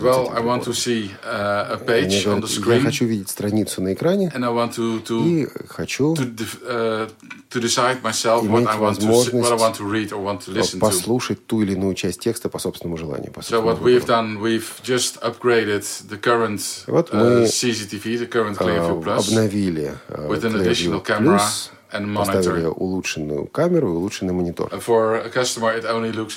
[1.23, 4.49] to uh, a page on the я screen, хочу видеть страницу на экране and I
[4.49, 6.25] want to, to, и хочу to,
[6.67, 7.11] uh,
[7.51, 10.53] to decide myself what I want to what I want to read or want to
[10.53, 10.87] listen to.
[10.87, 13.33] послушать ту или иную часть текста по собственному желанию.
[13.33, 14.07] По So собственному what we've выбору.
[14.07, 19.29] done, we've just upgraded the current Вот uh, мы CCTV, the current э, Clearview Plus,
[19.29, 24.69] обновили э, with an additional camera Plus, поставили улучшенную камеру и улучшенный монитор.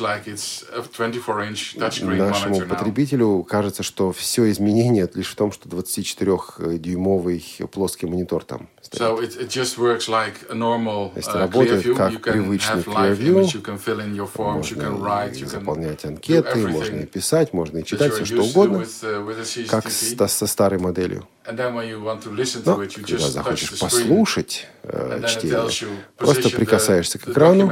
[0.02, 5.70] Like it's a 24-inch touchscreen Нашему потребителю кажется, что все изменение лишь в том, что
[5.70, 8.70] 24-дюймовый плоский монитор там.
[8.82, 11.96] So it, it just works like a normal uh, Clearview.
[11.96, 15.36] как You can have live image, you can fill in your forms, you can write,
[15.36, 19.04] you can заполнять анкеты, everything можно и писать, можно и читать все что угодно, with,
[19.04, 20.28] uh, with как с- CCTV.
[20.28, 21.28] со старой моделью.
[21.44, 23.80] And then when you want to listen Но to it, you когда захочешь the screen.
[23.80, 27.72] послушать э, чтение, просто прикасаешься к экрану,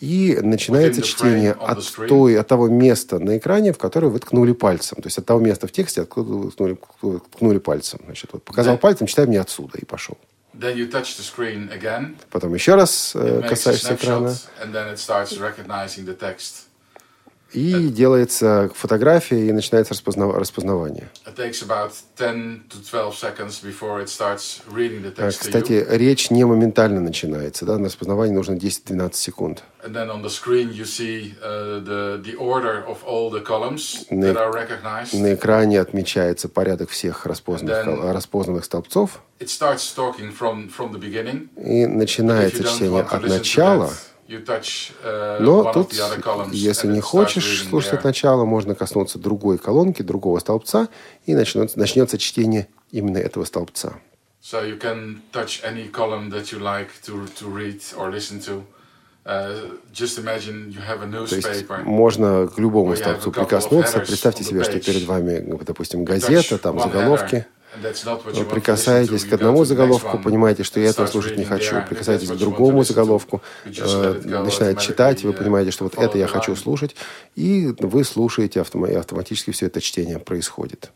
[0.00, 4.98] и начинается чтение от, той, от того места на экране, в которое вы ткнули пальцем.
[5.02, 6.78] То есть от того места в тексте, откуда вы ткнули,
[7.32, 8.00] ткнули пальцем.
[8.04, 10.17] Значит, вот показал пальцем, читай мне отсюда, и пошел.
[10.53, 12.15] Then you touch the screen again.
[12.31, 16.05] Потом еще раз It э, makes a касаешься экрана, snapshot, and then it starts recognizing
[16.05, 16.67] the text.
[17.52, 21.08] И делается фотография, и начинается распознав- распознавание.
[21.26, 25.30] It takes about 10 to 12 seconds before it starts reading the А.
[25.30, 27.64] Кстати, речь не моментально начинается.
[27.64, 27.78] Да?
[27.78, 29.62] На распознавание нужно 10-12 секунд.
[29.84, 29.90] Uh,
[35.12, 39.20] На, экране отмечается порядок всех распознанных, then- распознанных столбцов.
[39.40, 41.48] It starts talking from, from the beginning.
[41.56, 43.86] И начинается чтение от начала.
[43.86, 44.11] that, uh,
[45.40, 45.92] Но one тут,
[46.52, 50.88] если не хочешь слушать начала, можно коснуться другой колонки, другого столбца,
[51.26, 53.94] и начнется, начнется чтение именно этого столбца.
[54.42, 58.64] So you can touch any column that you like to, to read or listen to.
[59.24, 64.00] Uh, just imagine you have a То есть можно к любому столбцу прикоснуться.
[64.00, 67.46] Представьте себе, что перед вами, допустим, газета, там заголовки.
[67.80, 71.82] That's Вы прикасаетесь к одному заголовку, понимаете, что я этого слушать не хочу.
[71.88, 76.54] Прикасаетесь that's к другому заголовку, э, начинает читать, вы понимаете, что вот это я хочу
[76.56, 76.94] слушать,
[77.34, 80.90] и вы слушаете, и автоматически все это чтение происходит.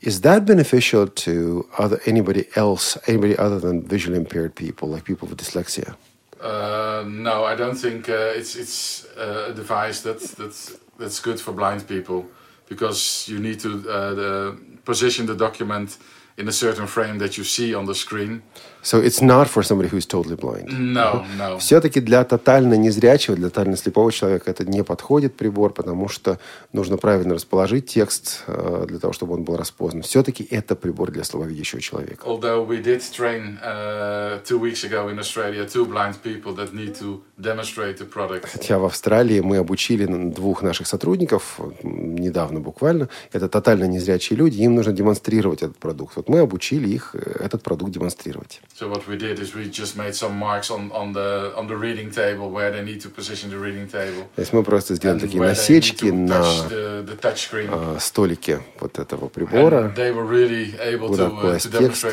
[0.00, 5.28] Is that beneficial to other, anybody else, anybody other than visually impaired people, like people
[5.28, 5.94] with dyslexia?
[6.40, 11.38] Uh, no, I don't think uh, it's it's uh, a device that that's that's good
[11.38, 12.26] for blind people
[12.72, 15.98] because you need to uh, the, position the document
[16.36, 18.42] in a certain frame that you see on the screen.
[18.82, 20.68] So it's not for somebody who's totally blind.
[20.70, 21.58] No, no.
[21.58, 26.38] Все-таки для тотально незрячего, для тотально слепого человека это не подходит прибор, потому что
[26.72, 30.02] нужно правильно расположить текст э, для того, чтобы он был распознан.
[30.02, 32.26] Все-таки это прибор для слабовидящего человека.
[32.26, 36.94] Although we did train uh, two weeks ago in Australia two blind people that need
[36.98, 38.48] to demonstrate the product.
[38.52, 44.74] Хотя в Австралии мы обучили двух наших сотрудников, недавно буквально, это тотально незрячие люди, им
[44.74, 46.16] нужно демонстрировать этот продукт.
[46.16, 48.60] Вот мы обучили их э, этот продукт демонстрировать.
[48.74, 51.76] So what we did is we just made some marks on, on the on the
[51.76, 54.24] reading table where they need to position the reading table.
[54.34, 57.68] То есть мы просто сделали And такие насечки на the, the touch screen.
[57.70, 59.92] э, столике вот этого прибора.
[59.92, 62.04] And they were really able куда to, uh, класть текст.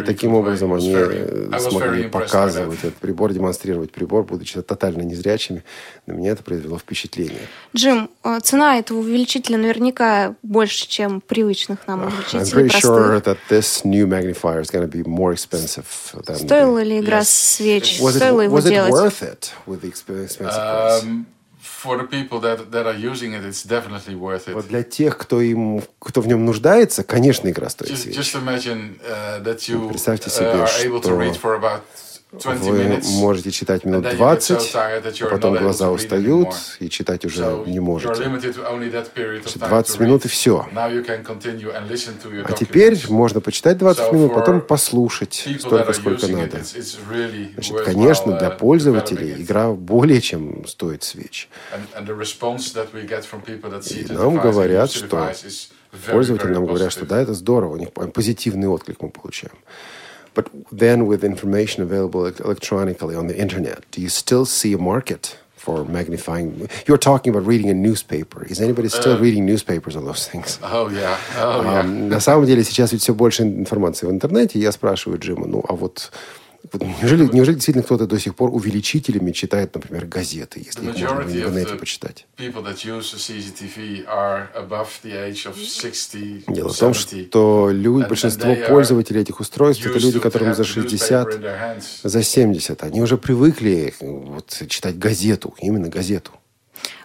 [0.00, 4.24] И таким образом они very- э, I was very смогли показывать этот прибор, демонстрировать прибор,
[4.24, 5.62] будучи тотально незрячими.
[6.06, 7.46] На меня это произвело впечатление.
[7.76, 13.24] Джим, э, цена этого увеличителя наверняка больше, чем привычных нам I'm увеличителей pretty sure простых.
[13.24, 15.84] that this new magnifier is going to be more expensive
[16.24, 18.00] than Стоила ли игра свеч?
[18.00, 18.92] Was it, Стоило его was it делать?
[18.92, 21.02] worth it with the exp- expensive price?
[21.02, 21.26] Um,
[21.60, 24.54] for the people that, that are using it, it's definitely worth it.
[24.54, 28.16] Вот для тех, кто, им, кто в нем нуждается, конечно, игра стоит Just, свеч.
[28.16, 31.82] just imagine uh, that you Представьте uh, себе, are able to что read for about
[31.94, 35.56] 20 Вы можете читать минут and then you get so 20, tired that а потом
[35.56, 38.22] глаза устают, и читать уже не можете.
[38.22, 40.68] limited to only that period of Значит, time 20 to минут и все.
[42.44, 46.60] А теперь можно почитать 20 So минут, потом послушать столько, сколько надо.
[46.62, 51.48] Значит, конечно, uh, для пользователей игра более чем стоит свеч.
[53.90, 55.32] И нам говорят, что
[56.08, 59.54] пользователи нам говорят, что да, это здорово, у них позитивный отклик мы получаем.
[60.33, 64.77] But then with information available elec- electronically on the internet, do you still see a
[64.77, 66.67] market for magnifying?
[66.87, 68.45] You're talking about reading a newspaper.
[68.45, 70.59] Is anybody still Uh, reading newspapers on those things?
[70.61, 71.15] Oh, yeah.
[71.37, 71.83] Oh, А, yeah.
[72.09, 74.59] На самом деле сейчас ведь все больше информации в интернете.
[74.59, 76.11] Я спрашиваю Джима, ну а вот, вот
[76.72, 81.36] неужели, неужели действительно кто-то до сих пор увеличителями читает, например, газеты, если их можно в
[81.36, 82.26] интернете почитать?
[82.36, 87.28] people that use a CCTV are above the age of 60, Дело в том, 70.
[87.28, 91.60] что люди, большинство пользователей этих устройств, это люди, которым за the 60, newspaper in their
[91.60, 91.84] hands.
[92.02, 92.82] за 70.
[92.82, 96.32] Они уже привыкли э, вот, читать газету, именно газету.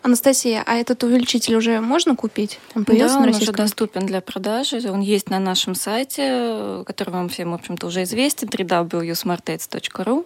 [0.01, 2.59] Анастасия, а этот увеличитель уже можно купить?
[2.75, 4.81] Он появился Да, на он уже доступен для продажи.
[4.89, 10.25] Он есть на нашем сайте, который вам всем, в общем-то, уже известен, www.smartads.ru.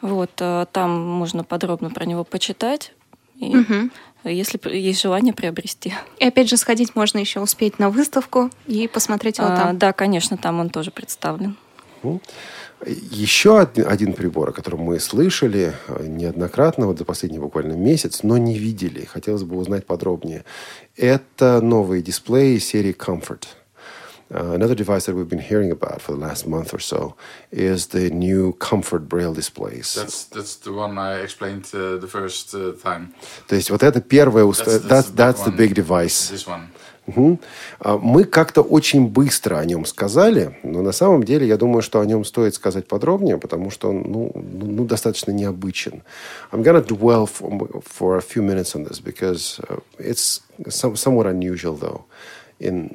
[0.00, 2.92] Вот, э, там можно подробно про него почитать.
[3.36, 3.90] И Мгм.
[4.24, 5.94] если есть желание приобрести.
[6.18, 9.78] И опять же, сходить можно еще успеть на выставку и посмотреть его А, там.
[9.78, 11.56] Да, конечно, там он тоже представлен.
[12.02, 12.20] Ну,
[12.86, 18.22] Еще один, один прибор, о котором мы слышали э, неоднократно, вот за последний буквально месяц,
[18.22, 19.04] но не видели.
[19.04, 20.44] Хотелось бы узнать подробнее.
[20.96, 23.44] Это новые дисплеи серии Comfort.
[24.32, 27.16] Uh, another device that we've been hearing about for the last month or so
[27.50, 29.92] is the new Comfort Braille displays.
[29.96, 33.12] That's that's the one I explained uh, the first uh, time.
[33.48, 35.56] То есть вот это первое устройство, That's- that's, that's the big that's one.
[35.56, 36.30] big device.
[36.30, 36.68] This one.
[37.10, 37.38] Угу.
[38.02, 42.06] Мы как-то очень быстро о нем сказали, но на самом деле я думаю, что о
[42.06, 46.02] нем стоит сказать подробнее, потому что он ну, ну, достаточно необычен.
[46.52, 51.26] I'm gonna dwell for, for a few minutes on this because uh, it's some, somewhat
[51.26, 52.04] unusual though
[52.60, 52.94] in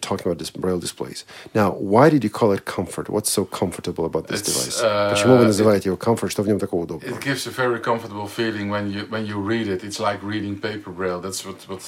[0.00, 1.24] talking about this braille displays.
[1.54, 3.08] Now, why did you call it comfort?
[3.08, 4.82] What's so comfortable about this It's, device?
[4.82, 6.30] uh, Почему вы называете его comfort?
[6.30, 7.10] Что в нем такого удобного?
[7.10, 9.82] It gives a very comfortable feeling when you when you read it.
[9.82, 11.20] It's like reading paper braille.
[11.20, 11.80] That's what what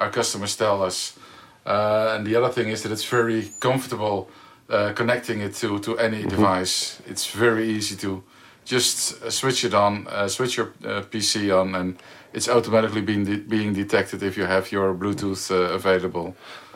[0.00, 1.18] our customers tell us.
[1.66, 4.28] Uh, and the other thing is that it's very comfortable
[4.70, 6.28] uh, connecting it to to any Mhm.
[6.30, 6.98] device.
[7.10, 8.22] It's very easy to
[8.64, 11.96] just uh, switch it on, uh, switch your uh, PC on, and
[12.34, 16.34] it's automatically being de- being detected if you have your Bluetooth uh, available.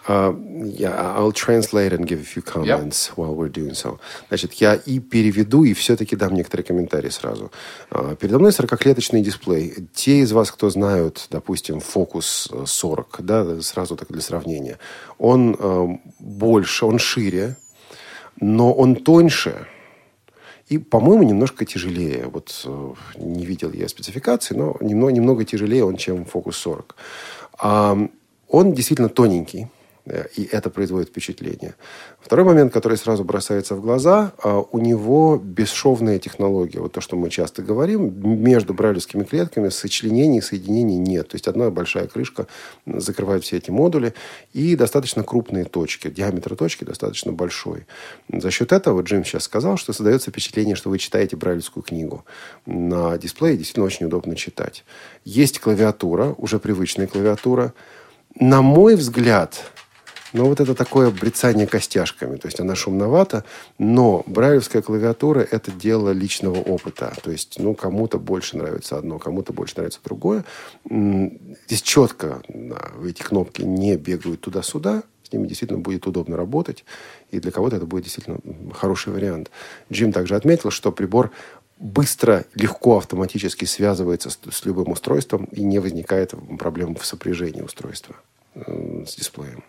[0.09, 0.35] Uh,
[0.65, 3.99] yeah, I'll translate and give a few comments while we're doing so.
[4.29, 7.53] Значит, я и переведу, и все-таки дам некоторые комментарии сразу.
[7.91, 9.75] Uh, передо мной 40-клеточный дисплей.
[9.95, 14.79] Те из вас, кто знают, допустим, Focus 40, да, сразу так для сравнения,
[15.19, 17.57] он uh, больше, он шире,
[18.41, 19.67] но он тоньше,
[20.73, 22.29] и, по-моему, немножко тяжелее.
[22.29, 26.97] Вот э, не видел я спецификации, но немного, немного тяжелее он, чем Focus 40.
[27.59, 28.09] А,
[28.49, 29.67] он действительно тоненький, э,
[30.35, 31.75] и это производит впечатление.
[32.21, 36.81] Второй момент, который сразу бросается в глаза, а, у него бесшовная технология.
[36.81, 38.13] Вот то, что мы часто говорим,
[38.43, 41.29] между брайлевскими клетками сочленений, соединений нет.
[41.29, 42.49] То есть одна большая крышка
[42.85, 44.13] закрывает все эти модули
[44.53, 46.11] и достаточно крупные точки.
[46.11, 47.87] Диаметр точки достаточно большой.
[48.29, 52.25] За счет этого Джим сейчас сказал, что создается впечатление, что вы читаете брайлевскую книгу.
[52.67, 54.85] На дисплее действительно очень удобно читать.
[55.25, 57.73] Есть клавиатура, уже привычная клавиатура.
[58.35, 59.72] На мой взгляд,
[60.33, 62.37] но вот это такое брецание костяшками.
[62.37, 63.45] То есть она шумновата,
[63.79, 67.13] но брайлевская клавиатура– это дело личного опыта.
[67.23, 70.45] То есть, ну, кому-то больше нравится одно, кому-то больше нравится другое.
[70.85, 72.43] Здесь четко
[73.07, 76.85] эти кнопки не бегают туда-сюда, с ними действительно будет удобно работать,
[77.31, 78.39] и для кого-то это будет действительно
[78.75, 79.51] хороший вариант.
[79.91, 81.31] Джим также отметил, что прибор
[81.79, 88.17] быстро, легко, автоматически связывается с, с любым устройством и не возникает проблем в сопряжении устройства
[88.55, 89.65] э, с дисплеем.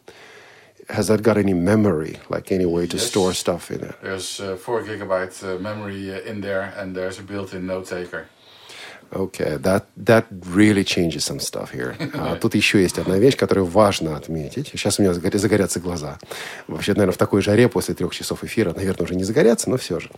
[0.90, 3.08] Has that got any memory, like any way to Yes.
[3.08, 3.96] store stuff in it?
[4.02, 8.26] There's uh, four gigabyte uh, memory uh, in there, and there's a built-in note taker.
[9.16, 11.96] Okay, that, that really changes some stuff here.
[12.16, 14.70] А, тут еще есть одна вещь, которую важно отметить.
[14.70, 16.18] Сейчас у меня загоря- загорятся глаза.
[16.68, 20.00] Вообще, наверное, в такой жаре после трех часов эфира, наверное, уже не загорятся, но все
[20.00, 20.10] же.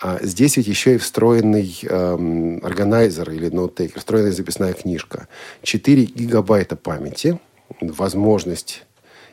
[0.00, 5.28] А, здесь ведь еще и встроенный эм, органайзер или ноутейкер, встроенная записная книжка.
[5.62, 7.40] 4 гигабайта памяти,
[7.80, 8.84] возможность...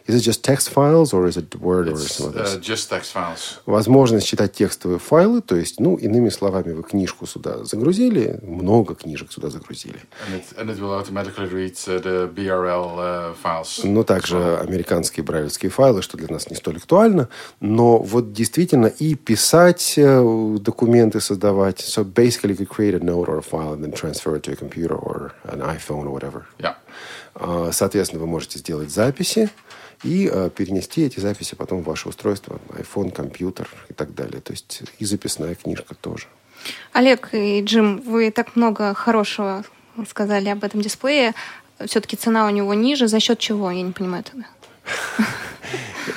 [0.06, 2.90] Is it just text files or is it Word or It's something like uh, just
[2.90, 3.62] text files.
[3.66, 9.32] возможность читать текстовые файлы, то есть, ну, иными словами, вы книжку сюда загрузили, много книжек
[9.32, 10.02] сюда загрузили.
[10.28, 13.82] And it, and it will automatically read uh, the BRL uh, files.
[13.86, 17.30] Но также американские брайлевские файлы, что для нас не столь актуально.
[17.62, 21.80] Но вот действительно и писать э, документы, создавать.
[21.80, 24.56] So basically you create a note or a file and then transfer it to a
[24.58, 26.46] computer or an iPhone or whatever.
[26.60, 26.76] Yeah.
[27.36, 29.50] А, Соответственно, вы можете сделать записи
[30.04, 34.42] и э, перенести эти записи потом в ваше устройство, iPhone, компьютер и так далее.
[34.42, 36.26] То есть и записная книжка тоже.
[36.94, 39.64] Олег и Джим, вы так много хорошего
[40.10, 41.34] сказали об этом дисплее.
[41.86, 43.08] Все-таки цена у него ниже.
[43.08, 43.72] За счет чего?
[43.72, 44.46] Я не понимаю тогда.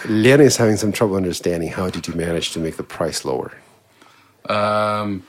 [0.09, 3.53] Lena is having some trouble understanding how did you manage to make the price lower.
[4.49, 5.23] Um,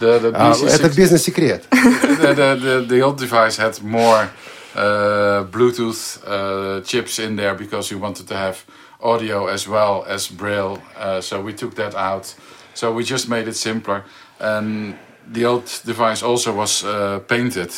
[0.00, 1.64] the the BC6 это бизнес-секрет.
[1.70, 4.28] the, the, the, the old device had more
[4.74, 8.64] uh, Bluetooth uh, chips in there because we wanted to have
[9.00, 10.82] audio as well as Braille.
[10.96, 12.34] Uh, so we took that out.
[12.74, 14.04] So we just made it simpler.
[14.40, 14.96] And
[15.26, 17.72] the old device also was uh, painted.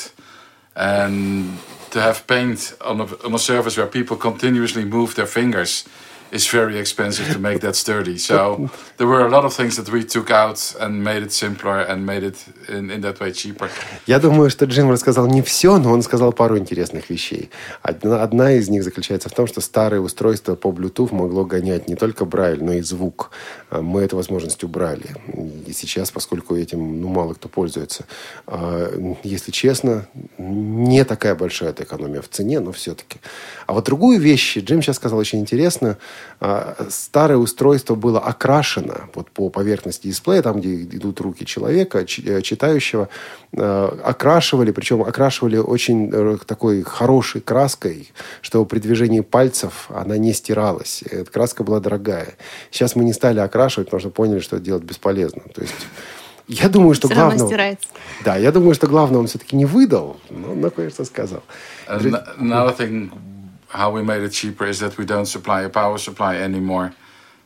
[0.75, 1.59] And
[1.91, 5.85] to have paint on a, on a surface where people continuously move their fingers
[6.31, 8.19] is very expensive to make that sturdy.
[8.19, 11.81] So there were a lot of things that we took out and made it simpler
[11.81, 12.39] and made it
[12.69, 13.71] in, in that way cheaper.
[14.07, 17.51] Я думаю, что Джим рассказал не все, но он сказал пару интересных вещей.
[17.83, 21.95] Одна, одна из них заключается в том, что старое устройство по Bluetooth могло гонять не
[21.95, 23.31] только Брайль, но и звук.
[23.71, 25.15] А Мы эту возможность убрали.
[25.67, 28.05] И сейчас, поскольку этим ну, мало кто пользуется,
[28.47, 28.91] а,
[29.23, 30.07] если честно,
[30.39, 33.19] не такая большая эта экономия в цене, но все-таки.
[33.67, 35.99] А вот другую вещь Джим сейчас сказал очень интересно.
[36.41, 42.43] А, Старое устройство было окрашено вот по поверхности дисплея, там, где идут руки человека, э,
[42.43, 43.09] читающего,
[43.53, 48.13] э, окрашивали, причем окрашивали очень э, такой хорошей краской,
[48.43, 51.03] что при движении пальцев она не стиралась.
[51.11, 52.35] Эта краска была дорогая.
[52.71, 55.43] Сейчас мы не стали окрашивать, потому что поняли, что это делать бесполезно.
[55.55, 55.75] То есть
[56.49, 57.79] я думаю, что главное...
[58.25, 61.43] Да, я думаю, что главное он все-таки не выдал, но он кое-что сказал.
[61.89, 63.11] And another thing,
[63.77, 66.93] how we made it cheaper is that we don't supply a power supply anymore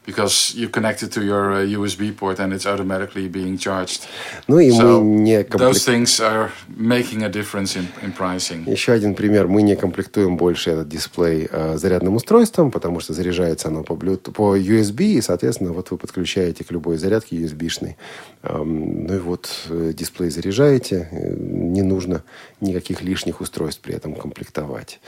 [0.06, 4.08] because you connect it to your uh, USB port and it's automatically being charged.
[4.48, 8.68] Ну и so мы не those комплек- things are making a difference in, in pricing.
[8.70, 9.46] Еще один пример.
[9.46, 14.32] Мы не комплектуем больше этот дисплей э, зарядным устройством, потому что заряжается оно по, Bluetooth,
[14.32, 17.96] по USB, и, соответственно, вот вы подключаете к любой зарядке USB-шной.
[18.42, 22.22] Эм, ну и вот э, дисплей заряжаете, э, не нужно
[22.60, 25.00] никаких лишних устройств при этом комплектовать.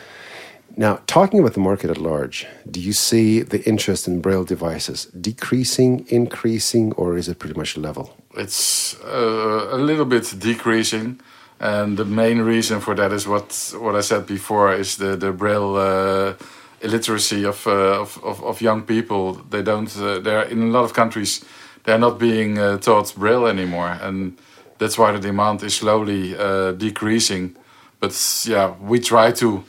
[0.77, 5.07] Now, talking about the market at large, do you see the interest in Braille devices
[5.20, 8.16] decreasing, increasing, or is it pretty much level?
[8.35, 11.20] It's uh, a little bit decreasing,
[11.61, 15.32] and the main reason for that is what what I said before is the the
[15.32, 16.35] braille uh,
[16.81, 19.35] illiteracy of, uh, of, of of young people.
[19.51, 19.94] They don't.
[19.97, 21.44] Uh, they're in a lot of countries.
[21.85, 24.39] They're not being uh, taught braille anymore, and
[24.78, 27.57] that's why the demand is slowly uh, decreasing.
[28.01, 28.15] But
[28.47, 29.65] yeah, we try to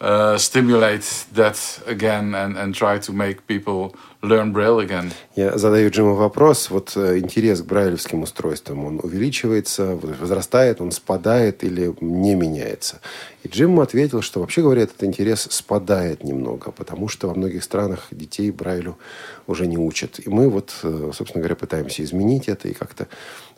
[0.00, 5.12] uh, stimulate that again and, and try to make people learn braille again.
[5.36, 6.70] Я задаю Джиму вопрос.
[6.70, 13.00] Вот э, интерес к брайлевским устройствам, он увеличивается, возрастает, он спадает или не меняется?
[13.42, 18.08] И Джим ответил, что вообще говоря, этот интерес спадает немного, потому что во многих странах
[18.10, 18.98] детей Брайлю
[19.46, 20.20] уже не учат.
[20.24, 23.08] И мы вот, э, собственно говоря, пытаемся изменить это и как-то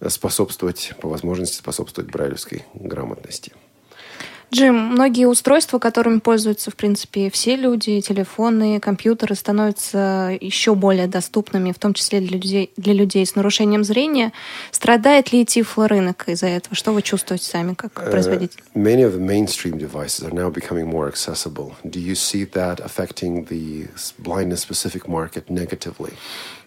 [0.08, 3.52] способствовать, по возможности способствовать брайлевской грамотности.
[4.52, 11.70] Джим, многие устройства, которыми пользуются, в принципе, все люди, телефоны, компьютеры, становятся еще более доступными,
[11.70, 14.32] в том числе для людей, для людей с нарушением зрения.
[14.72, 16.74] Страдает ли тифлорынок из-за этого?
[16.74, 18.60] Что вы чувствуете сами как Uh, производитель?
[18.74, 21.72] many of the mainstream devices are now becoming more accessible.
[21.84, 26.12] Do you see that affecting the blindness specific market negatively?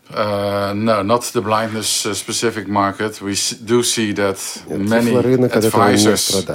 [0.09, 3.21] Uh, no, not the blindness uh, specific market.
[3.21, 3.35] We
[3.65, 4.37] do see that
[4.69, 5.15] many
[5.45, 6.45] advisors.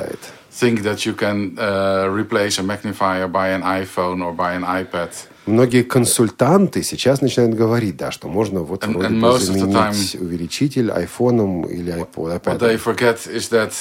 [0.51, 5.09] think that you can uh, replace a magnifier by an iPhone or by an iPad.
[5.45, 9.55] Многие консультанты сейчас начинают говорить, да, что можно вот And- вроде and бы most of
[9.55, 12.39] the заменить увеличитель айфоном или iPod.
[12.45, 13.73] What they forget is that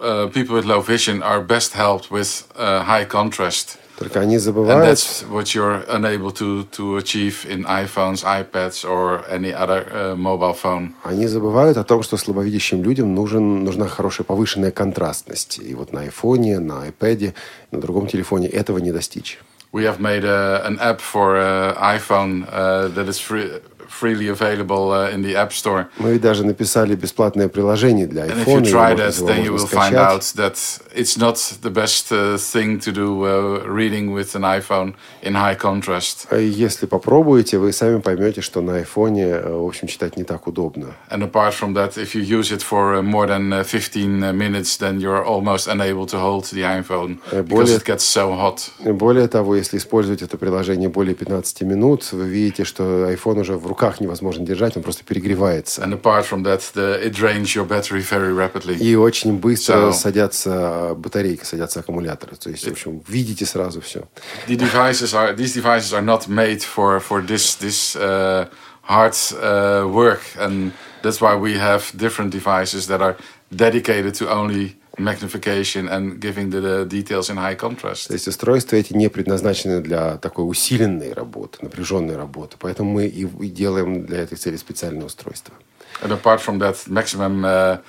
[0.00, 3.78] uh, people with low vision are best helped with uh, high contrast.
[3.97, 9.23] Только они And забывают, that's what you're unable to, to achieve in iPhones, iPads, or
[9.29, 10.93] any other uh, mobile phone.
[11.03, 15.59] они забывают о том, что слабовидящим людям нужен, нужна хорошая повышенная контрастность.
[15.59, 17.33] И вот на айфоне, на iPad,
[17.71, 19.39] на другом телефоне этого не достичь.
[19.71, 23.59] We have made a, an app for uh, iPhone uh, that is free,
[23.99, 25.85] freely available uh, in the App Store.
[25.99, 28.65] Мы даже написали бесплатное приложение для And if you iPhone.
[28.65, 30.55] try that, then you will find out that
[30.95, 35.55] it's not the best uh, thing to do uh, reading with an iPhone in high
[35.55, 36.27] contrast.
[36.29, 40.95] А Если попробуете, вы сами поймете, что на э, в общем, читать не так удобно.
[41.09, 44.33] And apart from that, if you use it for uh, more than uh, 15 uh,
[44.33, 48.35] minutes, then you're almost unable to hold the iPhone Э, because более- it gets so
[48.35, 48.69] hot.
[48.79, 53.67] Более того, если использовать это приложение более 15 минут, вы видите, что iPhone уже в
[53.67, 55.82] руках невозможно держать, он просто перегревается.
[55.82, 58.76] And apart from that, the, it drains your battery very rapidly.
[58.78, 62.36] И очень быстро So- садятся батарейки, садятся аккумуляторы.
[62.36, 64.08] То есть, в общем, видите сразу все.
[64.46, 68.46] The devices are these devices are not made for for this this uh,
[68.82, 70.72] hard uh, work, and
[71.02, 73.16] that's why we have different devices that are
[73.54, 78.07] dedicated to only magnification and giving the, the details in high contrast.
[78.07, 82.57] То есть устройства эти не предназначены для такой усиленной работы, напряженной работы.
[82.59, 85.53] Поэтому мы и, и делаем для этой цели специальное устройство.
[86.01, 87.79] And apart from that, maximum uh,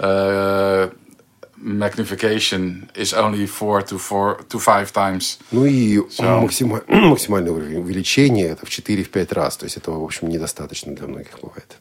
[0.00, 0.90] uh,
[1.56, 5.38] magnification is only four to four to five times.
[5.52, 9.56] Ну и So- максима- максимальное уровень увеличения это в 4-5 раз.
[9.56, 11.76] То есть этого, в общем, недостаточно для многих бывает.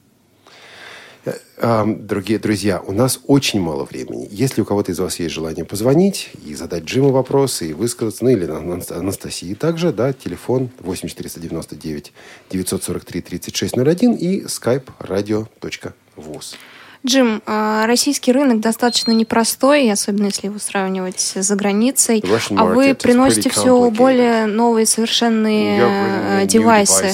[1.25, 4.27] Э, Дорогие друзья, у нас очень мало времени.
[4.29, 8.29] Если у кого-то из вас есть желание позвонить и задать Джиму вопросы, и высказаться, ну
[8.31, 12.11] или на- на Анастасии также, да, телефон 8499
[12.49, 16.55] 943 3601 и skype radio.voz.
[17.05, 22.19] Джим, а, российский рынок достаточно непростой, особенно если его сравнивать с границей.
[22.19, 27.13] The Russian А вы приносите все более новые совершенные э, девайсы.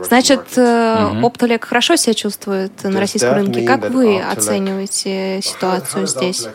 [0.00, 1.20] Значит, э.
[1.20, 3.66] Оптолек хорошо себя чувствует на российском рынке.
[3.66, 6.46] Как вы оцениваете ситуацию здесь?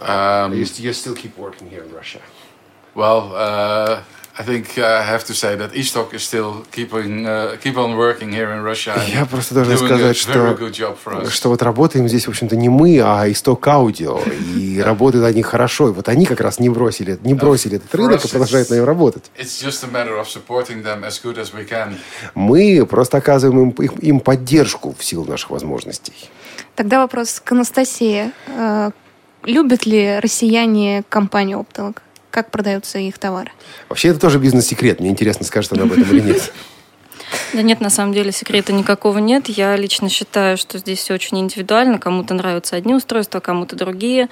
[0.00, 2.20] Um, you, you still keep working here in Russia.
[2.94, 4.00] Well, uh,
[4.38, 7.96] I think uh, I have to say that Estock is still keeping uh, keep on
[7.96, 8.92] working here in Russia.
[8.96, 11.30] and Я просто должен doing сказать, a что, very good job for us.
[11.30, 14.20] что вот работаем здесь, в общем-то, не мы, а исток аудио.
[14.54, 15.88] И работают они хорошо.
[15.88, 18.68] И вот они как раз не бросили, не бросили этот For рынок и us, продолжают
[18.68, 19.24] на нем работать.
[19.38, 21.96] It's just a matter of supporting them as good as we can.
[22.34, 26.12] Мы просто оказываем им, им поддержку в силу наших возможностей.
[26.74, 28.32] Тогда вопрос к Анастасии.
[28.48, 28.90] Э,
[29.44, 32.00] любят ли россияне компанию Optelog?
[32.36, 33.50] Как продаются их товары?
[33.88, 35.00] Вообще, это тоже бизнес-секрет.
[35.00, 36.52] Мне интересно, скажет она об этом или нет.
[37.52, 39.48] Да нет, на самом деле секрета никакого нет.
[39.48, 41.98] Я лично считаю, что здесь все очень индивидуально.
[41.98, 44.28] Кому-то нравятся одни устройства, кому-то другие.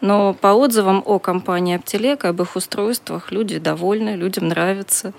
[0.00, 5.12] Но по отзывам о компании Аптелек, об их устройствах, люди довольны, людям нравится.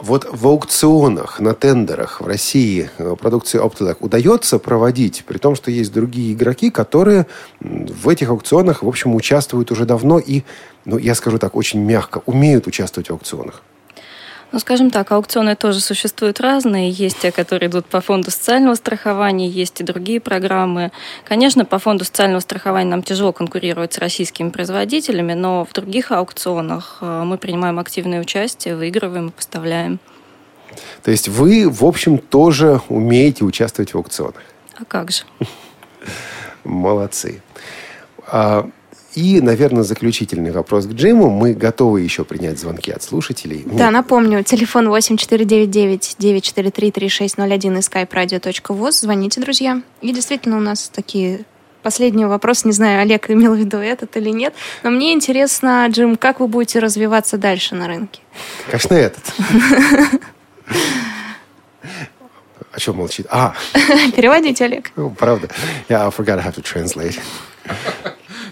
[0.00, 5.70] Вот в аукционах, на тендерах в России э, продукции Optelec удается проводить, при том, что
[5.70, 7.26] есть другие игроки, которые
[7.60, 10.42] в этих аукционах, в общем, участвуют уже давно и,
[10.84, 13.62] ну, я скажу так, очень мягко, умеют участвовать в аукционах.
[14.54, 16.88] Ну, скажем так, аукционы тоже существуют разные.
[16.88, 20.92] Есть те, которые идут по фонду социального страхования, есть и другие программы.
[21.24, 26.98] Конечно, по фонду социального страхования нам тяжело конкурировать с российскими производителями, но в других аукционах
[27.00, 29.98] э, мы принимаем активное участие, выигрываем и поставляем.
[31.02, 34.44] То есть вы, в общем, тоже умеете участвовать в аукционах?
[34.76, 35.24] А как же?
[36.62, 37.42] Молодцы.
[39.14, 41.30] И, наверное, заключительный вопрос к Джиму.
[41.30, 43.62] Мы готовы еще принять звонки от слушателей.
[43.64, 48.92] Да, напомню, телефон 8499-943-3601 и skype-radio.voz.
[48.92, 49.80] Звоните, друзья.
[50.00, 51.44] И действительно у нас такие
[51.84, 52.64] последний вопрос.
[52.64, 54.54] Не знаю, Олег имел в виду этот или нет.
[54.82, 58.20] Но мне интересно, Джим, как вы будете развиваться дальше на рынке?
[58.66, 59.22] Конечно, этот.
[62.72, 63.26] О чем молчит?
[63.30, 63.54] А!
[64.16, 64.90] Переводите, Олег.
[65.16, 65.48] Правда.
[65.88, 67.20] Yeah, I forgot have to translate.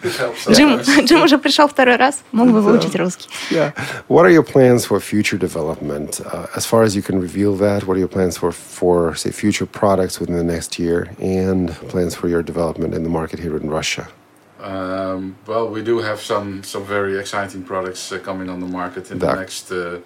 [0.49, 2.23] Джим, Джим уже пришел второй раз.
[2.31, 3.29] Мог бы выучить русский.
[3.51, 3.73] Yeah.
[4.07, 6.21] What are your plans for future development?
[6.21, 9.31] Uh, as far as you can reveal that, what are your plans for, for, say,
[9.31, 13.55] future products within the next year and plans for your development in the market here
[13.57, 14.07] in Russia?
[14.61, 19.11] Um, well, we do have some, some very exciting products uh, coming on the market
[19.11, 19.33] in Да.
[19.33, 19.99] the next uh,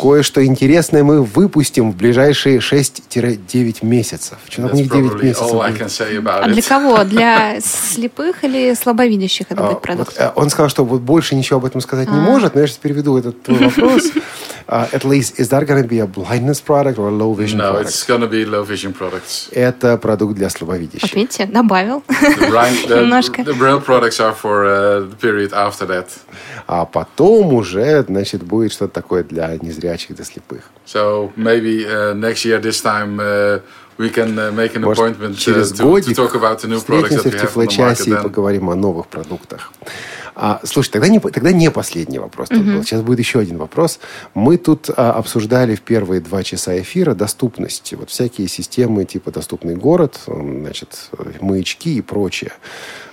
[0.00, 4.38] Кое-что интересное мы выпустим в ближайшие 6-9 месяцев.
[4.48, 5.50] Что у них 9 probably месяцев?
[5.52, 5.82] будет?
[6.26, 7.04] А для кого?
[7.10, 10.16] Для слепых или слабовидящих это будет А, продукт?
[10.18, 12.20] вот, э, Он сказал, что больше ничего об этом сказать не А.
[12.20, 14.04] может, но я сейчас переведу этот твой вопрос.
[14.70, 17.58] Uh, at least, is that going to be a blindness product or a low vision
[17.58, 17.88] No, product?
[17.88, 19.48] it's going to be low vision products.
[19.50, 21.02] Это продукт для слабовидящих.
[21.02, 22.04] Вот видите, добавил.
[22.08, 23.42] Немножко.
[23.42, 26.06] the real products are for uh, the period after that.
[26.68, 30.62] А потом уже, значит, будет что-то такое для незрячих, для слепых.
[30.86, 33.58] So maybe uh, next year, this time, uh,
[33.98, 37.16] we can uh, make an Может, appointment uh, to, to talk about the new products
[37.16, 38.22] that we have on the Тифлочасе и market then.
[38.22, 39.72] поговорим о новых продуктах.
[40.42, 42.76] А, слушай, тогда не, тогда не последний вопрос Мгм.
[42.76, 42.82] был.
[42.82, 44.00] Сейчас будет еще один вопрос.
[44.32, 47.92] Мы тут а, обсуждали в первые два часа эфира доступность.
[47.92, 51.10] Вот всякие системы типа «Доступный город», значит,
[51.42, 52.52] маячки и прочее.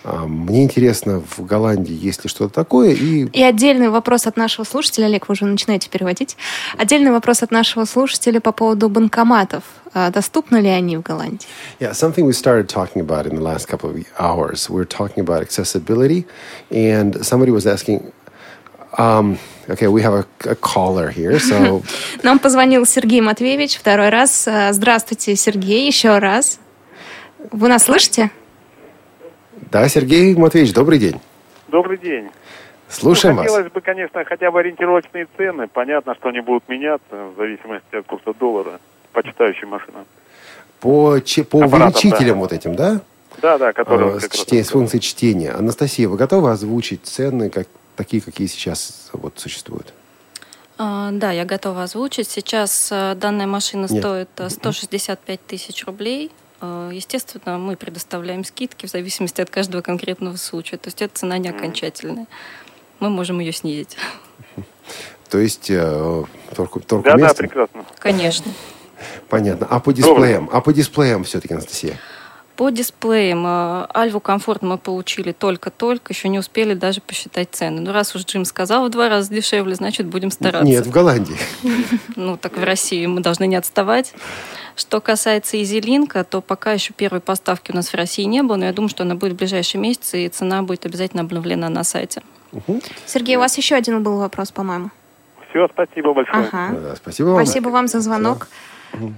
[0.10, 2.92] А, мне интересно, в Голландии есть ли что-то такое?
[2.92, 5.06] И И отдельный вопрос от нашего слушателя.
[5.06, 6.38] Олег, вы уже начинаете переводить.
[6.78, 9.64] Отдельный вопрос от нашего слушателя по поводу банкоматов.
[9.94, 11.46] А, Доступны ли они в Голландии?
[11.82, 14.70] Yeah, something we started talking about in the last couple of hours.
[14.70, 16.26] We were talking about accessibility,
[16.72, 18.14] and somebody was asking.
[18.98, 19.38] Um,
[19.70, 21.84] okay, we have a, a caller here, so
[22.24, 24.48] Нам позвонил Сергей Матвеевич второй раз.
[24.48, 26.60] А, Здравствуйте, Сергей, еще раз.
[27.52, 28.32] Вы нас слышите?
[29.72, 31.19] Да, Сергей Матвеевич, добрый день.
[31.68, 32.30] Добрый день.
[32.89, 33.52] Слушаем ну, вас.
[33.52, 35.68] хотелось бы, конечно, хотя бы ориентировочные цены.
[35.68, 38.80] Понятно, что они будут меняться в зависимости от курса доллара
[39.11, 40.06] по читающим машинам.
[40.80, 42.41] По, че- по увеличителям да.
[42.41, 43.02] вот этим, да?
[43.41, 44.15] Да, да, которые...
[44.15, 45.52] А, с, чтения- с функцией чтения.
[45.52, 49.94] Анастасия, вы готовы озвучить цены, как, такие, какие сейчас вот, существуют?
[50.77, 52.30] А, Да, я готова озвучить.
[52.30, 54.02] Сейчас э, данная машина Нет.
[54.02, 56.31] стоит э, 165 тысяч рублей.
[56.62, 60.78] Э, Естественно, мы предоставляем скидки в зависимости от каждого конкретного случая.
[60.78, 62.28] То есть эта цена не окончательная.
[63.00, 63.98] Мы можем ее снизить.
[65.30, 66.24] То есть э,
[66.56, 67.38] торг, торг Да, да, уместен?
[67.38, 67.86] прекрасно.
[68.00, 68.52] Конечно.
[69.30, 69.68] Понятно.
[69.70, 70.50] А по дисплеям?
[70.52, 71.98] А по дисплеям все-таки, Анастасия?
[72.58, 77.82] По дисплеям э, Альву Комфорт мы получили только-только, еще не успели даже посчитать цены.
[77.82, 80.68] Ну, раз уж Джим сказал в два раза дешевле, значит, будем стараться.
[80.68, 81.38] Нет, в Голландии.
[82.16, 84.16] Ну, так в России мы должны не отставать.
[84.76, 88.66] Что касается EasyLink, то пока еще первой поставки у нас в России не было, но
[88.66, 92.24] я думаю, что она будет в ближайшие месяцы, и цена будет обязательно обновлена на сайте.
[93.06, 94.90] Сергей, у вас еще один был вопрос, по-моему.
[95.50, 96.48] Все, спасибо большое.
[96.52, 96.76] Ага.
[96.80, 97.46] Да, спасибо вам.
[97.46, 98.48] Спасибо вам за звонок.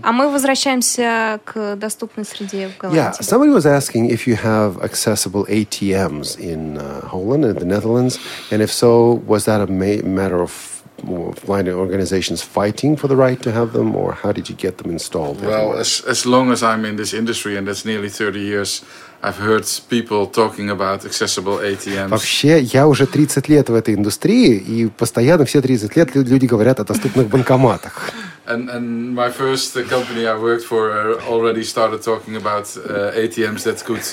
[0.03, 3.21] А мы возвращаемся к доступной среде в Yeah, Голландии.
[3.23, 8.19] somebody was asking if you have accessible ATMs in uh, Holland and the Netherlands,
[8.51, 10.51] and if so, was that a ma- matter of
[11.45, 14.91] blind organizations fighting for the right to have them, or how did you get them
[14.91, 15.41] installed?
[15.41, 18.83] Well, as, as long as I'm in this industry, and that's nearly 30 years,
[19.23, 22.09] I've heard people talking about accessible ATMs.
[22.09, 26.45] Вообще, я уже 30 лет в этой индустрии, и постоянно все 30 лет лю- люди
[26.47, 28.11] говорят о доступных банкоматах.
[28.48, 33.12] And, and my first uh, company I worked for uh, already started talking about uh,
[33.16, 34.05] ATMs that could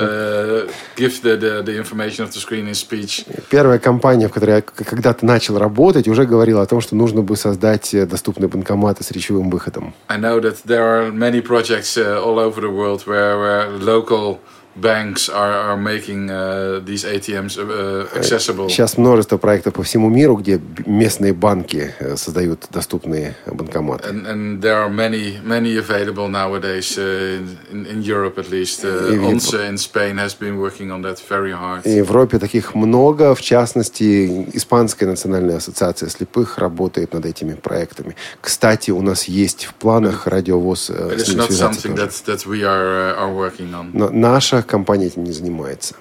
[0.00, 3.24] uh, give the, the, the information of the screen in speech.
[3.50, 7.36] Первая компания, в которой я когда-то начал работать, уже говорила о том, что нужно бы
[7.36, 9.92] создать э, доступные банкоматы с речевым выходом.
[10.08, 14.38] I know that there are many projects uh, all over the world where, where local
[14.75, 18.67] banks are, are making uh, these ATMs uh, accessible.
[18.69, 24.09] Сейчас множество проектов по всему миру, где местные банки э, создают доступные банкоматы.
[24.09, 27.41] And, and there are many, many available nowadays uh,
[27.71, 28.83] in, in Europe at least.
[28.83, 31.83] Uh, ONCE in Spain has been working on that very hard.
[31.83, 38.15] В Европе таких много, в частности, Испанская национальная ассоциация слепых работает над этими проектами.
[38.41, 42.11] Кстати, у нас есть в планах радиовоз э, It с is ними not something that,
[42.25, 43.91] that we are, uh, are working on.
[43.93, 45.95] Но наша компания этим не занимается.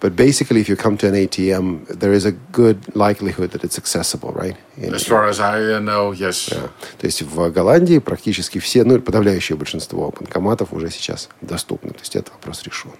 [0.00, 3.78] But basically, if you come to an ATM, there is a good likelihood that it's
[3.78, 4.56] accessible, right?
[4.78, 6.48] In- As far as I know, yes.
[6.98, 11.90] То есть в Голландии практически все, ну, подавляющее большинство банкоматов уже сейчас доступны.
[11.90, 12.92] То есть этот вопрос решен.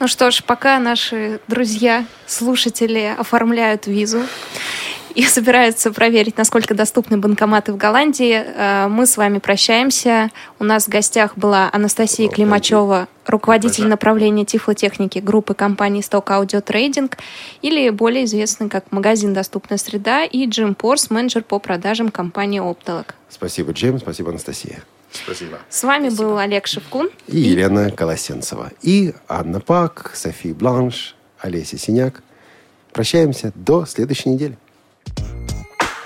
[0.00, 4.22] Ну что ж, пока наши друзья, слушатели оформляют визу
[5.14, 10.30] и собираются проверить, насколько доступны банкоматы в Голландии, э, мы с вами прощаемся.
[10.58, 17.12] У нас в гостях была Анастасия Климачева, руководитель направления тифлотехники группы компании Stock Audio Trading,
[17.60, 23.06] или более известный как магазин «Доступная среда», и Джим Порс, менеджер по продажам компании Optelec.
[23.28, 24.82] Спасибо, Джеймс, спасибо, Анастасия.
[25.12, 25.58] Спасибо.
[25.68, 27.10] С вами был Олег Шевкун.
[27.28, 28.72] И Елена Колосенцева.
[28.80, 32.22] И Анна Пак, Софи Бланш, Олеся Синяк.
[32.92, 34.56] Прощаемся до следующей недели.